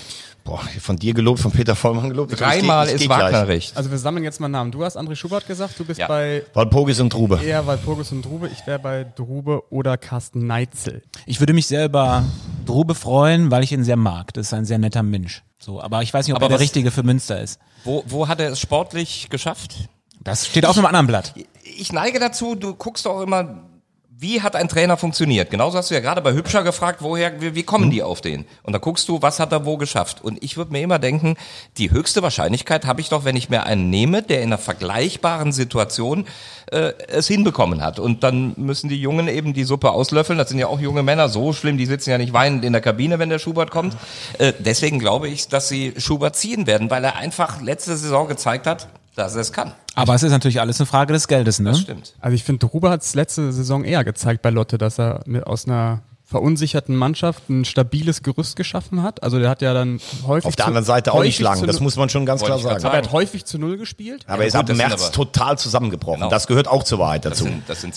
Boah, 0.43 0.59
von 0.79 0.95
dir 0.95 1.13
gelobt, 1.13 1.39
von 1.39 1.51
Peter 1.51 1.75
Vollmann 1.75 2.09
gelobt. 2.09 2.39
Dreimal 2.39 2.87
ist 2.87 2.99
geh 3.01 3.05
gleich. 3.07 3.19
Wagner 3.19 3.47
recht. 3.47 3.77
Also 3.77 3.91
wir 3.91 3.97
sammeln 3.97 4.23
jetzt 4.23 4.39
mal 4.39 4.47
Namen. 4.47 4.71
Du 4.71 4.83
hast 4.83 4.97
André 4.97 5.15
Schubert 5.15 5.45
gesagt, 5.47 5.77
du 5.79 5.85
bist 5.85 5.99
Ja. 5.99 6.07
bei 6.07 6.43
Walpurgis 6.53 6.99
und 6.99 7.11
Trube. 7.11 7.39
eher 7.43 7.65
Walpurgis 7.67 8.11
und 8.11 8.23
Drube. 8.23 8.47
Ich 8.51 8.65
wäre 8.65 8.79
bei 8.79 9.03
Drube 9.15 9.63
oder 9.69 9.97
Carsten 9.97 10.47
Neitzel. 10.47 11.03
Ich 11.25 11.39
würde 11.39 11.53
mich 11.53 11.67
sehr 11.67 11.85
über 11.85 12.23
Drube 12.65 12.95
freuen, 12.95 13.51
weil 13.51 13.63
ich 13.63 13.71
ihn 13.71 13.83
sehr 13.83 13.97
mag. 13.97 14.33
Das 14.33 14.47
ist 14.47 14.53
ein 14.53 14.65
sehr 14.65 14.77
netter 14.79 15.03
Mensch. 15.03 15.43
So, 15.59 15.81
aber 15.81 16.01
ich 16.01 16.13
weiß 16.13 16.25
nicht, 16.25 16.33
ob 16.35 16.41
Aber 16.41 16.47
er 16.47 16.57
der 16.57 16.59
Richtige 16.61 16.89
für 16.89 17.03
Münster 17.03 17.41
ist. 17.41 17.59
Wo, 17.83 18.03
wo 18.07 18.27
hat 18.27 18.39
er 18.39 18.51
es 18.51 18.59
sportlich 18.59 19.27
geschafft? 19.29 19.89
Das 20.21 20.47
steht 20.47 20.65
auf 20.65 20.77
einem 20.77 20.85
anderen 20.87 21.07
Blatt. 21.07 21.33
ich 21.63 21.91
neige 21.93 22.19
dazu, 22.19 22.55
du 22.55 22.73
guckst 22.75 23.05
auch 23.07 23.21
immer, 23.21 23.68
wie 24.21 24.41
hat 24.41 24.57
ein 24.57 24.67
Trainer 24.67 24.97
funktioniert? 24.97 25.49
Genauso 25.49 25.77
hast 25.77 25.91
du 25.91 25.95
ja 25.95 26.01
gerade 26.01 26.21
bei 26.21 26.33
Hübscher 26.33 26.61
gefragt, 26.63 27.01
woher, 27.01 27.39
wie, 27.39 27.55
wie 27.55 27.63
kommen 27.63 27.89
die 27.89 28.03
auf 28.03 28.19
den? 28.19 28.45
Und 28.63 28.73
da 28.73 28.79
guckst 28.79 29.07
du, 29.07 29.21
was 29.21 29.39
hat 29.39 29.53
er 29.53 29.65
wo 29.65 29.77
geschafft? 29.77 30.21
Und 30.21 30.43
ich 30.43 30.57
würde 30.57 30.73
mir 30.73 30.81
immer 30.81 30.99
denken, 30.99 31.37
die 31.77 31.91
höchste 31.91 32.21
Wahrscheinlichkeit 32.21 32.85
habe 32.85 32.99
ich 32.99 33.07
doch, 33.07 33.23
wenn 33.23 33.37
ich 33.37 33.49
mir 33.49 33.65
einen 33.65 33.89
nehme, 33.89 34.21
der 34.21 34.41
in 34.41 34.49
einer 34.49 34.57
vergleichbaren 34.57 35.53
Situation 35.53 36.27
äh, 36.69 36.91
es 37.07 37.27
hinbekommen 37.27 37.81
hat. 37.81 37.97
Und 37.97 38.25
dann 38.25 38.55
müssen 38.57 38.89
die 38.89 39.01
Jungen 39.01 39.29
eben 39.29 39.53
die 39.53 39.63
Suppe 39.63 39.91
auslöffeln. 39.91 40.37
Das 40.37 40.49
sind 40.49 40.59
ja 40.59 40.67
auch 40.67 40.81
junge 40.81 41.01
Männer, 41.01 41.29
so 41.29 41.53
schlimm, 41.53 41.77
die 41.77 41.85
sitzen 41.85 42.09
ja 42.09 42.17
nicht 42.17 42.33
weinend 42.33 42.65
in 42.65 42.73
der 42.73 42.81
Kabine, 42.81 43.19
wenn 43.19 43.29
der 43.29 43.39
Schubert 43.39 43.71
kommt. 43.71 43.95
Äh, 44.37 44.51
deswegen 44.59 44.99
glaube 44.99 45.29
ich, 45.29 45.47
dass 45.47 45.69
sie 45.69 45.93
Schubert 45.95 46.35
ziehen 46.35 46.67
werden, 46.67 46.89
weil 46.89 47.05
er 47.05 47.15
einfach 47.15 47.61
letzte 47.61 47.95
Saison 47.95 48.27
gezeigt 48.27 48.67
hat, 48.67 48.89
dass 49.15 49.35
er 49.35 49.41
es 49.41 49.51
kann. 49.53 49.73
Aber 49.95 50.15
es 50.15 50.23
ist 50.23 50.31
natürlich 50.31 50.61
alles 50.61 50.79
eine 50.79 50.85
Frage 50.87 51.13
des 51.13 51.27
Geldes, 51.27 51.59
ne? 51.59 51.71
Das 51.71 51.79
stimmt. 51.81 52.13
Also 52.19 52.35
ich 52.35 52.43
finde, 52.43 52.65
Ruber 52.67 52.89
hat 52.89 53.01
es 53.03 53.15
letzte 53.15 53.51
Saison 53.51 53.83
eher 53.83 54.03
gezeigt 54.03 54.41
bei 54.41 54.49
Lotte, 54.49 54.77
dass 54.77 54.99
er 54.99 55.21
mit, 55.25 55.45
aus 55.45 55.65
einer 55.65 56.01
verunsicherten 56.23 56.95
Mannschaft 56.95 57.49
ein 57.49 57.65
stabiles 57.65 58.21
Gerüst 58.21 58.55
geschaffen 58.55 59.01
hat. 59.01 59.23
Also 59.23 59.39
der 59.39 59.49
hat 59.49 59.63
ja 59.63 59.73
dann 59.73 59.99
häufig 60.27 60.45
Auf 60.47 60.55
der 60.55 60.63
zu- 60.65 60.67
anderen 60.67 60.85
Seite 60.85 61.11
auch 61.13 61.23
nicht 61.23 61.39
lang, 61.39 61.65
das 61.65 61.79
muss 61.79 61.95
man 61.95 62.07
schon 62.09 62.25
ganz 62.27 62.43
klar 62.43 62.59
sagen. 62.59 62.85
aber 62.85 62.93
er 62.93 63.03
hat 63.03 63.11
häufig 63.11 63.45
zu 63.45 63.57
null 63.57 63.77
gespielt. 63.77 64.25
Aber 64.27 64.43
er 64.43 64.47
ist 64.47 64.55
ab 64.55 64.67
das 64.67 64.77
März 64.77 65.09
total 65.11 65.57
zusammengebrochen. 65.57 66.19
Genau. 66.19 66.29
Das 66.29 66.45
gehört 66.45 66.67
auch 66.67 66.83
zur 66.83 66.99
Wahrheit 66.99 67.25
Das 67.25 67.39
dazu. 67.39 67.45
sind, 67.45 67.63
das 67.67 67.81
sind 67.81 67.95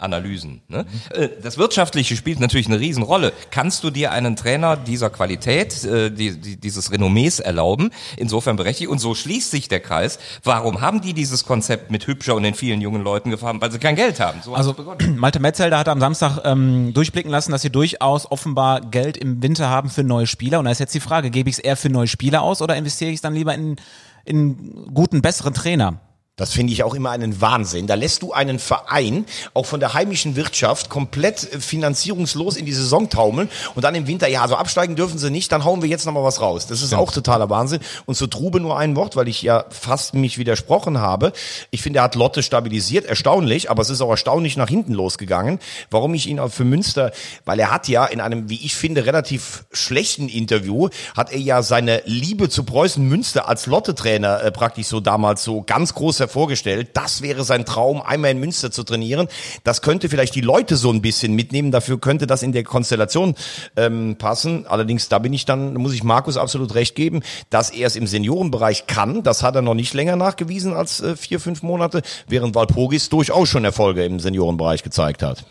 Zwischenanalysen. 0.00 0.62
Ne? 0.68 0.86
Äh, 1.10 1.28
Das 1.42 1.58
Wirtschaftliche 1.58 2.16
spielt 2.16 2.40
natürlich 2.40 2.66
eine 2.66 2.80
Riesenrolle. 2.80 3.32
Kannst 3.50 3.84
du 3.84 3.90
dir 3.90 4.12
einen 4.12 4.36
Trainer 4.36 4.76
dieser 4.76 5.10
Qualität, 5.10 5.84
äh, 5.84 6.10
die, 6.10 6.40
die, 6.40 6.56
dieses 6.56 6.90
Renommees 6.90 7.40
erlauben? 7.40 7.90
Insofern 8.16 8.56
berechtigt. 8.56 8.90
Und 8.90 8.98
so 8.98 9.14
schließt 9.14 9.50
sich 9.50 9.68
der 9.68 9.80
Kreis. 9.80 10.18
Warum 10.42 10.80
haben 10.80 11.00
die 11.00 11.14
dieses 11.14 11.44
Konzept 11.44 11.90
mit 11.90 12.06
Hübscher 12.06 12.34
und 12.34 12.42
den 12.42 12.54
vielen 12.54 12.80
jungen 12.80 13.02
Leuten 13.02 13.30
gefahren? 13.30 13.60
Weil 13.60 13.70
sie 13.72 13.78
kein 13.78 13.96
Geld 13.96 14.20
haben. 14.20 14.40
So 14.42 14.54
Also. 14.54 14.74
Malte 15.16 15.40
Metzelder 15.40 15.78
hat 15.78 15.88
am 15.88 16.00
Samstag 16.00 16.40
ähm, 16.44 16.92
durchblicken 16.94 17.30
lassen, 17.30 17.52
dass 17.52 17.62
sie 17.62 17.70
durchaus 17.70 18.30
offenbar 18.30 18.80
Geld 18.80 19.16
im 19.16 19.42
Winter 19.42 19.68
haben 19.68 19.90
für 19.90 20.04
neue 20.04 20.26
Spieler. 20.26 20.58
Und 20.58 20.64
da 20.64 20.70
ist 20.70 20.80
jetzt 20.80 20.94
die 20.94 21.00
Frage, 21.00 21.30
gebe 21.30 21.50
ich 21.50 21.56
es 21.56 21.58
eher 21.58 21.76
für 21.76 21.90
neue 21.90 22.06
Spieler 22.06 22.42
aus 22.42 22.62
oder 22.62 22.76
investiere 22.76 23.10
ich 23.10 23.16
es 23.16 23.22
dann 23.22 23.34
lieber 23.34 23.54
in, 23.54 23.76
in 24.24 24.86
guten, 24.94 25.22
besseren 25.22 25.54
Trainer? 25.54 26.00
Das 26.40 26.54
finde 26.54 26.72
ich 26.72 26.82
auch 26.82 26.94
immer 26.94 27.10
einen 27.10 27.42
Wahnsinn. 27.42 27.86
Da 27.86 27.96
lässt 27.96 28.22
du 28.22 28.32
einen 28.32 28.58
Verein 28.58 29.26
auch 29.52 29.66
von 29.66 29.78
der 29.78 29.92
heimischen 29.92 30.36
Wirtschaft 30.36 30.88
komplett 30.88 31.52
äh, 31.52 31.60
finanzierungslos 31.60 32.56
in 32.56 32.64
die 32.64 32.72
Saison 32.72 33.10
taumeln 33.10 33.50
und 33.74 33.84
dann 33.84 33.94
im 33.94 34.06
Winter, 34.06 34.26
ja, 34.26 34.48
so 34.48 34.56
absteigen 34.56 34.96
dürfen 34.96 35.18
sie 35.18 35.30
nicht, 35.30 35.52
dann 35.52 35.64
hauen 35.64 35.82
wir 35.82 35.90
jetzt 35.90 36.06
nochmal 36.06 36.24
was 36.24 36.40
raus. 36.40 36.66
Das 36.66 36.80
ist 36.80 36.94
auch 36.94 37.12
totaler 37.12 37.50
Wahnsinn. 37.50 37.80
Und 38.06 38.14
zu 38.14 38.26
Trube 38.26 38.58
nur 38.58 38.78
ein 38.78 38.96
Wort, 38.96 39.16
weil 39.16 39.28
ich 39.28 39.42
ja 39.42 39.66
fast 39.68 40.14
mich 40.14 40.38
widersprochen 40.38 40.98
habe. 40.98 41.32
Ich 41.70 41.82
finde, 41.82 41.98
er 41.98 42.04
hat 42.04 42.14
Lotte 42.14 42.42
stabilisiert, 42.42 43.04
erstaunlich, 43.04 43.70
aber 43.70 43.82
es 43.82 43.90
ist 43.90 44.00
auch 44.00 44.08
erstaunlich 44.08 44.56
nach 44.56 44.70
hinten 44.70 44.94
losgegangen. 44.94 45.58
Warum 45.90 46.14
ich 46.14 46.26
ihn 46.26 46.38
auch 46.40 46.50
für 46.50 46.64
Münster, 46.64 47.12
weil 47.44 47.60
er 47.60 47.70
hat 47.70 47.86
ja 47.86 48.06
in 48.06 48.22
einem, 48.22 48.48
wie 48.48 48.64
ich 48.64 48.74
finde, 48.74 49.04
relativ 49.04 49.64
schlechten 49.72 50.30
Interview, 50.30 50.88
hat 51.14 51.32
er 51.32 51.38
ja 51.38 51.62
seine 51.62 52.00
Liebe 52.06 52.48
zu 52.48 52.64
Preußen 52.64 53.06
Münster 53.06 53.46
als 53.46 53.66
Lotte-Trainer 53.66 54.42
äh, 54.42 54.50
praktisch 54.50 54.86
so 54.86 55.00
damals 55.00 55.44
so 55.44 55.62
ganz 55.62 55.92
groß 55.92 56.29
hervorgestellt. 56.30 56.90
Das 56.94 57.22
wäre 57.22 57.44
sein 57.44 57.64
Traum, 57.64 58.00
einmal 58.00 58.30
in 58.30 58.38
Münster 58.38 58.70
zu 58.70 58.84
trainieren. 58.84 59.28
Das 59.64 59.82
könnte 59.82 60.08
vielleicht 60.08 60.34
die 60.34 60.40
Leute 60.40 60.76
so 60.76 60.90
ein 60.90 61.02
bisschen 61.02 61.34
mitnehmen. 61.34 61.72
Dafür 61.72 62.00
könnte 62.00 62.26
das 62.26 62.42
in 62.42 62.52
der 62.52 62.62
Konstellation 62.62 63.34
ähm, 63.76 64.16
passen. 64.16 64.66
Allerdings, 64.66 65.08
da 65.08 65.18
bin 65.18 65.32
ich 65.32 65.44
dann, 65.44 65.74
muss 65.74 65.92
ich 65.92 66.04
Markus 66.04 66.36
absolut 66.36 66.74
recht 66.74 66.94
geben, 66.94 67.22
dass 67.50 67.70
er 67.70 67.88
es 67.88 67.96
im 67.96 68.06
Seniorenbereich 68.06 68.86
kann. 68.86 69.22
Das 69.22 69.42
hat 69.42 69.56
er 69.56 69.62
noch 69.62 69.74
nicht 69.74 69.92
länger 69.92 70.16
nachgewiesen 70.16 70.72
als 70.72 71.00
äh, 71.00 71.16
vier, 71.16 71.40
fünf 71.40 71.62
Monate, 71.62 72.02
während 72.28 72.54
Walpurgis 72.54 73.08
durchaus 73.08 73.48
schon 73.48 73.64
Erfolge 73.64 74.04
im 74.04 74.20
Seniorenbereich 74.20 74.82
gezeigt 74.82 75.22
hat. 75.22 75.44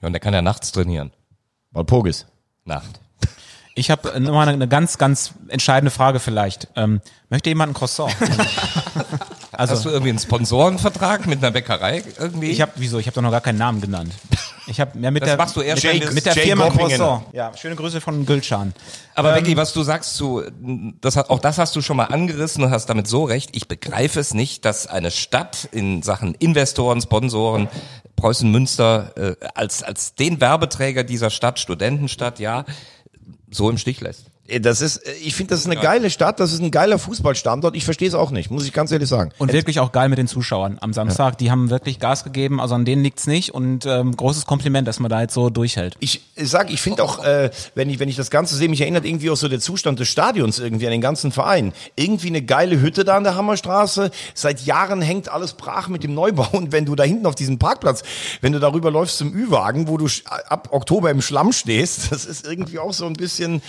Ja, 0.00 0.06
und 0.06 0.14
der 0.14 0.20
kann 0.20 0.34
ja 0.34 0.42
nachts 0.42 0.72
trainieren. 0.72 1.12
Walpurgis. 1.72 2.26
Nacht. 2.64 3.00
Ich 3.74 3.90
habe 3.90 4.20
nochmal 4.20 4.48
eine 4.48 4.68
ganz, 4.68 4.98
ganz 4.98 5.32
entscheidende 5.48 5.90
Frage 5.90 6.20
vielleicht. 6.20 6.68
Ähm, 6.76 7.00
möchte 7.28 7.48
jemand 7.48 7.70
ein 7.70 7.74
Croissant? 7.74 8.14
also 9.52 9.74
Hast 9.74 9.84
du 9.84 9.90
irgendwie 9.90 10.10
einen 10.10 10.18
Sponsorenvertrag 10.18 11.26
mit 11.26 11.38
einer 11.38 11.50
Bäckerei 11.50 12.02
irgendwie? 12.18 12.50
ich 12.50 12.60
habe, 12.60 12.72
wieso? 12.76 12.98
Ich 12.98 13.06
habe 13.06 13.14
doch 13.14 13.22
noch 13.22 13.30
gar 13.30 13.40
keinen 13.40 13.58
Namen 13.58 13.80
genannt. 13.80 14.12
Ich 14.66 14.80
habe 14.80 14.98
ja, 15.00 15.10
mit 15.10 15.22
Das 15.22 15.30
der 15.30 15.36
machst 15.36 15.56
du 15.56 15.60
erst, 15.60 15.82
mit, 15.84 16.00
wir- 16.00 16.12
mit 16.12 16.24
der 16.24 16.34
Jay 16.34 16.42
Firma 16.46 16.68
Goppingen. 16.68 16.96
Croissant. 16.98 17.24
Ja, 17.32 17.52
schöne 17.56 17.74
Grüße 17.76 18.00
von 18.00 18.24
Gülcan. 18.24 18.72
Aber 19.14 19.32
Becky, 19.32 19.56
was 19.56 19.72
du 19.72 19.82
sagst 19.82 20.14
zu, 20.14 20.42
das 21.00 21.16
hat, 21.16 21.30
auch 21.30 21.40
das 21.40 21.58
hast 21.58 21.74
du 21.74 21.82
schon 21.82 21.96
mal 21.96 22.04
angerissen 22.04 22.62
und 22.64 22.70
hast 22.70 22.86
damit 22.86 23.08
so 23.08 23.24
recht. 23.24 23.50
Ich 23.56 23.66
begreife 23.68 24.20
es 24.20 24.34
nicht, 24.34 24.64
dass 24.64 24.86
eine 24.86 25.10
Stadt 25.10 25.68
in 25.72 26.02
Sachen 26.02 26.34
Investoren, 26.36 27.00
Sponsoren, 27.00 27.68
Preußen 28.16 28.50
Münster 28.50 29.12
äh, 29.16 29.46
als 29.54 29.82
als 29.82 30.14
den 30.14 30.40
Werbeträger 30.40 31.02
dieser 31.02 31.30
Stadt, 31.30 31.58
Studentenstadt, 31.58 32.38
ja, 32.38 32.64
so 33.50 33.68
im 33.68 33.78
Stich 33.78 34.00
lässt. 34.00 34.26
Äh, 34.48 34.60
Das 34.60 34.80
ist, 34.80 34.98
äh, 34.98 35.12
ich 35.22 35.34
finde, 35.34 35.50
das 35.50 35.60
ist 35.60 35.66
eine 35.66 35.76
geile 35.76 36.10
Stadt, 36.10 36.40
das 36.40 36.52
ist 36.52 36.60
ein 36.60 36.70
geiler 36.70 36.98
Fußballstandort. 36.98 37.76
Ich 37.76 37.84
verstehe 37.84 38.08
es 38.08 38.14
auch 38.14 38.30
nicht, 38.30 38.50
muss 38.50 38.64
ich 38.66 38.72
ganz 38.72 38.90
ehrlich 38.92 39.08
sagen. 39.08 39.30
Und 39.38 39.52
wirklich 39.52 39.80
auch 39.80 39.92
geil 39.92 40.08
mit 40.08 40.18
den 40.18 40.28
Zuschauern 40.28 40.78
am 40.80 40.92
Samstag. 40.92 41.38
Die 41.38 41.50
haben 41.50 41.70
wirklich 41.70 41.98
Gas 42.00 42.24
gegeben, 42.24 42.60
also 42.60 42.74
an 42.74 42.84
denen 42.84 43.02
liegt's 43.02 43.26
nicht. 43.26 43.50
Und 43.54 43.86
ähm, 43.86 44.16
großes 44.16 44.46
Kompliment, 44.46 44.86
dass 44.88 45.00
man 45.00 45.10
da 45.10 45.20
jetzt 45.20 45.34
so 45.34 45.50
durchhält. 45.50 45.96
Ich 46.00 46.22
sag, 46.36 46.70
ich 46.72 46.80
finde 46.82 47.04
auch, 47.04 47.24
äh, 47.24 47.50
wenn 47.74 47.88
ich 47.90 47.98
wenn 47.98 48.08
ich 48.08 48.16
das 48.16 48.30
Ganze 48.30 48.56
sehe, 48.56 48.68
mich 48.68 48.80
erinnert 48.80 49.04
irgendwie 49.04 49.30
auch 49.30 49.36
so 49.36 49.48
der 49.48 49.60
Zustand 49.60 50.00
des 50.00 50.08
Stadions 50.08 50.58
irgendwie 50.58 50.86
an 50.86 50.92
den 50.92 51.00
ganzen 51.00 51.32
Verein. 51.32 51.72
Irgendwie 51.96 52.28
eine 52.28 52.42
geile 52.42 52.80
Hütte 52.80 53.04
da 53.04 53.16
an 53.16 53.24
der 53.24 53.36
Hammerstraße. 53.36 54.10
Seit 54.34 54.62
Jahren 54.66 55.02
hängt 55.02 55.28
alles 55.28 55.54
brach 55.54 55.88
mit 55.88 56.02
dem 56.02 56.14
Neubau 56.14 56.48
und 56.52 56.72
wenn 56.72 56.84
du 56.84 56.94
da 56.96 57.04
hinten 57.04 57.26
auf 57.26 57.34
diesem 57.34 57.58
Parkplatz, 57.58 58.02
wenn 58.40 58.52
du 58.52 58.58
darüber 58.58 58.90
läufst 58.90 59.18
zum 59.18 59.32
Ü-Wagen, 59.34 59.88
wo 59.88 59.98
du 59.98 60.08
ab 60.48 60.68
Oktober 60.72 61.10
im 61.10 61.22
Schlamm 61.22 61.52
stehst, 61.52 62.02
das 62.12 62.24
ist 62.24 62.46
irgendwie 62.46 62.78
auch 62.78 62.92
so 62.92 63.06
ein 63.06 63.14
bisschen. 63.14 63.62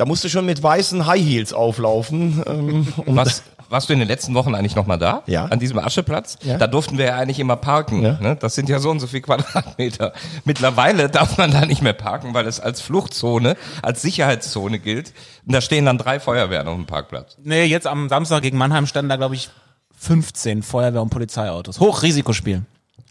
Da 0.00 0.06
musst 0.06 0.24
du 0.24 0.30
schon 0.30 0.46
mit 0.46 0.62
weißen 0.62 1.04
High 1.06 1.20
Heels 1.22 1.52
auflaufen. 1.52 2.42
Ähm, 2.46 2.86
und 3.04 3.16
Was, 3.16 3.42
warst 3.68 3.90
du 3.90 3.92
in 3.92 3.98
den 3.98 4.08
letzten 4.08 4.32
Wochen 4.32 4.54
eigentlich 4.54 4.74
noch 4.74 4.86
mal 4.86 4.96
da? 4.96 5.22
Ja. 5.26 5.44
An 5.44 5.58
diesem 5.58 5.78
Ascheplatz? 5.78 6.38
Ja. 6.42 6.56
Da 6.56 6.66
durften 6.68 6.96
wir 6.96 7.04
ja 7.04 7.16
eigentlich 7.16 7.38
immer 7.38 7.56
parken. 7.56 8.00
Ja. 8.02 8.18
Ne? 8.18 8.34
Das 8.40 8.54
sind 8.54 8.70
ja 8.70 8.78
so 8.78 8.88
und 8.90 9.00
so 9.00 9.06
viel 9.06 9.20
Quadratmeter. 9.20 10.14
Mittlerweile 10.46 11.10
darf 11.10 11.36
man 11.36 11.50
da 11.50 11.66
nicht 11.66 11.82
mehr 11.82 11.92
parken, 11.92 12.32
weil 12.32 12.46
es 12.46 12.60
als 12.60 12.80
Fluchtzone, 12.80 13.58
als 13.82 14.00
Sicherheitszone 14.00 14.78
gilt. 14.78 15.12
Und 15.46 15.52
da 15.54 15.60
stehen 15.60 15.84
dann 15.84 15.98
drei 15.98 16.18
Feuerwehren 16.18 16.66
auf 16.66 16.76
dem 16.76 16.86
Parkplatz. 16.86 17.36
Nee, 17.44 17.64
jetzt 17.64 17.86
am 17.86 18.08
Samstag 18.08 18.40
gegen 18.40 18.56
Mannheim 18.56 18.86
standen 18.86 19.10
da, 19.10 19.16
glaube 19.16 19.34
ich, 19.34 19.50
15 19.98 20.62
Feuerwehr- 20.62 21.02
und 21.02 21.10
Polizeiautos. 21.10 21.78
Hochrisikospiel. 21.78 22.62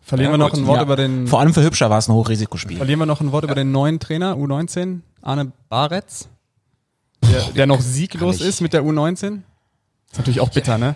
Verlieren 0.04 0.32
Ja, 0.32 0.38
wir 0.40 0.44
noch 0.44 0.50
gut. 0.54 0.60
ein 0.62 0.66
Wort 0.66 0.78
Ja. 0.78 0.84
über 0.86 0.96
den 0.96 1.28
Vor 1.28 1.40
allem 1.40 1.54
für 1.54 1.62
Hübscher 1.62 1.92
war 1.92 2.00
es 2.00 2.08
ein 2.08 2.14
Hochrisikospiel. 2.16 2.78
Verlieren 2.78 2.98
wir 3.00 3.06
noch 3.06 3.22
ein 3.22 3.32
Wort 3.32 3.44
über 3.44 3.54
den 3.54 3.72
neuen 3.72 4.00
Trainer 4.00 4.34
U19, 4.34 5.02
Arne 5.22 5.52
Baretz, 5.70 6.30
der, 7.24 7.42
der 7.52 7.66
noch 7.68 7.82
sieglos 7.82 8.42
ist 8.42 8.62
mit 8.62 8.74
der 8.74 8.84
U19. 8.84 9.42
Ist 10.12 10.18
natürlich 10.18 10.40
auch 10.40 10.50
bitter, 10.50 10.78
ne? 10.78 10.96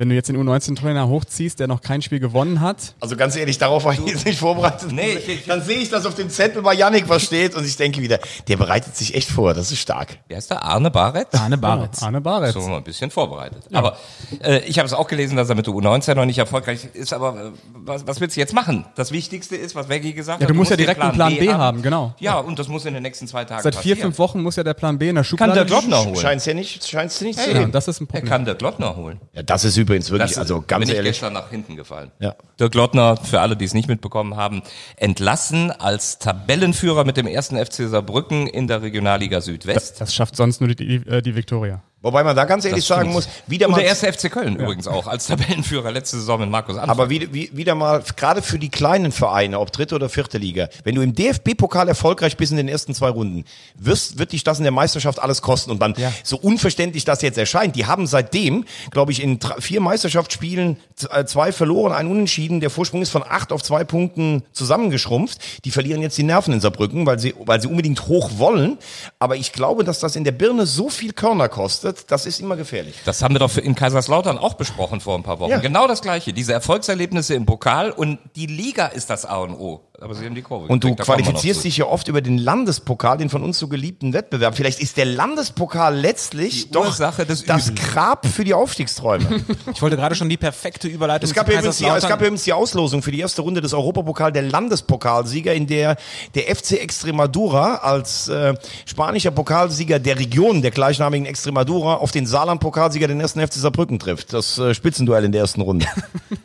Wenn 0.00 0.10
du 0.10 0.14
jetzt 0.14 0.28
den 0.28 0.36
U19-Trainer 0.36 1.08
hochziehst, 1.08 1.58
der 1.58 1.66
noch 1.66 1.80
kein 1.80 2.02
Spiel 2.02 2.20
gewonnen 2.20 2.60
hat. 2.60 2.94
Also 3.00 3.16
ganz 3.16 3.34
ehrlich, 3.34 3.58
darauf 3.58 3.84
war 3.84 3.94
ich 3.94 3.98
jetzt 4.06 4.24
nicht 4.26 4.38
vorbereitet. 4.38 4.92
Nee, 4.92 5.14
ich- 5.14 5.28
ich- 5.28 5.44
Dann 5.46 5.60
sehe 5.60 5.78
ich, 5.78 5.90
dass 5.90 6.06
auf 6.06 6.14
dem 6.14 6.30
Zettel 6.30 6.62
bei 6.62 6.72
Yannick 6.74 7.08
was 7.08 7.24
steht 7.24 7.56
und 7.56 7.66
ich 7.66 7.76
denke 7.76 8.00
wieder, 8.00 8.20
der 8.46 8.56
bereitet 8.56 8.94
sich 8.96 9.16
echt 9.16 9.28
vor, 9.28 9.54
das 9.54 9.72
ist 9.72 9.80
stark. 9.80 10.18
Wer 10.28 10.38
ist 10.38 10.50
der? 10.52 10.62
Arne 10.62 10.92
Barrett? 10.92 11.26
Arne 11.34 11.58
Baritz. 11.58 12.00
Arne 12.00 12.20
Baretz. 12.20 12.54
So 12.54 12.60
ein 12.72 12.84
bisschen 12.84 13.10
vorbereitet. 13.10 13.64
Aber 13.72 13.96
äh, 14.40 14.58
ich 14.66 14.78
habe 14.78 14.86
es 14.86 14.92
auch 14.92 15.08
gelesen, 15.08 15.36
dass 15.36 15.48
er 15.48 15.56
mit 15.56 15.66
der 15.66 15.74
U19 15.74 16.14
noch 16.14 16.26
nicht 16.26 16.38
erfolgreich 16.38 16.86
ist. 16.94 17.12
Aber 17.12 17.46
äh, 17.46 17.50
was, 17.74 18.06
was 18.06 18.20
willst 18.20 18.36
du 18.36 18.40
jetzt 18.40 18.54
machen? 18.54 18.84
Das 18.94 19.10
Wichtigste 19.10 19.56
ist, 19.56 19.74
was 19.74 19.88
Veggie 19.88 20.12
gesagt 20.12 20.40
Ja, 20.40 20.44
hat. 20.46 20.50
du 20.50 20.54
musst 20.56 20.70
ja 20.70 20.76
direkt 20.76 21.00
einen 21.00 21.14
Plan 21.14 21.36
B 21.36 21.52
haben, 21.52 21.82
genau. 21.82 22.14
Ja, 22.20 22.38
und 22.38 22.60
das 22.60 22.68
muss 22.68 22.84
in 22.84 22.94
den 22.94 23.02
nächsten 23.02 23.26
zwei 23.26 23.44
Tagen 23.44 23.64
Seit 23.64 23.74
vier, 23.74 23.94
passieren. 23.96 24.12
fünf 24.12 24.18
Wochen 24.20 24.42
muss 24.44 24.54
ja 24.54 24.62
der 24.62 24.74
Plan 24.74 24.96
B 24.96 25.08
in 25.08 25.16
der 25.16 25.24
Schublade 25.24 25.50
Kann 25.50 25.56
der 25.58 25.64
Glottner 25.66 26.04
holen. 26.04 26.14
Scheint's 26.14 26.46
ja 26.46 26.54
nicht, 26.54 26.86
scheint's 26.86 27.20
nicht 27.20 27.40
zu 27.40 27.50
Ja, 27.50 27.58
gehen. 27.58 27.72
das 27.72 27.88
ist 27.88 28.00
ein 28.00 28.04
Er 28.04 28.06
Problem. 28.12 28.28
kann 28.28 28.44
der 28.44 28.54
Glottner 28.54 28.94
holen. 28.94 29.20
Ja, 29.32 29.42
das 29.42 29.64
ist 29.64 29.76
übrigens 29.76 29.87
wirklich, 29.88 30.18
Das 30.20 30.38
also 30.38 30.62
ganz 30.66 30.82
bin 30.82 30.90
ich 30.90 30.96
ehrlich. 30.96 31.12
gestern 31.12 31.32
nach 31.32 31.50
hinten 31.50 31.76
gefallen. 31.76 32.10
Ja. 32.20 32.34
Dirk 32.60 32.74
Lottner, 32.74 33.16
für 33.16 33.40
alle, 33.40 33.56
die 33.56 33.64
es 33.64 33.74
nicht 33.74 33.88
mitbekommen 33.88 34.36
haben, 34.36 34.62
entlassen 34.96 35.70
als 35.70 36.18
Tabellenführer 36.18 37.04
mit 37.04 37.16
dem 37.16 37.26
ersten 37.26 37.56
FC 37.56 37.88
Saarbrücken 37.88 38.46
in 38.46 38.66
der 38.66 38.82
Regionalliga 38.82 39.40
Südwest. 39.40 40.00
Das 40.00 40.14
schafft 40.14 40.36
sonst 40.36 40.60
nur 40.60 40.68
die, 40.74 40.76
die, 40.76 40.94
äh, 41.08 41.22
die 41.22 41.34
Viktoria. 41.34 41.82
Wobei 42.00 42.22
man 42.22 42.36
da 42.36 42.44
ganz 42.44 42.64
ehrlich 42.64 42.84
sagen 42.84 43.10
muss, 43.10 43.28
wieder 43.48 43.66
Und 43.66 43.72
mal, 43.72 43.78
der 43.78 43.88
erste 43.88 44.12
FC 44.12 44.30
Köln 44.30 44.54
übrigens 44.54 44.86
auch 44.86 45.08
als 45.08 45.26
Tabellenführer 45.26 45.90
letzte 45.90 46.16
Saison 46.16 46.38
mit 46.38 46.48
Markus 46.48 46.76
Anfang. 46.76 46.90
aber 46.90 47.10
wieder, 47.10 47.26
wie- 47.32 47.50
wieder 47.52 47.74
mal, 47.74 48.04
gerade 48.16 48.40
für 48.40 48.60
die 48.60 48.68
kleinen 48.68 49.10
Vereine, 49.10 49.58
ob 49.58 49.72
dritte 49.72 49.96
oder 49.96 50.08
vierte 50.08 50.38
Liga, 50.38 50.68
wenn 50.84 50.94
du 50.94 51.02
im 51.02 51.12
DFB-Pokal 51.16 51.88
erfolgreich 51.88 52.36
bist 52.36 52.52
in 52.52 52.56
den 52.56 52.68
ersten 52.68 52.94
zwei 52.94 53.08
Runden, 53.08 53.44
wirst, 53.76 54.18
wird 54.20 54.30
dich 54.30 54.44
das 54.44 54.58
in 54.58 54.62
der 54.62 54.70
Meisterschaft 54.70 55.18
alles 55.18 55.42
kosten. 55.42 55.72
Und 55.72 55.82
dann, 55.82 55.94
so 56.22 56.36
unverständlich 56.38 57.04
das 57.04 57.20
jetzt 57.20 57.36
erscheint, 57.36 57.74
die 57.74 57.86
haben 57.86 58.06
seitdem, 58.06 58.64
glaube 58.92 59.10
ich, 59.10 59.20
in 59.20 59.40
vier 59.58 59.80
Meisterschaftsspielen 59.80 60.76
äh, 61.10 61.24
zwei 61.24 61.50
verloren, 61.50 61.92
ein 61.92 62.06
Unentschieden. 62.06 62.60
Der 62.60 62.70
Vorsprung 62.70 63.02
ist 63.02 63.10
von 63.10 63.24
acht 63.28 63.50
auf 63.50 63.62
zwei 63.64 63.82
Punkten 63.82 64.44
zusammengeschrumpft. 64.52 65.38
Die 65.64 65.72
verlieren 65.72 66.00
jetzt 66.02 66.16
die 66.16 66.22
Nerven 66.22 66.52
in 66.54 66.60
Saarbrücken, 66.60 67.06
weil 67.06 67.18
sie, 67.18 67.34
weil 67.44 67.60
sie 67.60 67.66
unbedingt 67.66 68.06
hoch 68.06 68.30
wollen. 68.36 68.78
Aber 69.18 69.34
ich 69.34 69.52
glaube, 69.52 69.82
dass 69.82 69.98
das 69.98 70.14
in 70.14 70.22
der 70.22 70.32
Birne 70.32 70.64
so 70.66 70.88
viel 70.90 71.12
Körner 71.12 71.48
kostet, 71.48 71.87
kostet, 71.92 72.10
das 72.10 72.26
ist 72.26 72.40
immer 72.40 72.56
gefährlich. 72.56 72.94
Das 73.04 73.22
haben 73.22 73.34
wir 73.34 73.38
doch 73.38 73.56
in 73.56 73.74
Kaiserslautern 73.74 74.38
auch 74.38 74.54
besprochen 74.54 75.00
vor 75.00 75.16
ein 75.16 75.22
paar 75.22 75.40
Wochen. 75.40 75.50
Ja. 75.50 75.58
Genau 75.58 75.86
das 75.86 76.02
Gleiche. 76.02 76.32
Diese 76.32 76.52
Erfolgserlebnisse 76.52 77.34
im 77.34 77.46
Pokal 77.46 77.90
und 77.90 78.18
die 78.36 78.46
Liga 78.46 78.86
ist 78.86 79.10
das 79.10 79.24
A 79.24 79.38
und 79.38 79.54
O. 79.54 79.87
Aber 80.00 80.14
sie 80.14 80.24
haben 80.24 80.34
die 80.36 80.42
Kurve. 80.42 80.66
Und 80.66 80.84
du 80.84 80.90
gekriegt, 80.90 81.06
qualifizierst 81.06 81.64
dich 81.64 81.76
ja 81.78 81.86
oft 81.86 82.06
über 82.06 82.20
den 82.20 82.38
Landespokal, 82.38 83.18
den 83.18 83.30
von 83.30 83.42
uns 83.42 83.58
so 83.58 83.66
geliebten 83.66 84.12
Wettbewerb. 84.12 84.54
Vielleicht 84.54 84.80
ist 84.80 84.96
der 84.96 85.06
Landespokal 85.06 85.96
letztlich 85.96 86.66
Die 86.66 86.70
doch 86.70 86.86
Ursache 86.86 87.26
des 87.26 87.44
das 87.44 87.70
Übels. 87.70 87.84
Grab 87.84 88.26
für 88.26 88.44
die 88.44 88.54
Aufstiegsträume. 88.54 89.26
Ich 89.74 89.82
wollte 89.82 89.96
gerade 89.96 90.14
schon 90.14 90.28
die 90.28 90.36
perfekte 90.36 90.88
Überleitung 90.88 91.28
Es 91.28 91.34
gab, 91.34 91.48
übrigens 91.48 91.78
die, 91.78 91.84
es 91.84 92.06
gab 92.06 92.20
übrigens 92.20 92.44
die 92.44 92.52
Auslosung 92.52 93.02
für 93.02 93.10
die 93.10 93.20
erste 93.20 93.42
Runde 93.42 93.60
des 93.60 93.72
Europapokal 93.74 94.32
der 94.32 94.42
Landespokalsieger, 94.42 95.52
in 95.52 95.66
der 95.66 95.96
der 96.34 96.54
FC 96.54 96.72
Extremadura 96.72 97.76
als 97.76 98.28
äh, 98.28 98.54
spanischer 98.86 99.30
Pokalsieger 99.30 99.98
der 99.98 100.18
Region 100.18 100.62
der 100.62 100.70
gleichnamigen 100.70 101.26
Extremadura 101.26 101.96
auf 101.96 102.10
den 102.10 102.26
Saarland-Pokalsieger, 102.26 103.08
den 103.08 103.20
ersten 103.20 103.40
FC 103.40 103.54
Saarbrücken 103.54 103.98
trifft. 103.98 104.32
Das 104.32 104.58
äh, 104.58 104.74
Spitzenduell 104.74 105.24
in 105.24 105.32
der 105.32 105.42
ersten 105.42 105.60
Runde. 105.60 105.86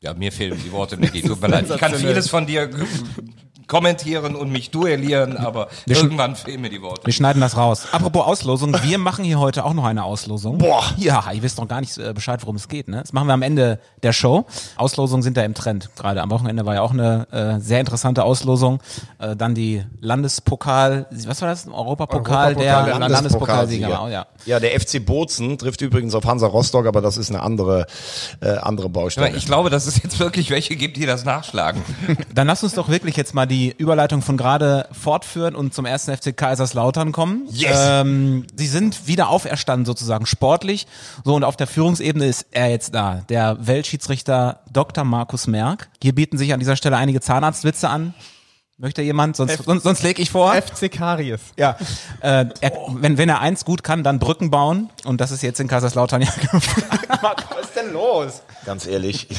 Ja, 0.01 0.14
mir 0.14 0.32
fehlen 0.32 0.60
die 0.64 0.72
Worte, 0.72 0.97
Micky. 0.97 1.22
Tut 1.22 1.41
mir 1.41 1.47
leid. 1.47 1.66
Ich 1.70 1.78
kann 1.78 1.93
vieles 1.95 2.30
von 2.30 2.45
dir 2.45 2.70
kommentieren 3.68 4.36
und 4.36 4.51
mich 4.51 4.72
duellieren, 4.72 5.38
aber 5.38 5.70
irgendwann 5.86 6.36
fehlen 6.36 6.61
mir 6.61 6.70
die 6.70 6.82
Worte. 6.82 7.05
Wir 7.05 7.14
schneiden 7.14 7.41
das 7.41 7.57
raus. 7.57 7.88
Apropos 7.91 8.26
Auslosung, 8.26 8.76
wir 8.84 8.97
machen 8.97 9.26
hier 9.26 9.39
heute 9.39 9.66
auch 9.66 9.74
noch 9.74 9.86
eine 9.86 10.03
Auslosung. 10.03 10.57
Boah. 10.57 10.84
Ja, 10.97 11.32
ihr 11.32 11.43
wisst 11.43 11.57
noch 11.57 11.68
gar 11.68 11.82
nicht 11.82 11.97
äh, 11.97 12.14
Bescheid, 12.14 12.41
worum 12.41 12.55
es 12.55 12.68
geht. 12.68 12.88
Ne? 12.88 13.01
Das 13.01 13.14
machen 13.14 13.28
wir 13.28 13.34
am 13.34 13.41
Ende 13.41 13.80
der 14.01 14.14
Show. 14.14 14.45
Auslosungen 14.78 15.24
sind 15.24 15.38
da 15.38 15.43
im 15.43 15.53
Trend. 15.53 15.89
Gerade 15.95 16.22
am 16.22 16.30
Wochenende 16.30 16.66
war 16.66 16.76
ja 16.76 16.82
auch 16.82 16.91
eine 16.91 17.28
äh, 17.32 17.59
sehr 17.59 17.80
interessante 17.80 18.24
Auslosung. 18.24 18.80
Äh, 19.20 19.36
dann 19.36 19.55
die 19.55 19.84
Landespokal, 20.01 21.07
was 21.26 21.41
war 21.41 21.49
das? 21.49 21.68
Europapokal, 21.68 22.55
Europapokal 22.55 22.55
der, 22.55 22.84
der 22.84 22.99
Landespokalsieger. 22.99 23.89
Landespokalsieger. 23.89 24.03
Oh, 24.03 24.07
ja. 24.07 24.28
Ja, 24.45 24.59
der 24.59 24.80
FC 24.80 25.05
Bozen 25.05 25.57
trifft 25.57 25.82
übrigens 25.82 26.16
auf 26.16 26.26
Hansa 26.26 26.47
Rostock, 26.47 26.86
aber 26.86 27.01
das 27.01 27.18
ist 27.18 27.30
eine 27.30 27.41
andere, 27.41 27.86
äh, 28.41 28.49
andere 28.57 28.89
Baustelle. 28.89 29.36
Ich 29.36 29.45
glaube, 29.45 29.70
dass 29.70 29.88
es 29.88 30.01
jetzt 30.01 30.20
wirklich 30.20 30.49
welche 30.49 30.76
gibt, 30.76 30.97
die 30.97 31.05
das 31.05 31.24
nachschlagen. 31.26 31.82
Dann 32.34 32.47
lass 32.47 32.64
uns 32.64 32.74
doch 32.74 32.89
wirklich 32.89 33.16
jetzt 33.16 33.34
mal 33.34 33.45
die 33.45 33.53
Überleitung 33.78 34.22
von 34.22 34.38
gerade 34.38 34.88
fortführen 34.91 35.56
und 35.56 35.74
zum 35.74 35.86
ersten 35.86 36.16
FC 36.16 36.36
Kaiserslautern 36.36 37.12
kommen. 37.12 37.47
Yes. 37.49 37.78
Ähm, 37.78 38.45
sie 38.56 38.68
sind 38.68 39.08
wieder 39.08 39.30
auferstanden 39.30 39.86
sozusagen 39.86 40.26
sportlich. 40.26 40.88
So 41.24 41.36
und 41.36 41.43
auf 41.43 41.56
der 41.56 41.68
Führungsebene 41.68 42.26
ist 42.26 42.47
er 42.51 42.70
jetzt 42.70 42.95
da, 42.95 43.24
der 43.30 43.58
Weltschiedsrichter 43.66 44.62
Dr. 44.72 45.04
Markus 45.04 45.47
Merck. 45.47 45.89
Hier 46.01 46.16
bieten 46.16 46.38
sich 46.38 46.54
an 46.54 46.60
dieser 46.60 46.76
Stelle 46.76 46.97
einige 46.97 47.22
Zahnarztwitze 47.22 47.89
an. 47.89 48.14
Möchte 48.84 49.01
jemand? 49.01 49.38
Sonst, 49.38 49.63
sonst, 49.63 49.84
sonst 49.84 50.03
lege 50.03 50.21
ich 50.21 50.29
vor. 50.29 50.53
FC 50.53 50.91
Karies. 50.91 51.39
Ja, 51.57 51.77
äh, 52.19 52.47
er, 52.59 52.71
wenn, 52.89 53.17
wenn 53.17 53.29
er 53.29 53.39
eins 53.39 53.63
gut 53.63 53.81
kann, 53.81 54.03
dann 54.03 54.19
Brücken 54.19 54.51
bauen. 54.51 54.89
Und 55.05 55.21
das 55.21 55.31
ist 55.31 55.41
jetzt 55.41 55.61
in 55.61 55.69
Kaiserslautern 55.69 56.21
ja 56.21 56.27
Was 57.21 57.65
ist 57.65 57.77
denn 57.77 57.93
los? 57.93 58.41
Ganz 58.65 58.86
ehrlich, 58.86 59.29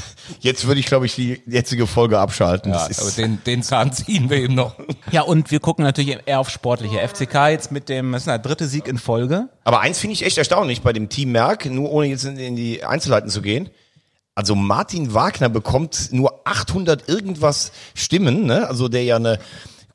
jetzt 0.41 0.67
würde 0.67 0.81
ich, 0.81 0.87
glaube 0.87 1.05
ich, 1.05 1.15
die 1.15 1.43
jetzige 1.45 1.87
Folge 1.87 2.19
abschalten. 2.19 2.73
Ja, 2.73 2.89
Das 2.89 2.99
aber 2.99 3.11
den, 3.11 3.45
den 3.45 3.63
Zahn 3.63 3.93
ziehen 3.93 4.31
wir 4.31 4.39
ihm 4.39 4.55
noch. 4.55 4.77
Ja, 5.11 5.21
und 5.21 5.51
wir 5.51 5.61
gucken 5.61 5.85
natürlich 5.85 6.17
eher 6.25 6.41
auf 6.41 6.49
sportliche. 6.49 7.07
FCK 7.07 7.49
jetzt 7.49 7.71
mit 7.71 7.91
dem, 7.91 8.13
das 8.13 8.23
ist 8.23 8.29
der 8.29 8.39
dritte 8.39 8.67
Sieg 8.67 8.89
in 8.89 8.97
Folge. 8.97 9.51
aber 9.65 9.81
eins 9.81 9.99
finde 9.99 10.15
ich 10.15 10.25
echt 10.25 10.39
erstaunlich 10.39 10.81
bei 10.81 10.95
dem 10.95 11.11
Team 11.11 11.33
Merck, 11.33 11.67
nur 11.67 11.93
ohne 11.93 12.07
jetzt 12.07 12.25
in, 12.25 12.39
in 12.39 12.57
die 12.57 12.83
Einzelheiten 12.83 13.29
zu 13.29 13.43
gehen. 13.43 13.69
Also 14.35 14.55
Martin 14.55 15.15
Wagner 15.15 15.49
bekommt 15.49 16.09
nur 16.13 16.41
800 16.45 17.09
irgendwas 17.09 17.71
Stimmen, 17.95 18.47
ne? 18.47 18.69
Also 18.69 18.89
der 18.89 19.05
ja 19.05 19.17
eine 19.17 19.39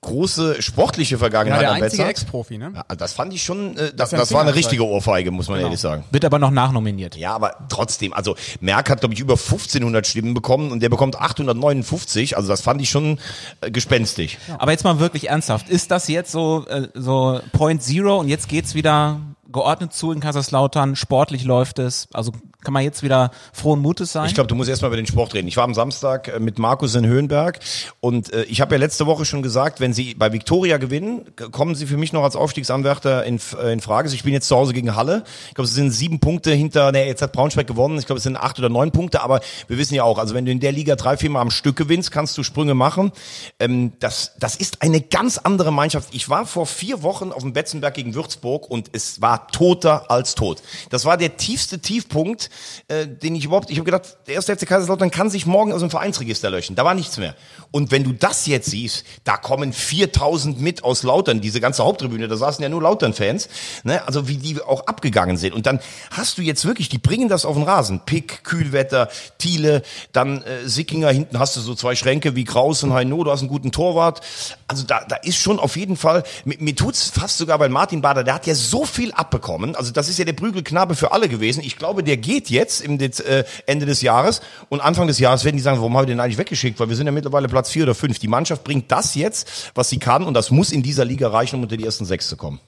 große 0.02 0.62
sportliche 0.62 1.16
Ja, 1.16 1.20
Vergangenheit 1.20 1.62
der 1.62 1.72
am 1.72 1.82
einzige. 1.82 2.06
Ex-Profi, 2.06 2.58
ne? 2.58 2.72
Ja, 2.74 2.96
das 2.96 3.12
fand 3.12 3.34
ich 3.34 3.44
schon, 3.44 3.76
äh, 3.76 3.92
das, 3.94 4.12
ja 4.12 4.18
ein 4.18 4.22
das 4.22 4.32
war 4.32 4.42
eine 4.42 4.56
richtige 4.56 4.86
Ohrfeige, 4.86 5.30
muss 5.32 5.50
man 5.50 5.60
ehrlich 5.60 5.82
sagen. 5.82 6.06
Wird 6.12 6.24
aber 6.24 6.40
noch 6.40 6.52
nachnominiert. 6.52 7.18
Ja, 7.18 7.36
aber 7.36 7.54
trotzdem, 7.68 8.14
also 8.14 8.38
Merck 8.62 8.90
hat, 8.90 9.02
glaube 9.02 9.14
ich, 9.14 9.20
über 9.20 9.34
1500 9.34 10.08
Stimmen 10.08 10.34
bekommen 10.34 10.72
und 10.72 10.82
der 10.82 10.88
bekommt 10.88 11.20
859, 11.20 12.38
also 12.38 12.48
das 12.48 12.62
fand 12.62 12.82
ich 12.82 12.90
schon 12.90 13.20
äh, 13.60 13.72
gespenstig. 13.72 14.38
Aber 14.58 14.72
jetzt 14.72 14.86
mal 14.86 15.00
wirklich 15.00 15.28
ernsthaft. 15.30 15.68
Ist 15.68 15.92
das 15.92 16.08
jetzt 16.08 16.32
so, 16.32 16.66
äh, 16.70 16.88
so 16.94 17.42
Point 17.52 17.84
Zero 17.84 18.20
und 18.20 18.30
jetzt 18.30 18.48
geht's 18.48 18.76
wieder 18.76 19.20
geordnet 19.52 19.94
zu 19.94 20.12
in 20.12 20.20
Kaiserslautern? 20.20 20.96
Sportlich 20.96 21.44
läuft 21.44 21.80
es. 21.80 22.08
Also 22.14 22.32
kann 22.62 22.74
man 22.74 22.84
jetzt 22.84 23.04
wieder 23.04 23.32
frohen 23.54 23.80
Mutes 23.80 24.12
sein? 24.12 24.28
Ich 24.28 24.34
glaube, 24.34 24.48
du 24.48 24.56
musst 24.56 24.70
erstmal 24.70 24.90
über 24.90 24.98
den 24.98 25.08
Sport 25.08 25.34
reden. 25.34 25.48
Ich 25.48 25.56
war 25.56 25.64
am 25.64 25.74
Samstag 25.74 26.28
äh, 26.28 26.40
mit 26.40 26.60
Markus 26.60 26.94
in 26.96 27.06
Höhenberg 27.06 27.60
und 28.02 28.34
äh, 28.34 28.44
ich 28.44 28.60
habe 28.60 28.76
ja 28.76 28.80
letzte 28.80 29.06
Woche 29.06 29.26
schon 29.26 29.42
gesagt, 29.42 29.80
wenn 29.80 29.94
sie 29.94 30.14
bei 30.14 30.34
Viktoria 30.34 30.78
gewinnen, 30.78 31.26
kommen 31.52 31.76
sie 31.76 31.86
für 31.86 31.98
mich 31.98 32.12
noch 32.12 32.24
als 32.24 32.36
Aufstiegsanwärter 32.36 33.24
in, 33.26 33.40
äh, 33.62 33.72
in 33.72 33.80
Frage. 33.80 34.10
Ich 34.10 34.24
bin 34.24 34.34
jetzt 34.34 34.48
zu 34.48 34.56
Hause 34.56 34.74
gegen 34.74 34.96
Halle. 34.96 35.24
Ich 35.48 35.56
glaube, 35.56 35.68
es 35.68 35.74
sind 35.74 35.92
sieben 35.92 36.20
Punkte 36.20 36.52
hinter, 36.52 36.92
ne, 36.92 37.06
jetzt 37.06 37.22
hat 37.22 37.32
Braunschweig 37.32 37.68
gewonnen. 37.68 37.98
Ich 37.98 38.06
glaube, 38.06 38.18
es 38.18 38.24
sind 38.24 38.36
acht 38.36 38.60
oder 38.60 38.70
neun 38.70 38.92
Punkte, 38.92 39.22
aber 39.22 39.40
wir 39.68 39.78
wissen 39.78 39.96
ja 39.96 40.04
auch, 40.04 40.18
also 40.18 40.36
wenn 40.36 40.46
du 40.46 40.52
in 40.52 40.60
der 40.60 40.74
Liga 40.74 40.96
drei, 40.96 41.16
vier 41.16 41.30
Mal 41.30 41.42
am 41.42 41.52
Stück 41.52 41.76
gewinnst, 41.76 42.12
kannst 42.12 42.38
du 42.38 42.44
Sprünge 42.44 42.74
machen. 42.74 43.12
Ähm, 43.60 43.94
das, 44.00 44.34
das 44.38 44.58
ist 44.58 44.82
eine 44.82 45.00
ganz 45.00 45.38
andere 45.38 45.72
Mannschaft. 45.72 46.10
Ich 46.14 46.30
war 46.30 46.46
vor 46.46 46.66
vier 46.66 47.04
Wochen 47.04 47.32
auf 47.32 47.44
dem 47.44 47.54
Betzenberg 47.54 47.94
gegen 47.94 48.16
Würzburg 48.16 48.70
und 48.70 48.90
es 48.92 49.22
war 49.22 49.39
toter 49.48 50.10
als 50.12 50.36
tot. 50.36 50.62
Das 50.90 51.06
war 51.06 51.18
der 51.18 51.38
tiefste 51.38 51.80
Tiefpunkt, 51.80 52.50
äh, 52.88 53.08
den 53.08 53.36
ich 53.36 53.46
überhaupt, 53.46 53.70
ich 53.70 53.78
habe 53.78 53.86
gedacht, 53.86 54.18
der 54.28 54.36
erste 54.36 54.56
FC 54.56 54.68
Kaiserslautern 54.68 55.12
kann 55.12 55.30
sich 55.30 55.46
morgen 55.46 55.74
aus 55.74 55.82
dem 55.82 55.90
Vereinsregister 55.90 56.50
löschen. 56.50 56.76
Da 56.76 56.86
war 56.86 56.94
nichts 56.94 57.18
mehr. 57.18 57.36
Und 57.72 57.92
wenn 57.92 58.04
du 58.04 58.14
das 58.14 58.46
jetzt 58.48 58.72
siehst, 58.72 59.06
da 59.24 59.38
kommen 59.38 59.74
4000 59.74 60.60
mit 60.60 60.84
aus 60.84 61.04
Lautern, 61.04 61.42
diese 61.42 61.62
ganze 61.62 61.84
Haupttribüne, 61.84 62.28
da 62.28 62.36
saßen 62.36 62.64
ja 62.64 62.70
nur 62.70 62.82
Lautern-Fans, 62.82 63.50
ne? 63.84 64.06
also 64.08 64.28
wie 64.28 64.38
die 64.38 64.62
auch 64.62 64.88
abgegangen 64.88 65.38
sind. 65.38 65.54
Und 65.54 65.66
dann 65.66 65.80
hast 66.12 66.38
du 66.38 66.42
jetzt 66.42 66.66
wirklich, 66.66 66.90
die 66.90 66.98
bringen 66.98 67.30
das 67.30 67.46
auf 67.46 67.56
den 67.56 67.64
Rasen. 67.64 68.02
Pick, 68.06 68.44
Kühlwetter, 68.44 69.10
Thiele, 69.38 69.84
dann 70.12 70.42
äh, 70.44 70.68
Sickinger, 70.68 71.10
hinten 71.10 71.40
hast 71.40 71.56
du 71.56 71.62
so 71.62 71.76
zwei 71.76 71.96
Schränke 71.96 72.36
wie 72.36 72.44
Kraus 72.44 72.84
und 72.84 72.94
Heino, 72.94 73.24
du 73.24 73.32
hast 73.32 73.42
einen 73.42 73.50
guten 73.50 73.72
Torwart. 73.72 74.22
Also 74.70 74.84
da, 74.84 75.04
da 75.04 75.16
ist 75.16 75.38
schon 75.38 75.58
auf 75.58 75.76
jeden 75.76 75.98
Fall, 75.98 76.24
mir, 76.46 76.56
mir 76.60 76.76
tut's 76.76 77.10
fast 77.10 77.40
sogar 77.40 77.58
bei 77.58 77.70
Martin 77.70 78.02
Bader, 78.02 78.24
der 78.24 78.36
hat 78.36 78.46
ja 78.46 78.54
so 78.54 78.86
viel 78.86 79.12
abbekommen. 79.14 79.76
Also 79.76 79.92
das 79.92 80.08
ist 80.08 80.20
ja 80.20 80.26
der 80.26 80.34
Prügelknabe 80.34 80.94
für 80.94 81.12
alle 81.12 81.28
gewesen. 81.28 81.64
Ich 81.64 81.76
glaube, 81.76 82.04
der 82.04 82.18
geht 82.18 82.52
jetzt 82.52 82.82
im 82.82 83.00
Dez, 83.00 83.20
äh, 83.20 83.46
Ende 83.66 83.88
des 83.88 84.04
Jahres 84.04 84.42
und 84.70 84.80
Anfang 84.80 85.08
des 85.08 85.18
Jahres 85.18 85.44
werden 85.44 85.58
die 85.58 85.64
sagen, 85.64 85.80
warum 85.80 85.98
haben 85.98 86.04
wir 86.04 86.14
den 86.14 86.20
eigentlich 86.20 86.38
weggeschickt? 86.38 86.80
Weil 86.80 86.88
wir 86.88 86.96
sind 86.96 87.08
ja 87.08 87.12
mittlerweile 87.12 87.48
Platz 87.48 87.72
vier 87.72 87.82
oder 87.84 87.96
fünf. 87.96 88.20
Die 88.20 88.28
Mannschaft 88.28 88.64
bringt 88.64 88.92
das 88.92 89.16
jetzt, 89.16 89.72
was 89.74 89.90
sie 89.90 89.98
kann 89.98 90.24
und 90.24 90.36
das 90.36 90.52
muss 90.52 90.72
in 90.72 90.84
dieser 90.84 91.04
Liga 91.04 91.30
reichen, 91.30 91.56
um 91.56 91.64
unter 91.64 91.76
die 91.76 91.86
ersten 91.86 92.06
sechs 92.06 92.30
zu 92.30 92.38
kommen. 92.38 92.60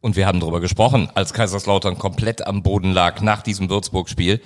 Und 0.00 0.16
wir 0.16 0.26
haben 0.26 0.40
darüber 0.40 0.60
gesprochen, 0.60 1.10
als 1.14 1.34
Kaiserslautern 1.34 1.98
komplett 1.98 2.46
am 2.46 2.62
Boden 2.62 2.92
lag 2.92 3.20
nach 3.20 3.42
diesem 3.42 3.68
Würzburg-Spiel. 3.68 4.40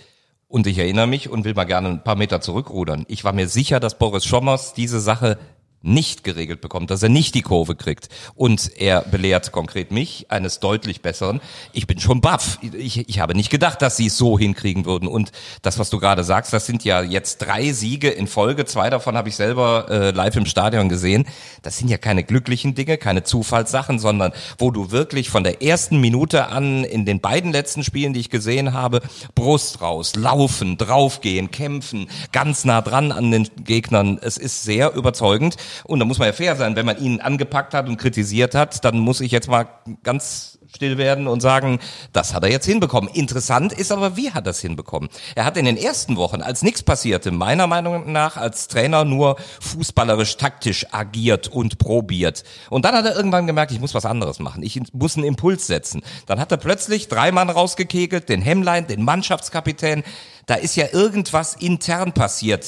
Und 0.49 0.67
ich 0.67 0.79
erinnere 0.79 1.07
mich 1.07 1.29
und 1.29 1.45
will 1.45 1.55
mal 1.55 1.65
gerne 1.65 1.89
ein 1.89 2.03
paar 2.03 2.17
Meter 2.17 2.41
zurückrudern. 2.41 3.05
Ich 3.07 3.23
war 3.23 3.33
mir 3.33 3.49
sicher, 3.49 3.81
dass 3.81 3.99
Boris 3.99 4.25
Schommers 4.25 4.73
diese 4.73 4.99
Sache 4.99 5.39
nicht 5.81 6.25
geregelt 6.25 6.61
bekommt, 6.61 6.91
dass 6.91 7.03
er 7.03 7.09
nicht 7.09 7.35
die 7.35 7.43
Kurve 7.43 7.77
kriegt. 7.77 8.09
Und 8.35 8.73
er 8.77 9.03
belehrt 9.03 9.53
konkret 9.53 9.91
mich 9.93 10.27
eines 10.29 10.61
deutlich 10.61 11.03
besseren. 11.03 11.41
Ich 11.73 11.87
bin 11.87 12.01
schon 12.01 12.21
baff. 12.21 12.59
Ich, 12.63 13.09
ich 13.09 13.21
habe 13.21 13.35
nicht 13.35 13.51
gedacht, 13.51 13.81
dass 13.81 13.97
sie 13.97 14.07
es 14.07 14.17
so 14.17 14.39
hinkriegen 14.39 14.85
würden. 14.87 15.09
Und 15.09 15.31
das, 15.63 15.79
was 15.79 15.91
du 15.91 15.99
gerade 15.99 16.25
sagst, 16.25 16.53
das 16.53 16.67
sind 16.67 16.85
ja 16.85 17.03
jetzt 17.03 17.39
drei 17.39 17.73
Siege 17.73 18.09
in 18.09 18.27
Folge. 18.27 18.65
Zwei 18.65 18.91
davon 18.91 19.17
habe 19.17 19.29
ich 19.29 19.37
selber 19.37 19.87
äh, 19.89 20.11
live 20.11 20.37
im 20.37 20.47
Stadion 20.47 20.89
gesehen. 20.89 21.27
Das 21.63 21.79
sind 21.79 21.89
ja 21.89 21.99
keine 21.99 22.25
glücklichen 22.25 22.75
Dinge, 22.75 22.99
keine 22.99 23.23
Zufallssachen, 23.23 23.99
sondern 23.99 24.33
wo 24.59 24.71
du 24.71 24.91
wirklich 24.91 25.31
von 25.31 25.45
der 25.45 25.63
ersten 25.63 26.01
Minute 26.01 26.49
an 26.49 26.83
in 26.85 27.05
den 27.05 27.21
beiden 27.21 27.53
letzten 27.53 27.85
Spielen, 27.85 28.13
die 28.13 28.21
ich 28.21 28.31
gesehen 28.31 28.73
habe, 28.73 29.01
Brust 29.35 29.81
raus, 29.81 30.17
laufen, 30.17 30.77
draufgehen, 30.77 31.51
kämpfen, 31.51 32.09
ganz 32.33 32.65
nah 32.65 32.83
dran 32.83 33.13
an 33.13 33.31
den 33.31 33.49
Gegnern. 33.63 34.19
Es 34.21 34.37
ist 34.37 34.65
sehr 34.65 34.95
überzeugend. 34.95 35.57
Und 35.85 35.99
da 35.99 36.05
muss 36.05 36.19
man 36.19 36.27
ja 36.27 36.33
fair 36.33 36.57
sein, 36.57 36.77
wenn 36.77 36.87
man 36.87 36.99
ihn 36.99 37.21
angepackt 37.21 37.75
hat 37.75 37.89
und 37.89 37.97
kritisiert 37.97 38.55
hat, 38.55 38.85
dann 38.85 38.99
muss 38.99 39.21
ich 39.21 39.33
jetzt 39.33 39.49
mal 39.49 39.67
ganz 40.03 40.59
still 40.75 40.99
werden 40.99 41.27
und 41.27 41.41
sagen, 41.41 41.79
das 42.13 42.35
hat 42.35 42.43
er 42.45 42.51
jetzt 42.51 42.67
hinbekommen. 42.67 43.11
Interessant 43.13 43.73
ist 43.73 43.91
aber, 43.91 44.17
wie 44.17 44.31
hat 44.33 44.47
er 44.47 44.51
es 44.51 44.61
hinbekommen? 44.61 45.09
Er 45.35 45.45
hat 45.45 45.57
in 45.57 45.65
den 45.65 45.77
ersten 45.77 46.17
Wochen, 46.17 46.43
als 46.43 46.63
nichts 46.63 46.83
passierte, 46.83 47.31
meiner 47.31 47.67
Meinung 47.67 48.13
nach 48.13 48.37
als 48.37 48.69
Trainer 48.69 49.05
nur 49.05 49.37
fußballerisch 49.61 50.37
taktisch 50.37 50.87
agiert 50.93 51.49
und 51.49 51.79
probiert. 51.79 52.45
Und 52.71 52.85
dann 52.85 52.95
hat 52.95 53.07
er 53.07 53.17
irgendwann 53.17 53.47
gemerkt, 53.47 53.73
ich 53.73 53.81
muss 53.81 53.95
was 53.95 54.07
anderes 54.07 54.39
machen. 54.39 54.63
Ich 54.63 54.81
muss 54.93 55.17
einen 55.17 55.25
Impuls 55.25 55.67
setzen. 55.67 56.03
Dann 56.27 56.39
hat 56.39 56.53
er 56.53 56.59
plötzlich 56.59 57.09
drei 57.09 57.33
Mann 57.33 57.51
rausgekegelt, 57.51 58.29
den 58.29 58.43
Hemmlein, 58.43 58.87
den 58.87 59.03
Mannschaftskapitän, 59.03 60.05
Da 60.49 60.55
ist 60.55 60.77
ja 60.77 60.87
irgendwas 60.93 61.55
intern 61.55 62.13
passiert 62.13 62.65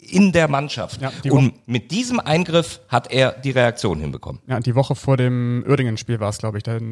in 0.00 0.30
der 0.30 0.46
Mannschaft. 0.46 1.00
Ja, 1.02 1.10
Und 1.32 1.66
mit 1.66 1.90
diesem 1.90 2.20
Eingriff 2.20 2.80
hat 2.88 3.10
er 3.10 3.32
die 3.32 3.50
Reaktion 3.50 3.98
hinbekommen. 3.98 4.40
Ja, 4.46 4.60
die 4.60 4.76
Woche 4.76 4.94
vor 4.94 5.16
dem 5.16 5.64
Uerdingen-Spiel 5.66 6.20
war 6.20 6.28
es, 6.28 6.38
glaube 6.38 6.58
ich. 6.58 6.62
Da 6.62 6.76
ist 6.76 6.82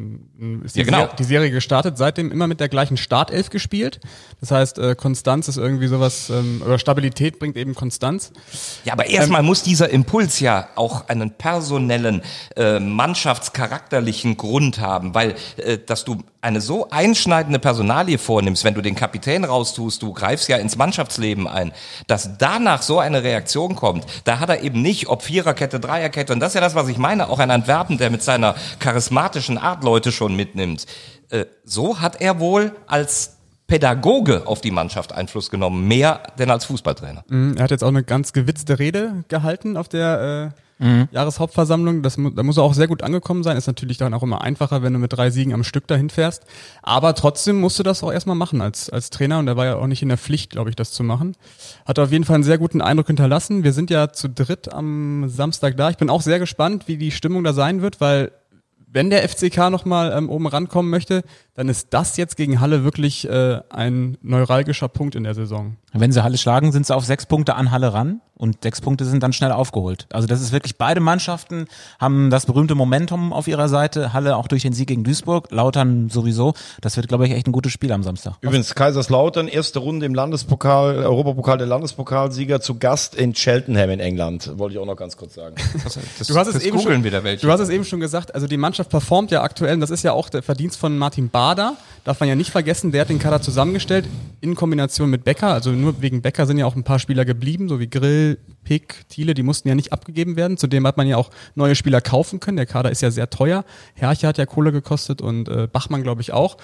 die, 0.75 0.79
Ja, 0.79 0.83
genau. 0.83 0.97
Serie, 0.97 1.15
die 1.17 1.23
Serie 1.23 1.51
gestartet, 1.51 1.97
seitdem 1.97 2.29
immer 2.29 2.47
mit 2.47 2.59
der 2.59 2.67
gleichen 2.67 2.97
Startelf 2.97 3.51
gespielt. 3.51 4.01
Das 4.41 4.51
heißt, 4.51 4.79
äh, 4.79 4.95
Konstanz 4.95 5.47
ist 5.47 5.55
irgendwie 5.55 5.87
sowas, 5.87 6.29
ähm, 6.29 6.61
oder 6.65 6.77
Stabilität 6.77 7.39
bringt 7.39 7.55
eben 7.55 7.73
Konstanz. 7.73 8.33
Ja, 8.83 8.93
aber 8.93 9.05
erstmal 9.05 9.43
muss 9.43 9.63
dieser 9.63 9.91
Impuls 9.91 10.41
ja 10.41 10.67
auch 10.75 11.07
einen 11.07 11.31
personellen, 11.31 12.21
äh, 12.57 12.81
mannschaftscharakterlichen 12.81 14.35
Grund 14.35 14.79
haben, 14.79 15.15
weil 15.15 15.35
äh, 15.55 15.77
dass 15.77 16.03
du 16.03 16.17
eine 16.41 16.59
so 16.59 16.89
einschneidende 16.89 17.57
Personalie 17.57 18.17
vornimmst, 18.17 18.65
wenn 18.65 18.73
du 18.73 18.81
den 18.81 18.95
Kapitän 18.95 19.45
raustust, 19.45 20.01
du 20.01 20.11
greifst 20.11 20.32
ja 20.47 20.57
ins 20.57 20.75
Mannschaftsleben 20.75 21.47
ein, 21.47 21.71
dass 22.07 22.37
danach 22.37 22.81
so 22.81 22.99
eine 22.99 23.23
Reaktion 23.23 23.75
kommt, 23.75 24.05
da 24.23 24.39
hat 24.39 24.49
er 24.49 24.61
eben 24.61 24.81
nicht, 24.81 25.07
ob 25.07 25.21
Viererkette, 25.23 25.79
Dreierkette, 25.79 26.33
und 26.33 26.39
das 26.39 26.49
ist 26.49 26.55
ja 26.55 26.61
das, 26.61 26.75
was 26.75 26.87
ich 26.87 26.97
meine, 26.97 27.29
auch 27.29 27.39
ein 27.39 27.51
Antwerpen, 27.51 27.97
der 27.97 28.09
mit 28.09 28.23
seiner 28.23 28.55
charismatischen 28.79 29.57
Art 29.57 29.83
Leute 29.83 30.11
schon 30.11 30.35
mitnimmt. 30.35 30.85
Äh, 31.29 31.45
so 31.63 31.99
hat 32.01 32.21
er 32.21 32.39
wohl 32.39 32.73
als 32.87 33.37
Pädagoge 33.67 34.45
auf 34.45 34.61
die 34.61 34.71
Mannschaft 34.71 35.13
Einfluss 35.13 35.49
genommen, 35.49 35.87
mehr 35.87 36.21
denn 36.37 36.51
als 36.51 36.65
Fußballtrainer. 36.65 37.23
Mhm, 37.27 37.55
Er 37.57 37.63
hat 37.63 37.71
jetzt 37.71 37.83
auch 37.83 37.87
eine 37.87 38.03
ganz 38.03 38.33
gewitzte 38.33 38.77
Rede 38.77 39.23
gehalten 39.29 39.77
auf 39.77 39.87
der 39.87 40.53
äh, 40.53 40.59
Jahreshauptversammlung. 41.11 42.01
Das, 42.01 42.15
da 42.15 42.43
muss 42.43 42.57
er 42.57 42.63
auch 42.63 42.73
sehr 42.73 42.87
gut 42.87 43.03
angekommen 43.03 43.43
sein. 43.43 43.57
Ist 43.57 43.67
natürlich 43.67 43.97
dann 43.97 44.13
auch 44.13 44.23
immer 44.23 44.41
einfacher, 44.41 44.83
wenn 44.83 44.93
du 44.93 44.99
mit 44.99 45.13
drei 45.13 45.29
Siegen 45.29 45.53
am 45.53 45.63
Stück 45.63 45.87
dahin 45.87 46.09
fährst. 46.09 46.43
Aber 46.81 47.15
trotzdem 47.15 47.59
musst 47.59 47.79
du 47.79 47.83
das 47.83 48.03
auch 48.03 48.11
erstmal 48.11 48.35
machen 48.35 48.61
als, 48.61 48.89
als 48.89 49.09
Trainer. 49.09 49.39
Und 49.39 49.47
er 49.47 49.57
war 49.57 49.65
ja 49.65 49.75
auch 49.75 49.87
nicht 49.87 50.01
in 50.01 50.09
der 50.09 50.17
Pflicht, 50.17 50.51
glaube 50.51 50.69
ich, 50.69 50.75
das 50.75 50.91
zu 50.91 51.03
machen. 51.03 51.35
Hat 51.85 51.99
auf 51.99 52.11
jeden 52.11 52.23
Fall 52.23 52.35
einen 52.35 52.43
sehr 52.43 52.57
guten 52.57 52.81
Eindruck 52.81 53.07
hinterlassen. 53.07 53.63
Wir 53.63 53.73
sind 53.73 53.89
ja 53.89 54.11
zu 54.11 54.29
dritt 54.29 54.73
am 54.73 55.29
Samstag 55.29 55.77
da. 55.77 55.89
Ich 55.89 55.97
bin 55.97 56.09
auch 56.09 56.21
sehr 56.21 56.39
gespannt, 56.39 56.87
wie 56.87 56.97
die 56.97 57.11
Stimmung 57.11 57.43
da 57.43 57.53
sein 57.53 57.81
wird, 57.81 58.01
weil 58.01 58.31
wenn 58.93 59.09
der 59.09 59.27
FCK 59.27 59.71
nochmal 59.71 60.13
ähm, 60.15 60.29
oben 60.29 60.47
rankommen 60.47 60.91
möchte, 60.91 61.23
dann 61.55 61.69
ist 61.69 61.87
das 61.91 62.17
jetzt 62.17 62.35
gegen 62.35 62.59
Halle 62.59 62.83
wirklich 62.83 63.29
äh, 63.29 63.61
ein 63.69 64.17
neuralgischer 64.21 64.87
Punkt 64.87 65.15
in 65.15 65.23
der 65.23 65.35
Saison. 65.35 65.77
Wenn 65.93 66.11
sie 66.11 66.23
Halle 66.23 66.37
schlagen, 66.37 66.71
sind 66.71 66.87
sie 66.87 66.95
auf 66.95 67.05
sechs 67.05 67.27
Punkte 67.27 67.55
an 67.55 67.69
Halle 67.69 67.93
ran 67.93 68.21
und 68.35 68.63
sechs 68.63 68.81
Punkte 68.81 69.05
sind 69.05 69.21
dann 69.21 69.31
schnell 69.31 69.51
aufgeholt. 69.51 70.07
Also 70.11 70.27
das 70.27 70.41
ist 70.41 70.51
wirklich, 70.51 70.77
beide 70.79 70.99
Mannschaften 70.99 71.67
haben 71.99 72.31
das 72.31 72.47
berühmte 72.47 72.73
Momentum 72.73 73.31
auf 73.31 73.47
ihrer 73.47 73.69
Seite. 73.69 74.11
Halle 74.11 74.35
auch 74.35 74.47
durch 74.47 74.63
den 74.63 74.73
Sieg 74.73 74.87
gegen 74.87 75.03
Duisburg, 75.03 75.51
Lautern 75.51 76.09
sowieso. 76.09 76.55
Das 76.81 76.97
wird, 76.97 77.07
glaube 77.07 77.27
ich, 77.27 77.33
echt 77.33 77.47
ein 77.47 77.51
gutes 77.51 77.71
Spiel 77.71 77.91
am 77.91 78.01
Samstag. 78.01 78.33
Übrigens, 78.41 78.73
Kaiserslautern, 78.73 79.47
erste 79.47 79.77
Runde 79.77 80.07
im 80.07 80.15
Landespokal, 80.15 80.97
Europapokal 80.97 81.59
der 81.59 81.67
Landespokalsieger 81.67 82.59
zu 82.59 82.79
Gast 82.79 83.13
in 83.13 83.33
Cheltenham 83.33 83.91
in 83.91 83.99
England. 83.99 84.57
Wollte 84.57 84.73
ich 84.73 84.79
auch 84.79 84.87
noch 84.87 84.97
ganz 84.97 85.15
kurz 85.15 85.35
sagen. 85.35 85.55
Das, 85.83 86.27
Du 86.27 86.35
hast 86.35 86.47
es 86.47 86.53
das 86.55 86.63
eben 86.63 86.77
googeln 86.77 86.95
schon, 86.95 87.03
wieder 87.03 87.23
welche. 87.23 87.45
Du 87.45 87.51
hast 87.51 87.59
es 87.59 87.69
eben 87.69 87.85
schon 87.85 87.99
gesagt, 87.99 88.33
also 88.33 88.47
die 88.47 88.57
Mannschaft 88.57 88.89
performt 88.89 89.29
ja 89.29 89.43
aktuell, 89.43 89.75
und 89.75 89.81
das 89.81 89.91
ist 89.91 90.03
ja 90.03 90.13
auch 90.13 90.29
der 90.29 90.41
Verdienst 90.41 90.79
von 90.79 90.97
Martin 90.97 91.29
Bader, 91.43 91.75
darf 92.05 92.21
man 92.21 92.29
ja 92.29 92.35
nicht 92.35 92.51
vergessen, 92.51 92.93
der 92.93 93.01
hat 93.01 93.09
den 93.09 93.19
Kader 93.19 93.41
zusammengestellt 93.41 94.05
in 94.39 94.55
Kombination 94.55 95.09
mit 95.09 95.25
Becker, 95.25 95.49
also 95.49 95.71
nur 95.71 96.01
wegen 96.01 96.21
Becker 96.21 96.45
sind 96.45 96.57
ja 96.57 96.65
auch 96.65 96.77
ein 96.77 96.85
paar 96.85 96.99
Spieler 96.99 97.25
geblieben, 97.25 97.67
so 97.67 97.81
wie 97.81 97.89
Grill, 97.89 98.37
Pick, 98.63 99.03
Thiele, 99.09 99.33
die 99.33 99.43
mussten 99.43 99.67
ja 99.67 99.75
nicht 99.75 99.91
abgegeben 99.91 100.37
werden, 100.37 100.55
zudem 100.55 100.87
hat 100.87 100.95
man 100.95 101.05
ja 101.05 101.17
auch 101.17 101.31
neue 101.55 101.75
Spieler 101.75 101.99
kaufen 101.99 102.39
können, 102.39 102.55
der 102.55 102.65
Kader 102.65 102.91
ist 102.91 103.01
ja 103.01 103.11
sehr 103.11 103.29
teuer, 103.29 103.65
Herrche 103.93 104.25
hat 104.25 104.37
ja 104.37 104.45
Kohle 104.45 104.71
gekostet 104.71 105.21
und 105.21 105.49
äh, 105.49 105.67
Bachmann 105.69 106.01
glaube 106.01 106.21
ich 106.21 106.31
auch. 106.31 106.55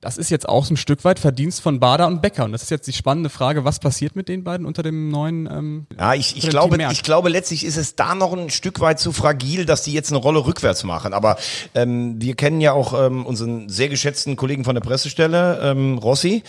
Das 0.00 0.16
ist 0.16 0.30
jetzt 0.30 0.48
auch 0.48 0.64
so 0.64 0.74
ein 0.74 0.76
Stück 0.76 1.04
weit 1.04 1.18
Verdienst 1.18 1.60
von 1.60 1.80
Bader 1.80 2.06
und 2.06 2.22
Becker. 2.22 2.44
Und 2.44 2.52
das 2.52 2.62
ist 2.62 2.70
jetzt 2.70 2.86
die 2.86 2.92
spannende 2.92 3.30
Frage, 3.30 3.64
was 3.64 3.80
passiert 3.80 4.14
mit 4.14 4.28
den 4.28 4.44
beiden 4.44 4.64
unter 4.64 4.84
dem 4.84 5.08
neuen 5.08 5.48
ähm, 5.50 5.86
Ja, 5.98 6.14
ich, 6.14 6.36
ich 6.36 6.48
glaube, 6.48 6.78
ich 6.92 7.02
glaube, 7.02 7.28
letztlich 7.28 7.64
ist 7.64 7.76
es 7.76 7.96
da 7.96 8.14
noch 8.14 8.32
ein 8.32 8.48
Stück 8.50 8.78
weit 8.78 9.00
zu 9.00 9.10
fragil, 9.10 9.66
dass 9.66 9.82
die 9.82 9.92
jetzt 9.92 10.12
eine 10.12 10.20
Rolle 10.20 10.46
rückwärts 10.46 10.84
machen. 10.84 11.12
Aber 11.12 11.36
ähm, 11.74 12.14
wir 12.22 12.36
kennen 12.36 12.60
ja 12.60 12.74
auch 12.74 12.92
ähm, 12.98 13.26
unseren 13.26 13.68
sehr 13.68 13.88
geschätzten 13.88 14.36
Kollegen 14.36 14.62
von 14.62 14.76
der 14.76 14.82
Pressestelle, 14.82 15.60
ähm, 15.64 15.98
Rossi, 15.98 16.44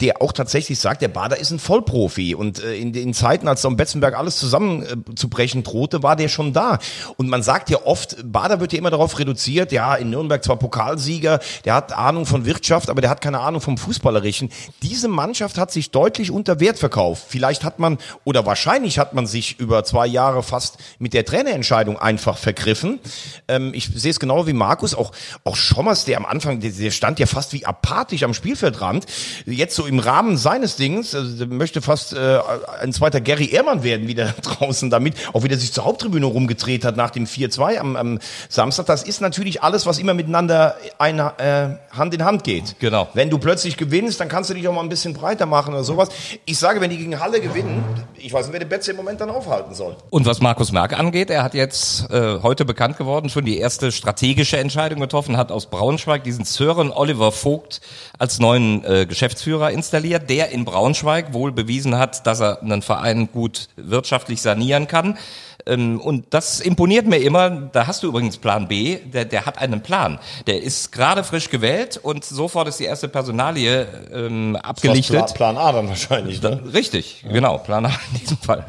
der 0.00 0.22
auch 0.22 0.32
tatsächlich 0.32 0.78
sagt, 0.78 1.02
der 1.02 1.08
Bader 1.08 1.38
ist 1.38 1.50
ein 1.50 1.58
Vollprofi. 1.58 2.34
Und 2.34 2.64
äh, 2.64 2.76
in 2.76 2.94
den 2.94 3.12
Zeiten, 3.12 3.46
als 3.46 3.66
am 3.66 3.76
Betzenberg 3.76 4.16
alles 4.16 4.38
zusammenzubrechen 4.38 5.60
äh, 5.60 5.64
drohte, 5.64 6.02
war 6.02 6.16
der 6.16 6.28
schon 6.28 6.54
da. 6.54 6.78
Und 7.18 7.28
man 7.28 7.42
sagt 7.42 7.68
ja 7.68 7.84
oft, 7.84 8.16
Bader 8.24 8.60
wird 8.60 8.72
ja 8.72 8.78
immer 8.78 8.90
darauf 8.90 9.18
reduziert, 9.18 9.70
ja, 9.70 9.94
in 9.96 10.08
Nürnberg 10.08 10.42
zwar 10.42 10.56
Pokalsieger, 10.56 11.40
der 11.66 11.74
hat 11.74 11.92
Ahnung 11.92 12.24
von 12.24 12.46
Wirtschaft, 12.46 12.85
aber 12.90 13.00
der 13.00 13.10
hat 13.10 13.20
keine 13.20 13.40
Ahnung 13.40 13.60
vom 13.60 13.78
Fußballerischen. 13.78 14.50
Diese 14.82 15.08
Mannschaft 15.08 15.58
hat 15.58 15.70
sich 15.70 15.90
deutlich 15.90 16.30
unter 16.30 16.60
Wert 16.60 16.78
verkauft. 16.78 17.24
Vielleicht 17.28 17.64
hat 17.64 17.78
man, 17.78 17.98
oder 18.24 18.46
wahrscheinlich 18.46 18.98
hat 18.98 19.14
man 19.14 19.26
sich 19.26 19.58
über 19.58 19.84
zwei 19.84 20.06
Jahre 20.06 20.42
fast 20.42 20.78
mit 20.98 21.14
der 21.14 21.24
Trainerentscheidung 21.24 21.98
einfach 21.98 22.38
vergriffen. 22.38 23.00
Ähm, 23.48 23.72
ich 23.74 23.90
sehe 23.94 24.10
es 24.10 24.20
genau 24.20 24.46
wie 24.46 24.52
Markus, 24.52 24.94
auch, 24.94 25.12
auch 25.44 25.56
Schommers, 25.56 26.04
der 26.04 26.16
am 26.18 26.26
Anfang, 26.26 26.60
der, 26.60 26.70
der 26.70 26.90
stand 26.90 27.18
ja 27.18 27.26
fast 27.26 27.52
wie 27.52 27.66
apathisch 27.66 28.22
am 28.22 28.34
Spielfeldrand. 28.34 29.06
Jetzt 29.46 29.76
so 29.76 29.86
im 29.86 29.98
Rahmen 29.98 30.36
seines 30.36 30.76
Dings, 30.76 31.14
also 31.14 31.46
möchte 31.46 31.82
fast 31.82 32.12
äh, 32.12 32.38
ein 32.80 32.92
zweiter 32.92 33.20
Gary 33.20 33.50
Ehrmann 33.50 33.82
werden, 33.82 34.08
wieder 34.08 34.26
draußen 34.42 34.90
damit, 34.90 35.14
auch 35.32 35.42
wieder 35.42 35.56
sich 35.56 35.72
zur 35.72 35.84
Haupttribüne 35.84 36.26
rumgedreht 36.26 36.84
hat 36.84 36.96
nach 36.96 37.10
dem 37.10 37.26
4-2 37.26 37.78
am, 37.78 37.96
am 37.96 38.18
Samstag. 38.48 38.86
Das 38.86 39.02
ist 39.02 39.20
natürlich 39.20 39.62
alles, 39.62 39.86
was 39.86 39.98
immer 39.98 40.14
miteinander 40.14 40.76
eine, 40.98 41.38
äh, 41.38 41.96
Hand 41.96 42.14
in 42.14 42.24
Hand 42.24 42.44
geht. 42.44 42.75
Genau. 42.78 43.08
Wenn 43.14 43.30
du 43.30 43.38
plötzlich 43.38 43.76
gewinnst, 43.76 44.20
dann 44.20 44.28
kannst 44.28 44.50
du 44.50 44.54
dich 44.54 44.68
auch 44.68 44.72
mal 44.72 44.82
ein 44.82 44.88
bisschen 44.88 45.14
breiter 45.14 45.46
machen 45.46 45.72
oder 45.72 45.84
sowas. 45.84 46.08
Ich 46.44 46.58
sage, 46.58 46.80
wenn 46.80 46.90
die 46.90 46.98
gegen 46.98 47.18
Halle 47.18 47.40
gewinnen, 47.40 47.82
ich 48.16 48.32
weiß 48.32 48.46
nicht, 48.46 48.52
wer 48.52 48.60
den 48.60 48.68
Betze 48.68 48.90
im 48.90 48.98
Moment 48.98 49.20
dann 49.20 49.30
aufhalten 49.30 49.74
soll. 49.74 49.96
Und 50.10 50.26
was 50.26 50.40
Markus 50.40 50.72
Merck 50.72 50.98
angeht, 50.98 51.30
er 51.30 51.42
hat 51.42 51.54
jetzt 51.54 52.10
äh, 52.10 52.40
heute 52.42 52.64
bekannt 52.64 52.98
geworden, 52.98 53.30
schon 53.30 53.44
die 53.44 53.58
erste 53.58 53.92
strategische 53.92 54.58
Entscheidung 54.58 55.00
getroffen, 55.00 55.36
hat 55.36 55.50
aus 55.50 55.66
Braunschweig 55.66 56.24
diesen 56.24 56.44
Sören 56.44 56.90
Oliver 56.90 57.32
Vogt 57.32 57.80
als 58.18 58.38
neuen 58.38 58.84
äh, 58.84 59.06
Geschäftsführer 59.06 59.70
installiert, 59.70 60.28
der 60.28 60.50
in 60.50 60.64
Braunschweig 60.64 61.32
wohl 61.32 61.52
bewiesen 61.52 61.98
hat, 61.98 62.26
dass 62.26 62.40
er 62.40 62.62
einen 62.62 62.82
Verein 62.82 63.28
gut 63.32 63.68
wirtschaftlich 63.76 64.42
sanieren 64.42 64.86
kann. 64.86 65.16
Ähm, 65.66 66.00
und 66.00 66.26
das 66.30 66.60
imponiert 66.60 67.06
mir 67.06 67.18
immer. 67.18 67.50
Da 67.50 67.86
hast 67.86 68.02
du 68.02 68.08
übrigens 68.08 68.36
Plan 68.38 68.68
B, 68.68 68.96
der, 68.96 69.24
der 69.24 69.46
hat 69.46 69.58
einen 69.58 69.82
Plan. 69.82 70.18
Der 70.46 70.62
ist 70.62 70.92
gerade 70.92 71.24
frisch 71.24 71.50
gewählt 71.50 71.98
und 72.02 72.24
sofort 72.24 72.68
ist 72.68 72.80
die 72.80 72.84
erste 72.84 73.08
Personalie 73.08 73.86
ähm, 74.12 74.56
abgelichtet. 74.56 75.34
Plan, 75.34 75.54
Plan 75.54 75.56
A 75.58 75.72
dann 75.72 75.88
wahrscheinlich. 75.88 76.40
Ne? 76.42 76.60
Richtig, 76.72 77.24
genau, 77.28 77.58
Plan 77.58 77.86
A 77.86 77.90
in 78.12 78.20
diesem 78.20 78.38
Fall. 78.38 78.66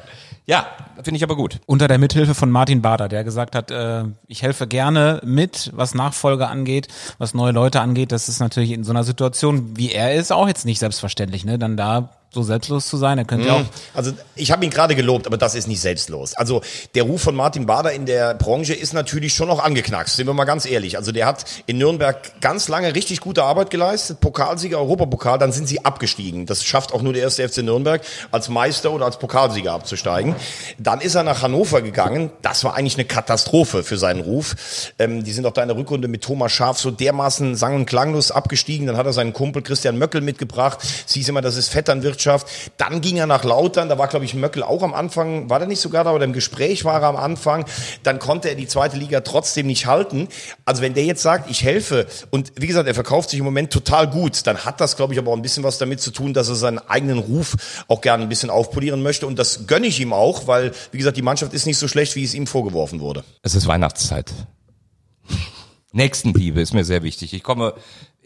Ja, 0.48 0.66
finde 1.04 1.18
ich 1.18 1.24
aber 1.24 1.36
gut. 1.36 1.60
Unter 1.66 1.90
der 1.90 1.98
Mithilfe 1.98 2.34
von 2.34 2.50
Martin 2.50 2.82
Bader, 2.82 3.10
der 3.10 3.26
gesagt 3.26 3.54
hat, 3.54 3.70
äh, 3.70 4.06
ich 4.28 4.44
helfe 4.44 4.66
gerne 4.66 5.20
mit, 5.26 5.72
was 5.76 5.94
Nachfolge 5.94 6.48
angeht, 6.48 6.88
was 7.18 7.34
neue 7.34 7.52
Leute 7.52 7.82
angeht. 7.82 8.14
Das 8.14 8.30
ist 8.30 8.40
natürlich 8.40 8.72
in 8.72 8.86
so 8.86 8.92
einer 8.92 9.04
Situation, 9.04 9.76
wie 9.76 9.92
er 9.92 10.16
ist, 10.16 10.32
auch 10.32 10.48
jetzt 10.48 10.66
nicht 10.66 10.80
selbstverständlich, 10.80 11.44
ne? 11.44 11.60
Dann 11.60 11.76
da 11.76 12.12
so 12.38 12.44
selbstlos 12.44 12.88
zu 12.88 12.98
sein. 12.98 13.18
Er 13.18 13.26
könnte 13.26 13.48
ja 13.48 13.54
auch 13.56 13.66
Also 13.94 14.12
ich 14.36 14.52
habe 14.52 14.64
ihn 14.64 14.72
gerade 14.72 14.96
gelobt, 14.96 15.26
aber 15.26 15.38
das 15.38 15.56
ist 15.56 15.68
nicht 15.68 15.82
selbstlos. 15.82 16.36
Also 16.36 16.62
der 16.96 17.04
Ruf 17.04 17.22
von 17.24 17.36
Martin 17.36 17.66
Bader 17.66 17.92
in 17.92 18.06
der 18.06 18.36
Branche 18.36 18.74
ist 18.74 18.94
natürlich 18.94 19.34
schon 19.34 19.48
noch 19.48 19.60
angeknackst, 19.60 20.16
sind 20.16 20.28
wir 20.28 20.34
mal 20.34 20.46
ganz 20.46 20.66
ehrlich. 20.66 20.98
Also 20.98 21.12
der 21.12 21.26
hat 21.26 21.46
in 21.66 21.80
Nürnberg 21.80 22.40
ganz 22.42 22.68
lange 22.68 22.94
richtig 22.94 23.22
gute 23.22 23.44
Arbeit 23.44 23.72
geleistet, 23.72 24.20
Pokalsieger, 24.20 24.78
Europapokal, 24.78 25.40
dann 25.40 25.52
sind 25.52 25.68
sie 25.68 25.84
abgestiegen. 25.84 26.46
Das 26.46 26.64
schafft 26.64 26.94
auch 26.94 27.02
nur 27.02 27.14
der 27.14 27.24
erste 27.24 27.48
FC 27.48 27.64
Nürnberg, 27.64 28.02
als 28.32 28.50
Meister 28.50 28.92
oder 28.92 29.06
als 29.06 29.18
Pokalsieger 29.18 29.72
abzusteigen. 29.72 30.36
Dann 30.78 31.02
ist 31.02 31.16
er 31.16 31.24
nach 31.24 31.42
Hannover 31.42 31.82
gegangen. 31.82 32.30
Das 32.44 32.64
war 32.64 32.76
eigentlich 32.76 32.96
eine 32.96 33.06
Katastrophe 33.06 33.84
für 33.84 33.98
seinen 33.98 34.22
Ruf. 34.22 34.56
Ähm, 35.00 35.24
die 35.24 35.32
sind 35.32 35.46
auch 35.46 35.54
da 35.54 35.64
in 35.64 35.70
der 35.70 35.78
Rückrunde 35.78 36.08
mit 36.08 36.24
Thomas 36.24 36.52
Schaf 36.52 36.78
so 36.78 36.92
dermaßen 36.92 37.56
sang- 37.56 37.76
und 37.76 37.86
klanglos 37.88 38.30
abgestiegen. 38.30 38.86
Dann 38.86 38.98
hat 38.98 39.08
er 39.08 39.14
seinen 39.14 39.34
Kumpel 39.34 39.64
Christian 39.64 39.98
Möckel 39.98 40.22
mitgebracht. 40.22 40.80
Es 41.08 41.14
hieß 41.14 41.30
immer, 41.30 41.42
das 41.42 41.56
ist 41.56 41.70
Vetternwirtschaft. 41.70 42.27
Dann 42.78 43.02
ging 43.02 43.18
er 43.18 43.28
nach 43.28 43.44
Lautern. 43.44 43.90
Da 43.90 43.98
war, 43.98 44.08
glaube 44.08 44.26
ich, 44.26 44.34
Möckel 44.34 44.64
auch 44.64 44.84
am 44.84 44.94
Anfang, 44.94 45.50
war 45.50 45.60
der 45.60 45.68
nicht 45.68 45.82
sogar 45.82 46.04
da 46.04 46.12
oder 46.12 46.26
im 46.26 46.34
Gespräch 46.34 46.86
war 46.86 47.02
er 47.02 47.08
am 47.08 47.16
Anfang. 47.16 47.66
Dann 48.04 48.20
konnte 48.20 48.50
er 48.50 48.56
die 48.56 48.68
zweite 48.68 48.98
Liga 48.98 49.22
trotzdem 49.22 49.68
nicht 49.68 49.86
halten. 49.86 50.28
Also 50.66 50.82
wenn 50.82 50.94
der 50.94 51.06
jetzt 51.06 51.22
sagt, 51.22 51.50
ich 51.50 51.64
helfe 51.64 52.08
und 52.30 52.52
wie 52.56 52.68
gesagt, 52.68 52.88
er 52.88 52.94
verkauft 52.94 53.30
sich 53.30 53.40
im 53.40 53.46
Moment 53.46 53.72
total 53.72 54.10
gut, 54.10 54.46
dann 54.46 54.66
hat 54.66 54.82
das, 54.82 54.98
glaube 54.98 55.14
ich, 55.14 55.20
aber 55.20 55.32
auch 55.32 55.36
ein 55.36 55.42
bisschen 55.42 55.64
was 55.64 55.78
damit 55.78 56.02
zu 56.02 56.12
tun, 56.12 56.34
dass 56.34 56.50
er 56.50 56.56
seinen 56.56 56.80
eigenen 56.80 57.20
Ruf 57.20 57.56
auch 57.88 58.02
gerne 58.02 58.24
ein 58.24 58.30
bisschen 58.30 58.50
aufpolieren 58.50 59.02
möchte. 59.02 59.28
Und 59.28 59.40
das 59.40 59.68
gönne 59.68 59.88
ich 59.88 60.00
ihm 60.00 60.14
auch, 60.14 60.48
weil, 60.48 60.72
wie 60.92 60.98
gesagt, 60.98 61.18
die 61.18 61.22
Mannschaft 61.22 61.54
ist 61.54 61.66
nicht 61.66 61.78
so 61.78 61.88
schlecht, 61.88 62.16
wie 62.16 62.24
es 62.24 62.34
ihm 62.34 62.48
vorgeworfen 62.48 63.00
wurde. 63.00 63.24
Es 63.42 63.56
ist 63.56 63.68
Weihnachtszeit. 63.68 64.34
Nächstenliebe 65.92 66.62
ist 66.62 66.74
mir 66.74 66.86
sehr 66.86 67.04
wichtig. 67.04 67.34
Ich 67.34 67.44
komme 67.44 67.74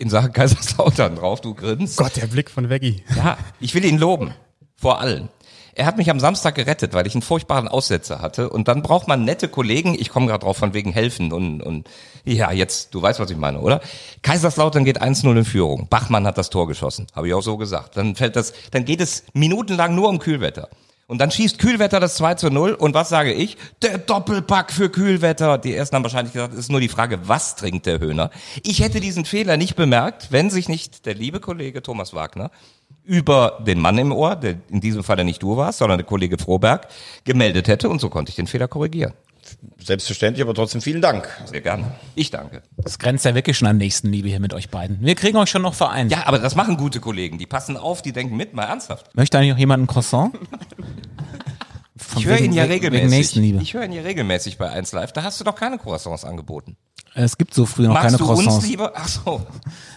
in 0.01 0.09
Sachen 0.09 0.33
Kaiserslautern 0.33 1.15
drauf, 1.15 1.41
du 1.41 1.53
grinst. 1.53 1.97
Gott, 1.97 2.15
der 2.17 2.27
Blick 2.27 2.49
von 2.49 2.69
Veggie. 2.69 3.03
Ja, 3.15 3.37
ich 3.59 3.73
will 3.75 3.85
ihn 3.85 3.97
loben. 3.97 4.33
Vor 4.75 4.99
allem. 4.99 5.29
Er 5.73 5.85
hat 5.85 5.97
mich 5.97 6.09
am 6.09 6.19
Samstag 6.19 6.55
gerettet, 6.55 6.93
weil 6.93 7.07
ich 7.07 7.13
einen 7.15 7.21
furchtbaren 7.21 7.67
Aussetzer 7.67 8.19
hatte. 8.19 8.49
Und 8.49 8.67
dann 8.67 8.81
braucht 8.81 9.07
man 9.07 9.23
nette 9.23 9.47
Kollegen. 9.47 9.95
Ich 9.97 10.09
komme 10.09 10.27
gerade 10.27 10.43
drauf 10.43 10.57
von 10.57 10.73
wegen 10.73 10.91
helfen 10.91 11.31
und, 11.31 11.61
und 11.61 11.87
ja, 12.25 12.51
jetzt, 12.51 12.93
du 12.93 13.01
weißt, 13.01 13.19
was 13.19 13.29
ich 13.29 13.37
meine, 13.37 13.61
oder? 13.61 13.79
Kaiserslautern 14.21 14.83
geht 14.83 15.01
1-0 15.01 15.31
in 15.37 15.45
Führung. 15.45 15.87
Bachmann 15.87 16.27
hat 16.27 16.37
das 16.37 16.49
Tor 16.49 16.67
geschossen. 16.67 17.07
Habe 17.15 17.27
ich 17.27 17.33
auch 17.33 17.41
so 17.41 17.55
gesagt. 17.55 17.95
Dann 17.95 18.15
fällt 18.15 18.35
das, 18.35 18.53
dann 18.71 18.83
geht 18.83 18.99
es 18.99 19.23
minutenlang 19.33 19.95
nur 19.95 20.09
um 20.09 20.19
Kühlwetter. 20.19 20.67
Und 21.11 21.17
dann 21.17 21.29
schießt 21.29 21.59
Kühlwetter 21.59 21.99
das 21.99 22.15
2 22.15 22.35
zu 22.35 22.49
0. 22.49 22.71
Und 22.71 22.93
was 22.93 23.09
sage 23.09 23.33
ich? 23.33 23.57
Der 23.81 23.97
Doppelpack 23.97 24.71
für 24.71 24.89
Kühlwetter. 24.89 25.57
Die 25.57 25.75
ersten 25.75 25.97
haben 25.97 26.03
wahrscheinlich 26.03 26.31
gesagt, 26.31 26.53
es 26.53 26.59
ist 26.61 26.71
nur 26.71 26.79
die 26.79 26.87
Frage, 26.87 27.27
was 27.27 27.57
trinkt 27.57 27.85
der 27.85 27.99
Höhner? 27.99 28.31
Ich 28.63 28.79
hätte 28.79 29.01
diesen 29.01 29.25
Fehler 29.25 29.57
nicht 29.57 29.75
bemerkt, 29.75 30.31
wenn 30.31 30.49
sich 30.49 30.69
nicht 30.69 31.05
der 31.05 31.15
liebe 31.15 31.41
Kollege 31.41 31.83
Thomas 31.83 32.13
Wagner 32.13 32.49
über 33.03 33.59
den 33.67 33.81
Mann 33.81 33.97
im 33.97 34.13
Ohr, 34.13 34.37
der 34.37 34.55
in 34.69 34.79
diesem 34.79 35.03
Fall 35.03 35.21
nicht 35.25 35.43
du 35.43 35.57
warst, 35.57 35.79
sondern 35.79 35.97
der 35.97 36.07
Kollege 36.07 36.37
Froberg, 36.37 36.87
gemeldet 37.25 37.67
hätte. 37.67 37.89
Und 37.89 37.99
so 37.99 38.09
konnte 38.09 38.29
ich 38.29 38.37
den 38.37 38.47
Fehler 38.47 38.69
korrigieren. 38.69 39.11
Selbstverständlich, 39.79 40.43
aber 40.43 40.53
trotzdem 40.53 40.81
vielen 40.81 41.01
Dank. 41.01 41.27
Sehr 41.45 41.61
gerne. 41.61 41.91
Ich 42.15 42.29
danke. 42.29 42.61
Das 42.77 42.99
grenzt 42.99 43.25
ja 43.25 43.33
wirklich 43.35 43.57
schon 43.57 43.67
an 43.67 43.77
Nächstenliebe 43.77 44.27
hier 44.27 44.39
mit 44.39 44.53
euch 44.53 44.69
beiden. 44.69 44.99
Wir 45.01 45.15
kriegen 45.15 45.37
euch 45.37 45.49
schon 45.49 45.63
noch 45.63 45.73
vereint. 45.73 46.11
Ja, 46.11 46.27
aber 46.27 46.39
das 46.39 46.55
machen 46.55 46.77
gute 46.77 46.99
Kollegen. 46.99 47.37
Die 47.37 47.47
passen 47.47 47.77
auf, 47.77 48.01
die 48.01 48.11
denken 48.11 48.37
mit, 48.37 48.53
mal 48.53 48.65
ernsthaft. 48.65 49.15
Möchte 49.15 49.37
eigentlich 49.37 49.51
noch 49.51 49.59
jemand 49.59 49.83
ein 49.83 49.87
Croissant? 49.87 50.33
Ich 52.17 52.25
höre 52.25 52.39
ihn 52.39 52.51
ja 52.51 52.63
regelmäßig. 52.63 53.37
Ich 53.61 53.73
höre 53.73 53.85
ihn 53.85 53.93
ja 53.93 54.01
regelmäßig 54.01 54.57
bei 54.57 54.69
1 54.69 54.91
Live. 54.91 55.13
Da 55.13 55.23
hast 55.23 55.39
du 55.39 55.43
doch 55.43 55.55
keine 55.55 55.77
Croissants 55.77 56.25
angeboten. 56.25 56.75
Es 57.13 57.37
gibt 57.37 57.53
so 57.53 57.65
früh 57.65 57.83
noch 57.83 57.93
Magst 57.93 58.05
keine 58.07 58.17
du 58.17 58.25
Croissants. 58.25 58.55
uns 58.55 58.67
lieber? 58.67 58.93
Ach 58.95 59.07
so. 59.07 59.45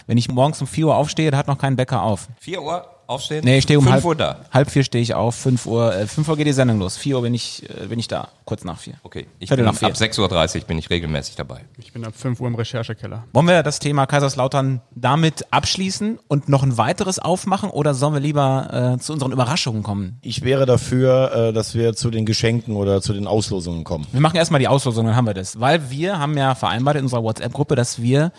Wenn 0.07 0.17
ich 0.17 0.29
morgens 0.29 0.61
um 0.61 0.67
4 0.67 0.87
Uhr 0.87 0.95
aufstehe, 0.95 1.31
da 1.31 1.37
hat 1.37 1.47
noch 1.47 1.57
kein 1.57 1.75
Bäcker 1.75 2.03
auf. 2.03 2.27
4 2.39 2.61
Uhr 2.61 2.85
aufstehen? 3.07 3.43
Nee, 3.43 3.57
ich 3.57 3.63
stehe 3.63 3.77
um 3.79 3.85
5 3.85 3.93
halb, 3.93 4.05
Uhr 4.05 4.15
da. 4.15 4.39
halb 4.51 4.69
vier 4.71 4.83
stehe 4.83 5.01
ich 5.01 5.13
auf, 5.13 5.35
5 5.35 5.65
Uhr, 5.65 5.95
äh, 5.95 6.07
5 6.07 6.27
Uhr 6.27 6.37
geht 6.37 6.47
die 6.47 6.53
Sendung 6.53 6.79
los, 6.79 6.97
4 6.97 7.15
Uhr 7.17 7.21
bin 7.21 7.33
ich, 7.33 7.69
äh, 7.69 7.87
bin 7.87 7.99
ich 7.99 8.07
da, 8.07 8.29
kurz 8.45 8.63
nach 8.63 8.77
4. 8.79 8.95
Okay, 9.03 9.27
ich 9.39 9.49
Viertel 9.49 9.63
bin, 9.63 9.71
nach 9.73 9.79
vier. 9.79 9.87
ab 9.89 9.93
6.30 9.95 10.61
Uhr 10.61 10.67
bin 10.67 10.77
ich 10.77 10.89
regelmäßig 10.89 11.35
dabei. 11.35 11.61
Ich 11.77 11.93
bin 11.93 12.05
ab 12.05 12.13
5 12.15 12.39
Uhr 12.39 12.47
im 12.47 12.55
Recherchekeller. 12.55 13.23
Wollen 13.33 13.47
wir 13.47 13.63
das 13.63 13.79
Thema 13.79 14.05
Kaiserslautern 14.05 14.81
damit 14.95 15.45
abschließen 15.51 16.19
und 16.27 16.49
noch 16.49 16.63
ein 16.63 16.77
weiteres 16.77 17.19
aufmachen 17.19 17.69
oder 17.69 17.93
sollen 17.93 18.13
wir 18.13 18.21
lieber 18.21 18.95
äh, 18.95 18.99
zu 19.01 19.13
unseren 19.13 19.31
Überraschungen 19.31 19.83
kommen? 19.83 20.17
Ich 20.21 20.43
wäre 20.43 20.65
dafür, 20.65 21.31
äh, 21.49 21.53
dass 21.53 21.75
wir 21.75 21.95
zu 21.95 22.09
den 22.11 22.25
Geschenken 22.25 22.75
oder 22.75 23.01
zu 23.01 23.13
den 23.13 23.27
Auslosungen 23.27 23.83
kommen. 23.83 24.07
Wir 24.11 24.21
machen 24.21 24.37
erstmal 24.37 24.59
die 24.59 24.67
Auslosung, 24.67 25.05
dann 25.05 25.15
haben 25.15 25.25
wir 25.27 25.33
das. 25.33 25.59
Weil 25.59 25.89
wir 25.89 26.19
haben 26.19 26.37
ja 26.37 26.55
vereinbart 26.55 26.97
in 26.97 27.03
unserer 27.03 27.23
WhatsApp-Gruppe, 27.23 27.75
dass 27.75 28.01
wir 28.01 28.31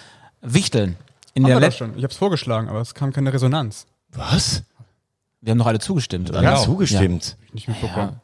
wichteln. 0.43 0.97
In 1.35 1.43
Haben 1.45 1.49
der 1.49 1.57
wir 1.57 1.61
Let 1.61 1.69
das 1.69 1.77
schon. 1.77 1.91
Ich 1.97 2.03
habe 2.03 2.13
es 2.13 2.17
vorgeschlagen, 2.17 2.69
aber 2.69 2.81
es 2.81 2.95
kam 2.95 3.13
keine 3.13 3.33
Resonanz. 3.33 3.87
Was? 4.17 4.63
wir 5.41 5.53
haben 5.53 5.59
doch 5.59 5.67
alle 5.67 5.79
zugestimmt, 5.79 6.31
oder? 6.31 6.43
Ja, 6.43 6.57
zugestimmt. 6.57 7.37
Nicht 7.53 7.69
mitbekommen. 7.69 8.21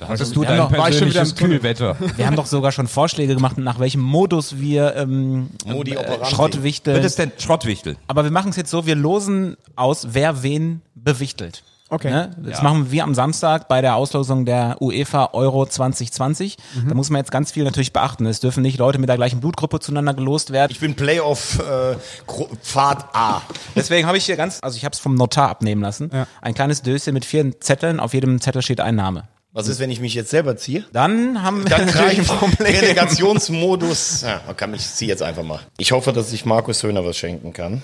Hattest 0.00 0.34
du 0.34 0.42
wir 0.42 0.48
haben 0.48 0.56
dein 0.58 0.70
doch- 0.70 0.78
war 0.78 0.88
ich 0.88 0.98
schon 0.98 1.08
wieder 1.08 1.20
persönliches. 1.20 1.34
Kühlwetter? 1.34 1.96
Wir 2.16 2.26
haben 2.26 2.36
doch 2.36 2.46
sogar 2.46 2.72
schon 2.72 2.88
Vorschläge 2.88 3.34
gemacht, 3.34 3.58
nach 3.58 3.78
welchem 3.78 4.00
Modus 4.00 4.58
wir 4.58 4.96
ähm, 4.96 5.50
Modi 5.66 5.92
äh, 5.92 5.98
operandi. 5.98 6.26
Schrott 6.34 6.62
wichteln. 6.62 6.98
Was 6.98 7.04
ist 7.04 7.18
denn 7.18 7.32
Schrottwichtel? 7.38 7.96
Aber 8.08 8.24
wir 8.24 8.30
machen 8.30 8.50
es 8.50 8.56
jetzt 8.56 8.70
so, 8.70 8.86
wir 8.86 8.96
losen 8.96 9.56
aus, 9.76 10.08
wer 10.12 10.42
wen 10.42 10.82
bewichtelt. 10.94 11.62
Okay. 11.90 12.10
Ne? 12.10 12.30
Das 12.38 12.58
Ja. 12.58 12.64
machen 12.64 12.90
wir 12.90 13.02
am 13.04 13.14
Samstag 13.14 13.66
bei 13.68 13.80
der 13.80 13.96
Auslosung 13.96 14.44
der 14.44 14.76
UEFA 14.80 15.30
Euro 15.32 15.64
2020. 15.66 16.56
Da 16.86 16.94
muss 16.94 17.08
man 17.10 17.20
jetzt 17.20 17.30
ganz 17.30 17.50
viel 17.52 17.64
natürlich 17.64 17.92
beachten. 17.92 18.26
Es 18.26 18.40
dürfen 18.40 18.62
nicht 18.62 18.78
Leute 18.78 18.98
mit 18.98 19.08
der 19.08 19.16
gleichen 19.16 19.40
Blutgruppe 19.40 19.80
zueinander 19.80 20.12
gelost 20.14 20.52
werden. 20.52 20.70
Ich 20.70 20.80
bin 20.80 20.94
Playoff 20.94 21.58
äh, 21.60 21.96
Pfad 22.62 23.06
A. 23.14 23.40
Deswegen 23.74 24.06
habe 24.06 24.18
ich 24.18 24.26
hier 24.26 24.36
ganz, 24.36 24.58
also 24.62 24.76
ich 24.76 24.84
habe 24.84 24.92
es 24.92 24.98
vom 24.98 25.14
Notar 25.14 25.48
abnehmen 25.48 25.80
lassen. 25.82 26.10
Ja. 26.12 26.26
Ein 26.42 26.54
kleines 26.54 26.82
Döschen 26.82 27.14
mit 27.14 27.24
vier 27.24 27.58
Zetteln. 27.60 28.00
Auf 28.00 28.12
jedem 28.12 28.40
Zettel 28.40 28.60
steht 28.62 28.80
ein 28.80 28.94
Name. 28.94 29.24
Was 29.52 29.66
ist, 29.66 29.80
wenn 29.80 29.90
ich 29.90 29.98
mich 29.98 30.12
jetzt 30.14 30.30
selber 30.30 30.56
ziehe? 30.58 30.84
Dann 30.92 31.42
haben 31.42 31.64
wir 31.64 31.70
Dann 31.70 31.86
natürlich 31.86 32.18
ein 32.18 32.26
Problem. 32.26 32.74
Relegationsmodus. 32.76 34.20
Ja, 34.22 34.40
man 34.46 34.56
kann, 34.56 34.74
ich 34.74 34.86
ziehe 34.86 35.08
jetzt 35.08 35.22
einfach 35.22 35.42
mal. 35.42 35.60
Ich 35.78 35.92
hoffe, 35.92 36.12
dass 36.12 36.32
ich 36.32 36.44
Markus 36.44 36.82
Höhner 36.82 37.04
was 37.04 37.16
schenken 37.16 37.52
kann. 37.52 37.82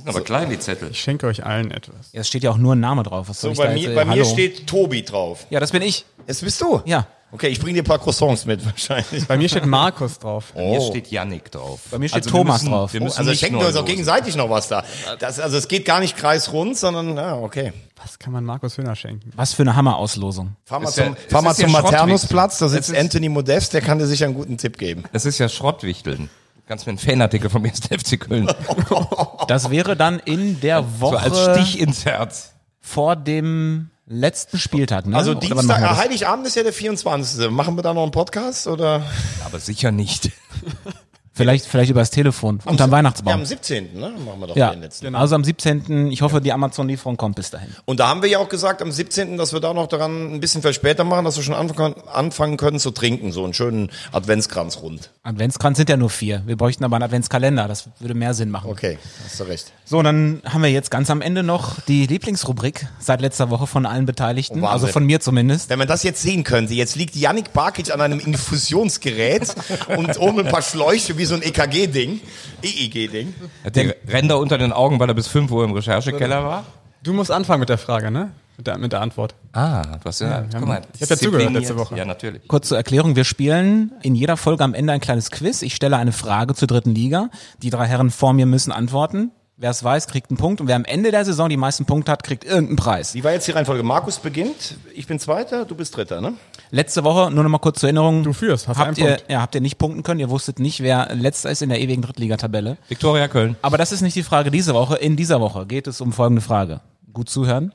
Die 0.00 0.04
sind 0.04 0.08
aber 0.16 0.24
klein, 0.24 0.48
die 0.48 0.58
Zettel. 0.58 0.90
Ich 0.90 1.00
schenke 1.00 1.26
euch 1.26 1.44
allen 1.44 1.70
etwas. 1.70 2.10
Ja, 2.12 2.22
es 2.22 2.28
steht 2.28 2.42
ja 2.42 2.50
auch 2.50 2.56
nur 2.56 2.74
ein 2.74 2.80
Name 2.80 3.02
drauf. 3.02 3.28
Was 3.28 3.40
soll 3.40 3.54
So, 3.54 3.62
ich 3.62 3.68
da 3.68 3.72
bei 3.74 3.76
jetzt, 3.78 3.86
mir, 3.88 3.92
äh, 3.92 4.04
bei 4.04 4.04
mir 4.16 4.24
steht 4.24 4.66
Tobi 4.66 5.02
drauf. 5.04 5.46
Ja, 5.50 5.60
das 5.60 5.72
bin 5.72 5.82
ich. 5.82 6.04
Jetzt 6.26 6.42
bist 6.42 6.60
du? 6.60 6.80
Ja. 6.86 7.06
Okay, 7.32 7.46
ich 7.48 7.60
bringe 7.60 7.74
dir 7.74 7.82
ein 7.82 7.86
paar 7.86 7.98
Croissants 8.00 8.44
mit 8.46 8.64
wahrscheinlich. 8.66 9.26
Bei 9.28 9.36
mir 9.36 9.48
steht 9.48 9.64
Markus 9.66 10.18
drauf. 10.18 10.52
Hier 10.54 10.80
steht 10.80 11.08
Yannick 11.12 11.50
drauf. 11.52 11.80
Bei 11.90 11.98
mir 11.98 12.08
steht 12.08 12.24
Also 12.24 12.30
Thomas 12.30 12.62
müssen- 12.62 12.72
drauf. 12.72 12.92
Wir 12.92 13.00
müssen 13.02 13.18
Also 13.18 13.34
schenken 13.34 13.60
wir 13.60 13.66
uns 13.68 13.76
auch 13.76 13.84
gegenseitig 13.84 14.34
noch 14.36 14.48
was 14.50 14.66
da. 14.68 14.82
Das, 15.20 15.38
also 15.38 15.56
es 15.58 15.68
geht 15.68 15.84
gar 15.84 16.00
nicht 16.00 16.16
kreisrund, 16.16 16.76
sondern 16.76 17.16
ja, 17.16 17.36
okay. 17.36 17.72
Was 18.02 18.18
kann 18.18 18.32
man 18.32 18.42
Markus 18.44 18.78
Höhner 18.78 18.96
schenken? 18.96 19.30
Was 19.36 19.52
für 19.54 19.62
eine 19.62 19.76
Hammerauslosung. 19.76 20.56
Fahr 20.64 20.80
mal 20.80 20.88
Ist 20.88 20.96
ja- 20.96 21.04
zum, 21.04 21.16
es 21.24 21.30
fahr 21.32 21.42
mal 21.42 21.50
ja 21.50 21.54
zum. 21.56 21.70
Maternusplatz, 21.72 22.58
da 22.58 22.68
sitzt 22.68 22.96
Anthony 22.96 23.28
Modest, 23.28 23.74
der 23.74 23.82
kann 23.82 23.98
dir 23.98 24.06
sicher 24.06 24.24
einen 24.24 24.34
guten 24.34 24.56
Tipp 24.58 24.78
geben. 24.78 25.04
Das 25.12 25.24
ist 25.26 25.38
ja 25.38 25.48
Schrottwichteln. 25.48 26.30
Kannst 26.70 26.86
mir 26.86 26.90
einen 26.90 26.98
Fanartikel 26.98 27.50
vom 27.50 27.64
1. 27.64 27.80
FC 27.90 28.20
Köln. 28.20 28.48
Das 29.48 29.70
wäre 29.70 29.96
dann 29.96 30.20
in 30.20 30.60
der 30.60 30.84
So 30.84 31.00
Woche 31.00 31.18
als 31.18 31.58
Stich 31.58 31.80
ins 31.80 32.04
Herz. 32.04 32.52
vor 32.80 33.16
dem 33.16 33.90
letzten 34.06 34.56
Spieltag. 34.56 35.04
Ne? 35.06 35.16
Also 35.16 35.34
Dienstag? 35.34 35.96
Heiligabend 35.96 36.46
ist 36.46 36.54
ja 36.54 36.62
der 36.62 36.72
24. 36.72 37.50
Machen 37.50 37.74
wir 37.74 37.82
da 37.82 37.92
noch 37.92 38.04
einen 38.04 38.12
Podcast 38.12 38.68
oder? 38.68 39.02
Aber 39.44 39.58
sicher 39.58 39.90
nicht. 39.90 40.30
Vielleicht, 41.32 41.64
vielleicht 41.66 41.90
über 41.90 42.00
das 42.00 42.10
Telefon, 42.10 42.60
unterm 42.64 42.90
Ja, 42.90 42.96
Weihnachtsbaum. 42.96 43.32
am 43.34 43.44
17. 43.46 43.94
Ne? 43.98 44.12
Machen 44.24 44.40
wir 44.40 44.46
doch 44.48 44.56
Ja, 44.56 44.72
den 44.72 44.80
letzten. 44.80 45.14
also 45.14 45.36
am 45.36 45.44
17. 45.44 46.10
Ich 46.10 46.22
hoffe, 46.22 46.40
die 46.40 46.52
Amazon-Lieferung 46.52 47.16
kommt 47.16 47.36
bis 47.36 47.50
dahin. 47.50 47.68
Und 47.84 48.00
da 48.00 48.08
haben 48.08 48.20
wir 48.22 48.28
ja 48.28 48.38
auch 48.38 48.48
gesagt, 48.48 48.82
am 48.82 48.90
17., 48.90 49.36
dass 49.38 49.52
wir 49.52 49.60
da 49.60 49.72
noch 49.72 49.86
daran 49.86 50.34
ein 50.34 50.40
bisschen 50.40 50.60
verspäter 50.60 51.04
machen, 51.04 51.24
dass 51.24 51.36
wir 51.36 51.44
schon 51.44 51.54
anfangen, 51.54 52.56
können 52.56 52.80
zu 52.80 52.90
trinken. 52.90 53.30
So 53.30 53.44
einen 53.44 53.54
schönen 53.54 53.90
Adventskranz 54.12 54.78
rund. 54.82 55.10
Adventskranz 55.22 55.76
sind 55.78 55.88
ja 55.88 55.96
nur 55.96 56.10
vier. 56.10 56.42
Wir 56.46 56.56
bräuchten 56.56 56.82
aber 56.84 56.96
einen 56.96 57.04
Adventskalender. 57.04 57.68
Das 57.68 57.88
würde 58.00 58.14
mehr 58.14 58.34
Sinn 58.34 58.50
machen. 58.50 58.68
Okay, 58.68 58.98
hast 59.24 59.38
du 59.38 59.44
recht. 59.44 59.72
So, 59.84 59.98
und 59.98 60.04
dann 60.04 60.42
haben 60.44 60.62
wir 60.62 60.70
jetzt 60.70 60.90
ganz 60.90 61.10
am 61.10 61.20
Ende 61.22 61.42
noch 61.44 61.80
die 61.82 62.06
Lieblingsrubrik 62.06 62.86
seit 62.98 63.20
letzter 63.20 63.50
Woche 63.50 63.66
von 63.68 63.86
allen 63.86 64.04
Beteiligten. 64.04 64.62
Oh, 64.62 64.66
also 64.66 64.88
von 64.88 65.06
mir 65.06 65.20
zumindest. 65.20 65.70
Wenn 65.70 65.78
man 65.78 65.88
das 65.88 66.02
jetzt 66.02 66.22
sehen 66.22 66.42
könnte, 66.44 66.74
jetzt 66.74 66.96
liegt 66.96 67.14
Yannick 67.14 67.52
Barkic 67.52 67.92
an 67.92 68.00
einem 68.00 68.18
Infusionsgerät 68.18 69.54
und 69.96 70.18
oben 70.18 70.40
ein 70.40 70.48
paar 70.48 70.62
Schläuche 70.62 71.19
wie 71.20 71.26
so 71.26 71.34
ein 71.34 71.42
EKG-Ding, 71.42 72.20
EEG-Ding. 72.62 73.34
Hat 73.62 73.76
die 73.76 73.92
Ränder 74.08 74.38
unter 74.38 74.58
den 74.58 74.72
Augen, 74.72 74.98
weil 74.98 75.08
er 75.08 75.14
bis 75.14 75.28
5 75.28 75.50
Uhr 75.52 75.64
im 75.64 75.72
Recherchekeller 75.72 76.42
war? 76.42 76.64
Du 77.02 77.12
musst 77.12 77.30
anfangen 77.30 77.60
mit 77.60 77.68
der 77.68 77.78
Frage, 77.78 78.10
ne? 78.10 78.32
Mit 78.56 78.66
der, 78.66 78.78
mit 78.78 78.92
der 78.92 79.00
Antwort. 79.00 79.34
Ah, 79.52 79.82
du 79.82 80.04
hast 80.04 80.20
ja, 80.20 80.44
guck 80.52 80.66
mal. 80.66 80.82
ich 80.94 81.02
hab 81.02 81.10
ja 81.10 81.16
zugehört 81.16 81.52
letzte 81.52 81.78
Woche. 81.78 81.96
Ja, 81.96 82.04
natürlich. 82.04 82.46
Kurz 82.48 82.68
zur 82.68 82.76
Erklärung, 82.76 83.16
wir 83.16 83.24
spielen 83.24 83.92
in 84.02 84.14
jeder 84.14 84.36
Folge 84.36 84.64
am 84.64 84.74
Ende 84.74 84.92
ein 84.92 85.00
kleines 85.00 85.30
Quiz. 85.30 85.62
Ich 85.62 85.74
stelle 85.74 85.96
eine 85.96 86.12
Frage 86.12 86.54
zur 86.54 86.68
dritten 86.68 86.94
Liga. 86.94 87.30
Die 87.62 87.70
drei 87.70 87.86
Herren 87.86 88.10
vor 88.10 88.32
mir 88.32 88.46
müssen 88.46 88.72
antworten. 88.72 89.30
Wer 89.62 89.68
es 89.68 89.84
weiß, 89.84 90.06
kriegt 90.06 90.30
einen 90.30 90.38
Punkt. 90.38 90.62
Und 90.62 90.68
wer 90.68 90.76
am 90.76 90.86
Ende 90.86 91.10
der 91.10 91.22
Saison 91.22 91.50
die 91.50 91.58
meisten 91.58 91.84
Punkte 91.84 92.10
hat, 92.10 92.22
kriegt 92.22 92.44
irgendeinen 92.44 92.76
Preis. 92.76 93.12
Wie 93.12 93.22
war 93.22 93.32
jetzt 93.32 93.46
die 93.46 93.50
Reihenfolge? 93.50 93.82
Markus 93.82 94.18
beginnt, 94.18 94.78
ich 94.94 95.06
bin 95.06 95.18
Zweiter, 95.18 95.66
du 95.66 95.74
bist 95.74 95.94
Dritter, 95.94 96.22
ne? 96.22 96.32
Letzte 96.70 97.04
Woche, 97.04 97.30
nur 97.30 97.44
noch 97.44 97.50
mal 97.50 97.58
kurz 97.58 97.80
zur 97.80 97.90
Erinnerung. 97.90 98.24
Du 98.24 98.32
führst, 98.32 98.68
hast 98.68 98.78
habt 98.78 98.88
einen 98.88 98.96
ihr, 98.96 99.16
Punkt. 99.16 99.24
Ja, 99.30 99.42
habt 99.42 99.54
ihr 99.54 99.60
nicht 99.60 99.76
punkten 99.76 100.02
können. 100.02 100.18
Ihr 100.18 100.30
wusstet 100.30 100.60
nicht, 100.60 100.80
wer 100.80 101.14
letzter 101.14 101.50
ist 101.50 101.60
in 101.60 101.68
der 101.68 101.78
ewigen 101.78 102.00
Drittligatabelle. 102.00 102.78
Viktoria 102.88 103.28
Köln. 103.28 103.54
Aber 103.60 103.76
das 103.76 103.92
ist 103.92 104.00
nicht 104.00 104.16
die 104.16 104.22
Frage 104.22 104.50
diese 104.50 104.72
Woche. 104.72 104.96
In 104.96 105.16
dieser 105.16 105.42
Woche 105.42 105.66
geht 105.66 105.86
es 105.86 106.00
um 106.00 106.14
folgende 106.14 106.40
Frage. 106.40 106.80
Gut 107.12 107.28
zuhören. 107.28 107.74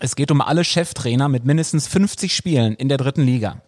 Es 0.00 0.16
geht 0.16 0.32
um 0.32 0.40
alle 0.40 0.64
Cheftrainer 0.64 1.28
mit 1.28 1.44
mindestens 1.44 1.86
50 1.86 2.34
Spielen 2.34 2.74
in 2.74 2.88
der 2.88 2.98
dritten 2.98 3.22
Liga. 3.22 3.62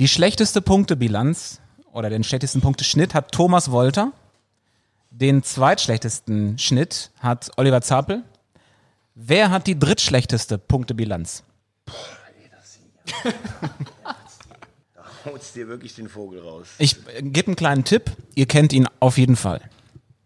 Die 0.00 0.08
schlechteste 0.08 0.60
Punktebilanz 0.60 1.60
oder 1.92 2.10
den 2.10 2.24
schlechtesten 2.24 2.62
Punkteschnitt 2.62 3.14
hat 3.14 3.30
Thomas 3.30 3.70
Wolter. 3.70 4.10
Den 5.14 5.42
zweitschlechtesten 5.42 6.58
Schnitt 6.58 7.10
hat 7.20 7.50
Oliver 7.58 7.82
Zapel. 7.82 8.22
Wer 9.14 9.50
hat 9.50 9.66
die 9.66 9.78
drittschlechteste 9.78 10.56
Punktebilanz? 10.56 11.42
Holst 15.26 15.54
dir 15.54 15.68
wirklich 15.68 15.94
den 15.94 16.08
Vogel 16.08 16.40
raus. 16.40 16.68
Ich 16.78 16.96
gebe 17.20 17.48
einen 17.48 17.56
kleinen 17.56 17.84
Tipp. 17.84 18.10
Ihr 18.34 18.46
kennt 18.46 18.72
ihn 18.72 18.88
auf 19.00 19.18
jeden 19.18 19.36
Fall. 19.36 19.60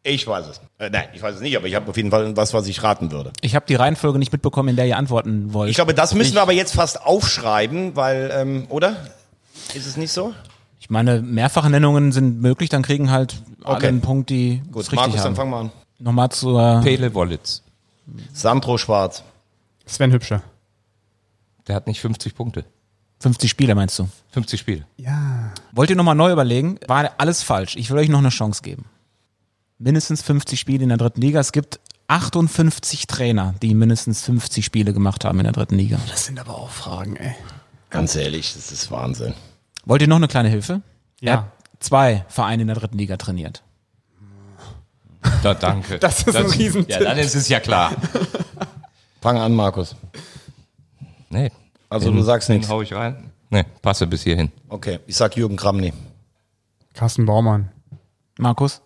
Ich 0.05 0.25
weiß 0.25 0.47
es. 0.47 0.61
Äh, 0.79 0.89
nein, 0.91 1.09
ich 1.15 1.21
weiß 1.21 1.35
es 1.35 1.41
nicht, 1.41 1.57
aber 1.57 1.67
ich 1.67 1.75
habe 1.75 1.91
auf 1.91 1.97
jeden 1.97 2.13
Fall 2.13 2.37
was, 2.37 2.55
was 2.55 2.69
ich 2.69 2.85
raten 2.85 3.11
würde. 3.11 3.33
Ich 3.41 3.57
habe 3.57 3.67
die 3.67 3.75
Reihenfolge 3.75 4.21
nicht 4.21 4.31
mitbekommen, 4.31 4.69
in 4.69 4.77
der 4.77 4.87
ihr 4.87 4.99
antworten 4.99 5.53
wollt. 5.53 5.69
Ich 5.69 5.75
glaube, 5.75 5.95
das 5.95 6.15
müssen 6.15 6.35
wir 6.35 6.43
aber 6.43 6.53
jetzt 6.53 6.75
fast 6.77 7.03
aufschreiben, 7.03 7.97
weil, 7.97 8.31
ähm, 8.33 8.67
oder? 8.69 8.97
Ist 9.75 9.87
es 9.87 9.97
nicht 9.97 10.13
so? 10.13 10.33
Ich 10.87 10.91
meine, 10.91 11.21
mehrfache 11.21 11.69
Nennungen 11.69 12.13
sind 12.13 12.41
möglich, 12.41 12.69
dann 12.69 12.83
kriegen 12.83 13.11
halt 13.11 13.43
alle 13.65 13.79
Okay. 13.79 13.89
einen 13.89 14.03
Punkt, 14.03 14.31
die 14.31 14.63
Gut, 14.71 14.83
es 14.83 14.93
richtig 14.93 14.95
Markus, 14.99 15.17
dann 15.17 15.25
haben. 15.25 15.35
fang 15.35 15.51
mal 15.51 15.61
an. 15.63 15.73
Nochmal 15.99 16.31
zur 16.31 16.81
Pele 16.85 17.13
Wollitz. 17.13 17.63
Sandro 18.33 18.79
Schwarz. 18.79 19.25
Sven 19.85 20.13
Hübscher. 20.13 20.43
Der 21.67 21.75
hat 21.75 21.89
nicht 21.89 22.01
50 22.01 22.37
Punkte. 22.37 22.65
50 23.19 23.51
Spiele, 23.51 23.75
meinst 23.75 23.99
du? 23.99 24.09
50 24.31 24.61
Spiele. 24.61 24.87
Ja. 24.97 25.51
Wollt 25.73 25.91
ihr 25.91 25.97
nochmal 25.97 26.15
neu 26.15 26.31
überlegen? 26.31 26.79
War 26.87 27.11
alles 27.19 27.43
falsch. 27.43 27.75
Ich 27.75 27.91
will 27.91 27.99
euch 27.99 28.09
noch 28.09 28.21
eine 28.21 28.29
Chance 28.29 28.63
geben. 28.63 28.85
Mindestens 29.81 30.23
50 30.23 30.61
Spiele 30.61 30.85
in 30.85 30.91
der 30.91 30.99
dritten 30.99 31.21
Liga. 31.21 31.41
Es 31.41 31.51
gibt 31.51 31.81
58 32.07 33.09
Trainer, 33.09 33.57
die 33.61 33.75
mindestens 33.75 34.23
50 34.23 34.65
Spiele 34.65 34.93
gemacht 34.93 35.25
haben 35.25 35.41
in 35.41 35.45
der 35.45 35.53
dritten 35.53 35.75
Liga. 35.75 35.99
Das 36.09 36.27
sind 36.27 36.39
aber 36.39 36.55
auch 36.57 36.71
Fragen, 36.71 37.17
ey. 37.17 37.35
Ganz 37.91 38.15
ehrlich, 38.15 38.55
das 38.55 38.71
ist 38.71 38.93
Wahnsinn. 38.93 39.35
Wollt 39.87 40.03
ihr 40.03 40.09
noch 40.09 40.17
eine 40.17 40.29
kleine 40.29 40.49
Hilfe? 40.51 40.83
Ja. 41.21 41.33
Er 41.33 41.37
hat 41.39 41.53
zwei 41.81 42.25
Vereine 42.29 42.63
in 42.63 42.69
der 42.69 42.77
dritten 42.77 42.99
Liga 42.99 43.17
trainiert. 43.17 43.63
Da, 45.43 45.55
danke. 45.55 45.99
Das 45.99 46.23
ist 46.23 46.37
ein 46.37 46.47
Riesentipp. 46.47 46.91
Ja, 46.91 47.01
dann 47.01 47.19
ist 47.19 47.35
es 47.35 47.49
ja 47.49 47.59
klar. 47.59 47.91
Fang 49.21 49.39
an, 49.39 49.55
Markus. 49.55 49.97
Nee. 51.31 51.51
Also 51.89 52.13
du 52.13 52.23
sagst 52.23 52.49
den 52.49 52.59
nichts. 52.59 52.71
hau 52.71 52.81
ich 52.81 52.93
rein. 52.95 53.33
Nee, 53.51 53.65
passe 53.83 54.07
bis 54.07 54.23
hierhin. 54.23 54.53
Okay, 54.69 55.01
ich 55.07 55.17
sag 55.17 55.37
Jürgen 55.37 55.57
Kramny. 55.57 55.93
Carsten 56.95 57.27
Baumann. 57.27 57.71
Markus? 58.39 58.83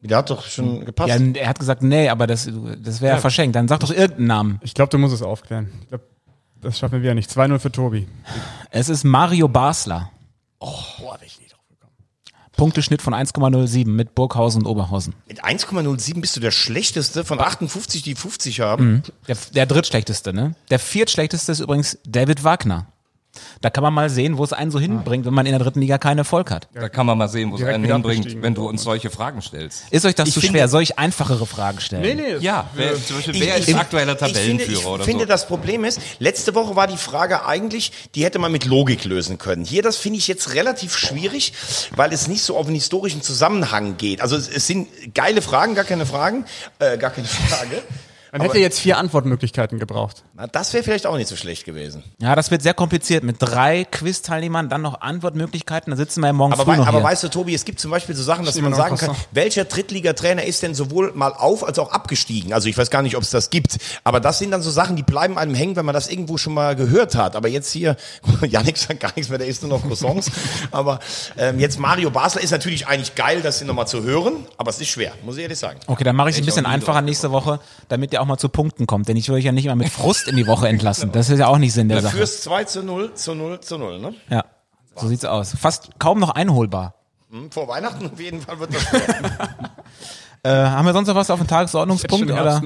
Der 0.00 0.18
hat 0.18 0.30
doch 0.30 0.44
schon 0.44 0.84
gepasst. 0.84 1.08
Ja, 1.08 1.40
er 1.40 1.48
hat 1.48 1.58
gesagt, 1.58 1.82
nee, 1.82 2.08
aber 2.08 2.26
das, 2.26 2.50
das 2.78 3.00
wäre 3.00 3.18
verschenkt. 3.18 3.56
Dann 3.56 3.68
sag 3.68 3.80
doch 3.80 3.90
irgendeinen 3.90 4.26
Namen. 4.26 4.60
Ich 4.62 4.74
glaube, 4.74 4.90
du 4.90 4.98
musst 4.98 5.14
es 5.14 5.22
aufklären. 5.22 5.70
Ich 5.82 5.88
glaube, 5.88 6.04
das 6.60 6.78
schaffen 6.78 6.94
wir 6.94 7.02
wieder 7.02 7.14
nicht. 7.14 7.30
2-0 7.30 7.58
für 7.60 7.72
Tobi. 7.72 8.08
Es 8.70 8.88
ist 8.88 9.04
Mario 9.04 9.48
Basler. 9.48 10.10
Boah, 10.62 11.18
bin 11.18 11.26
ich 11.26 11.40
nie 11.40 11.48
drauf 11.48 11.60
gekommen. 11.68 11.92
Punkteschnitt 12.56 13.02
von 13.02 13.14
1,07 13.14 13.88
mit 13.88 14.14
Burghausen 14.14 14.62
und 14.62 14.68
Oberhausen. 14.68 15.14
Mit 15.26 15.44
1,07 15.44 16.20
bist 16.20 16.36
du 16.36 16.40
der 16.40 16.50
schlechteste 16.50 17.24
von 17.24 17.40
58, 17.40 18.02
die 18.02 18.14
50 18.14 18.60
haben. 18.60 19.02
Der, 19.26 19.36
der 19.54 19.66
drittschlechteste, 19.66 20.32
ne? 20.32 20.54
Der 20.70 20.78
viertschlechteste 20.78 21.52
ist 21.52 21.60
übrigens 21.60 21.98
David 22.06 22.44
Wagner. 22.44 22.86
Da 23.62 23.70
kann 23.70 23.82
man 23.82 23.94
mal 23.94 24.10
sehen, 24.10 24.36
wo 24.36 24.44
es 24.44 24.52
einen 24.52 24.70
so 24.70 24.78
hinbringt, 24.78 25.24
wenn 25.24 25.32
man 25.32 25.46
in 25.46 25.52
der 25.52 25.58
dritten 25.60 25.80
Liga 25.80 25.96
keinen 25.96 26.18
Erfolg 26.18 26.50
hat. 26.50 26.68
Da 26.74 26.88
kann 26.90 27.06
man 27.06 27.16
mal 27.16 27.28
sehen, 27.28 27.50
wo 27.50 27.54
es 27.54 27.60
Direkt 27.60 27.76
einen 27.76 27.84
wieder 27.84 27.94
hinbringt, 27.94 28.18
abgestiegen. 28.20 28.42
wenn 28.42 28.54
du 28.54 28.68
uns 28.68 28.82
solche 28.82 29.08
Fragen 29.08 29.40
stellst. 29.40 29.84
Ist 29.90 30.04
euch 30.04 30.14
das 30.14 30.28
Ich 30.28 30.34
zu 30.34 30.40
finde- 30.40 30.58
schwer? 30.58 30.68
Soll 30.68 30.82
ich 30.82 30.98
einfachere 30.98 31.46
Fragen 31.46 31.80
stellen? 31.80 32.16
nee. 32.18 32.36
Ja, 32.40 32.68
wer, 32.74 32.94
zum 33.02 33.16
Beispiel, 33.16 33.40
wer 33.40 33.56
ich- 33.58 33.68
ist 33.68 33.74
aktueller 33.74 34.12
ich 34.12 34.18
finde, 34.18 34.34
Tabellenführer 34.34 34.80
ich 34.80 34.86
oder 34.86 35.04
finde, 35.04 35.24
so? 35.24 35.28
das 35.28 35.46
Problem 35.46 35.84
ist, 35.84 36.00
letzte 36.18 36.54
Woche 36.54 36.76
war 36.76 36.86
die 36.86 36.96
Frage 36.98 37.46
eigentlich, 37.46 37.92
die 38.14 38.24
hätte 38.24 38.38
man 38.38 38.52
mit 38.52 38.66
Logik 38.66 39.04
lösen 39.04 39.38
können. 39.38 39.64
Hier, 39.64 39.82
das 39.82 39.96
finde 39.96 40.18
ich 40.18 40.28
jetzt 40.28 40.54
relativ 40.54 40.96
schwierig, 40.98 41.54
weil 41.96 42.12
es 42.12 42.28
nicht 42.28 42.42
so 42.42 42.56
auf 42.58 42.66
einen 42.66 42.74
historischen 42.74 43.22
Zusammenhang 43.22 43.96
geht. 43.96 44.20
Also 44.20 44.36
es, 44.36 44.48
es 44.48 44.66
sind 44.66 44.88
geile 45.14 45.40
Fragen, 45.40 45.74
gar 45.74 45.84
keine 45.84 46.04
Fragen, 46.04 46.44
äh, 46.80 46.98
gar 46.98 47.10
keine 47.10 47.28
Frage. 47.28 47.82
Man 48.32 48.40
hätte 48.40 48.58
jetzt 48.58 48.80
vier 48.80 48.96
Antwortmöglichkeiten 48.96 49.78
gebraucht. 49.78 50.24
Na, 50.32 50.46
das 50.46 50.72
wäre 50.72 50.82
vielleicht 50.82 51.06
auch 51.06 51.18
nicht 51.18 51.28
so 51.28 51.36
schlecht 51.36 51.66
gewesen. 51.66 52.02
Ja, 52.18 52.34
das 52.34 52.50
wird 52.50 52.62
sehr 52.62 52.72
kompliziert. 52.72 53.24
Mit 53.24 53.36
drei 53.40 53.84
Quiz-Teilnehmern, 53.84 54.70
dann 54.70 54.80
noch 54.80 55.02
Antwortmöglichkeiten. 55.02 55.90
Da 55.90 55.98
sitzen 55.98 56.22
wir 56.22 56.28
ja 56.28 56.32
morgen 56.32 56.54
Aber, 56.54 56.64
früh 56.64 56.72
wei 56.72 56.76
noch 56.78 56.86
aber 56.86 57.00
hier. 57.00 57.08
weißt 57.08 57.24
du, 57.24 57.28
Tobi, 57.28 57.54
es 57.54 57.66
gibt 57.66 57.78
zum 57.78 57.90
Beispiel 57.90 58.14
so 58.14 58.22
Sachen, 58.22 58.46
dass 58.46 58.58
man 58.58 58.72
sagen 58.72 58.96
kann, 58.96 59.14
welcher 59.32 59.66
Drittligatrainer 59.66 60.44
ist 60.44 60.62
denn 60.62 60.74
sowohl 60.74 61.12
mal 61.14 61.34
auf 61.34 61.62
als 61.62 61.78
auch 61.78 61.92
abgestiegen? 61.92 62.54
Also 62.54 62.70
ich 62.70 62.78
weiß 62.78 62.88
gar 62.88 63.02
nicht, 63.02 63.18
ob 63.18 63.22
es 63.22 63.28
das 63.28 63.50
gibt. 63.50 63.76
Aber 64.02 64.18
das 64.18 64.38
sind 64.38 64.50
dann 64.50 64.62
so 64.62 64.70
Sachen, 64.70 64.96
die 64.96 65.02
bleiben 65.02 65.36
einem 65.36 65.54
hängen, 65.54 65.76
wenn 65.76 65.84
man 65.84 65.94
das 65.94 66.08
irgendwo 66.08 66.38
schon 66.38 66.54
mal 66.54 66.74
gehört 66.74 67.14
hat. 67.14 67.36
Aber 67.36 67.48
jetzt 67.48 67.70
hier, 67.70 67.96
Janik 68.48 68.78
sagt 68.78 69.00
gar 69.00 69.12
nichts 69.14 69.28
mehr, 69.28 69.36
der 69.36 69.46
isst 69.46 69.62
nur 69.62 69.78
noch 69.78 69.86
Croissants. 69.86 70.30
aber 70.70 71.00
ähm, 71.36 71.58
jetzt 71.58 71.78
Mario 71.78 72.10
Basler 72.10 72.40
ist 72.40 72.50
natürlich 72.50 72.86
eigentlich 72.86 73.14
geil, 73.14 73.42
das 73.42 73.62
nochmal 73.62 73.86
zu 73.86 74.02
hören, 74.02 74.46
aber 74.56 74.70
es 74.70 74.80
ist 74.80 74.88
schwer, 74.88 75.12
muss 75.22 75.36
ich 75.36 75.42
ehrlich 75.42 75.58
sagen. 75.58 75.80
Okay, 75.86 76.02
dann 76.02 76.16
mache 76.16 76.30
ich 76.30 76.36
es 76.36 76.42
ein 76.42 76.46
bisschen 76.46 76.64
einfacher 76.64 77.02
nächste 77.02 77.30
Woche, 77.30 77.60
damit 77.88 78.14
ihr 78.14 78.21
auch 78.22 78.26
mal 78.26 78.38
zu 78.38 78.48
Punkten 78.48 78.86
kommt. 78.86 79.08
Denn 79.08 79.16
ich 79.16 79.28
will 79.28 79.36
euch 79.36 79.44
ja 79.44 79.52
nicht 79.52 79.66
immer 79.66 79.76
mit 79.76 79.90
Frust 79.90 80.28
in 80.28 80.36
die 80.36 80.46
Woche 80.46 80.68
entlassen. 80.68 81.12
Das 81.12 81.28
ist 81.28 81.38
ja 81.38 81.48
auch 81.48 81.58
nicht 81.58 81.72
Sinn 81.72 81.88
der 81.88 82.00
Sache. 82.00 82.16
führst 82.16 82.42
2 82.44 82.64
zu 82.64 82.82
0 82.82 83.14
zu 83.14 83.34
0 83.34 83.60
zu 83.60 83.78
0, 83.78 83.98
ne? 83.98 84.14
Ja, 84.30 84.44
so 84.96 85.08
sieht's 85.08 85.24
aus. 85.24 85.54
Fast 85.58 85.90
kaum 85.98 86.18
noch 86.18 86.30
einholbar. 86.30 86.94
Hm, 87.30 87.50
Vor 87.50 87.68
Weihnachten 87.68 88.10
auf 88.10 88.20
jeden 88.20 88.40
Fall 88.40 88.58
wird 88.60 88.74
das. 88.74 88.86
Äh, 90.44 90.50
haben 90.50 90.84
wir 90.84 90.92
sonst 90.92 91.06
noch 91.06 91.14
was 91.14 91.30
auf 91.30 91.38
dem 91.38 91.46
Tagesordnungspunkt? 91.46 92.28
Oder? 92.28 92.60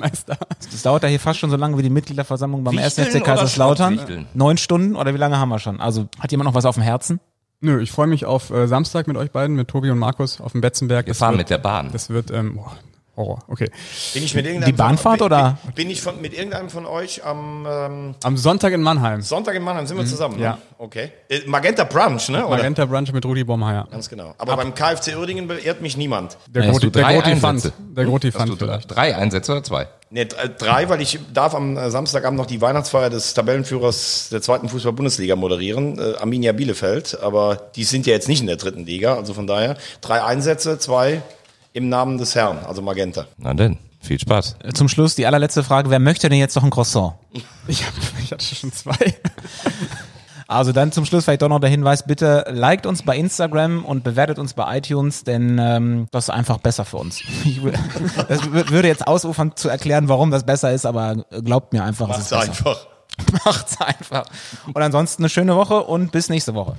Das 0.71 0.83
dauert 0.83 1.03
ja 1.03 1.11
hier 1.11 1.21
fast 1.21 1.39
schon 1.41 1.51
so 1.51 1.57
lange 1.59 1.77
wie 1.77 1.83
die 1.83 1.91
Mitgliederversammlung 1.91 2.65
beim 2.65 2.79
1. 2.79 2.97
Wichteln 2.97 3.21
FC 3.21 3.27
Kaiserslautern. 3.27 4.27
Neun 4.33 4.57
Stunden 4.57 4.97
oder 4.97 5.13
wie 5.13 5.19
lange 5.19 5.39
haben 5.39 5.51
wir 5.51 5.59
schon? 5.59 5.79
Also 5.79 6.07
hat 6.19 6.31
jemand 6.31 6.47
noch 6.49 6.55
was 6.55 6.65
auf 6.65 6.77
dem 6.77 6.83
Herzen? 6.83 7.21
Nö, 7.61 7.83
ich 7.83 7.93
freue 7.93 8.07
mich 8.07 8.25
auf 8.25 8.51
äh, 8.51 8.67
Samstag 8.67 9.07
mit 9.09 9.19
euch 9.19 9.31
beiden, 9.31 9.57
mit 9.57 9.69
Tobi 9.69 9.91
und 9.91 9.99
Markus 9.99 10.41
auf 10.41 10.53
dem 10.53 10.63
Betzenberg. 10.63 11.07
Wir 11.07 11.15
fahren 11.15 11.37
mit 11.37 11.51
der 11.51 11.59
Bahn. 11.59 11.91
Das 11.93 12.09
wird, 12.09 12.31
ähm, 12.31 12.57
boah, 12.57 12.73
Horror. 13.17 13.39
Okay. 13.49 13.71
Bin 14.15 14.23
ich 14.23 14.35
mit 14.35 14.45
irgendeinem 14.45 14.73
Die 14.73 14.77
Bahnfahrt 14.77 15.19
von, 15.19 15.29
bin, 15.29 15.37
oder? 15.39 15.59
Bin, 15.65 15.75
bin 15.75 15.91
ich 15.91 16.03
von, 16.03 16.21
mit 16.21 16.35
irgendeinem 16.35 16.69
von 16.69 16.87
euch 16.87 17.25
am 17.25 17.67
ähm, 17.69 18.15
Am 18.23 18.37
Sonntag 18.37 18.73
in 18.73 18.83
Mannheim. 18.83 19.23
Sonntag 19.23 19.55
in 19.55 19.63
Mannheim 19.63 19.87
sind 19.87 19.97
wir 19.97 20.05
zusammen, 20.07 20.37
ne? 20.37 20.43
ja. 20.45 20.59
Okay. 20.79 21.11
Äh, 21.29 21.41
Magenta 21.47 21.85
Brunch, 21.85 22.29
ne? 22.29 22.47
Oder? 22.47 22.57
Magenta 22.57 22.85
Brunch 22.85 23.13
mit 23.13 23.25
Rudi 23.25 23.45
Baumeier. 23.45 23.89
Ganz 23.91 24.09
genau. 24.09 24.35
Aber 24.37 24.57
beim 24.57 24.75
KFC 24.75 25.17
Uerdingen 25.17 25.49
beehrt 25.49 25.81
mich 25.81 25.97
niemand. 25.97 26.37
Der 26.49 26.65
Ja, 26.65 26.71
Groti, 26.71 26.91
der 26.91 27.05
Groti? 27.05 27.37
Fand. 27.37 27.73
Der 27.97 28.05
Groti 28.05 28.33
Fand 28.33 28.59
vielleicht. 28.59 28.95
drei 28.95 29.17
Einsätze 29.17 29.53
oder 29.53 29.63
zwei? 29.65 29.89
Ne, 30.09 30.25
drei, 30.25 30.89
weil 30.89 31.01
ich 31.01 31.19
darf 31.35 31.53
am 31.55 31.77
äh, 31.77 31.91
Samstagabend 31.91 32.39
noch 32.39 32.47
die 32.47 32.61
Weihnachtsfeier 32.61 33.11
des 33.11 33.35
Tabellenführers 33.35 34.29
der 34.31 34.41
zweiten 34.41 34.69
Fußball-Bundesliga 34.69 35.35
moderieren, 35.35 35.99
äh, 35.99 36.15
Arminia 36.19 36.53
Bielefeld. 36.53 37.19
Aber 37.21 37.57
die 37.75 37.83
sind 37.83 38.07
ja 38.07 38.13
jetzt 38.13 38.29
nicht 38.29 38.41
in 38.41 38.47
der 38.47 38.55
dritten 38.57 38.87
Liga, 38.87 39.17
also 39.17 39.35
von 39.35 39.49
daher 39.49 39.77
drei 40.03 40.23
Einsätze, 40.23 40.79
zwei 40.79 41.23
im 41.77 41.89
Namen 41.89 42.19
des 42.19 42.35
Herrn, 42.35 42.59
also 42.67 42.83
Magenta. 42.83 43.27
Na 43.39 43.53
denn, 43.55 43.77
viel 44.01 44.19
Spaß. 44.19 44.57
Äh, 44.65 44.73
Zum 44.73 44.89
Schluss 44.89 45.15
die 45.15 45.27
allerletzte 45.27 45.63
Frage. 45.63 45.91
Wer 45.91 45.99
möchte 45.99 46.29
denn 46.29 46.39
jetzt 46.39 46.57
noch 46.57 46.65
ein 46.65 46.71
Croissant? 46.71 47.15
Ich, 47.69 47.85
hab, 47.85 47.93
ich 48.23 48.33
hatte 48.33 48.45
schon 48.45 48.73
zwei. 48.73 48.95
Also 50.49 50.71
dann 50.71 50.93
zum 50.93 51.05
Schluss 51.05 51.25
vielleicht 51.25 51.43
doch 51.43 51.49
noch 51.49 51.59
der 51.59 51.71
Hinweis, 51.71 52.05
bitte 52.07 52.45
liked 52.49 52.87
uns 52.87 53.03
bei 53.03 53.17
Instagram 53.17 53.85
und 53.85 54.05
bewertet 54.05 54.39
uns 54.39 54.55
bei 54.55 54.79
iTunes, 54.79 55.25
denn 55.25 55.59
ähm, 55.61 56.07
das 56.13 56.27
ist 56.27 56.31
einfach 56.31 56.59
besser 56.59 56.85
für 56.85 56.99
uns. 56.99 57.21
Ich, 57.45 57.61
das 58.29 58.43
wür- 58.43 58.71
würde 58.71 58.87
jetzt 58.87 59.09
ausufern 59.09 59.57
zu 59.57 59.69
erklären, 59.69 60.09
warum 60.09 60.31
das 60.31 60.47
besser 60.47 60.71
ist, 60.73 60.87
aber 60.87 61.25
glaubt 61.45 61.73
mir 61.73 61.83
einfach, 61.83 62.09
es 62.17 62.31
Macht's 62.31 62.31
ist 62.31 62.39
besser. 62.39 62.71
einfach. 62.71 62.87
Macht's 63.45 63.81
einfach. 63.81 64.25
Und 64.73 64.81
ansonsten 64.81 65.23
eine 65.25 65.31
schöne 65.31 65.57
Woche 65.57 65.83
und 65.83 66.13
bis 66.13 66.29
nächste 66.29 66.55
Woche. 66.55 66.77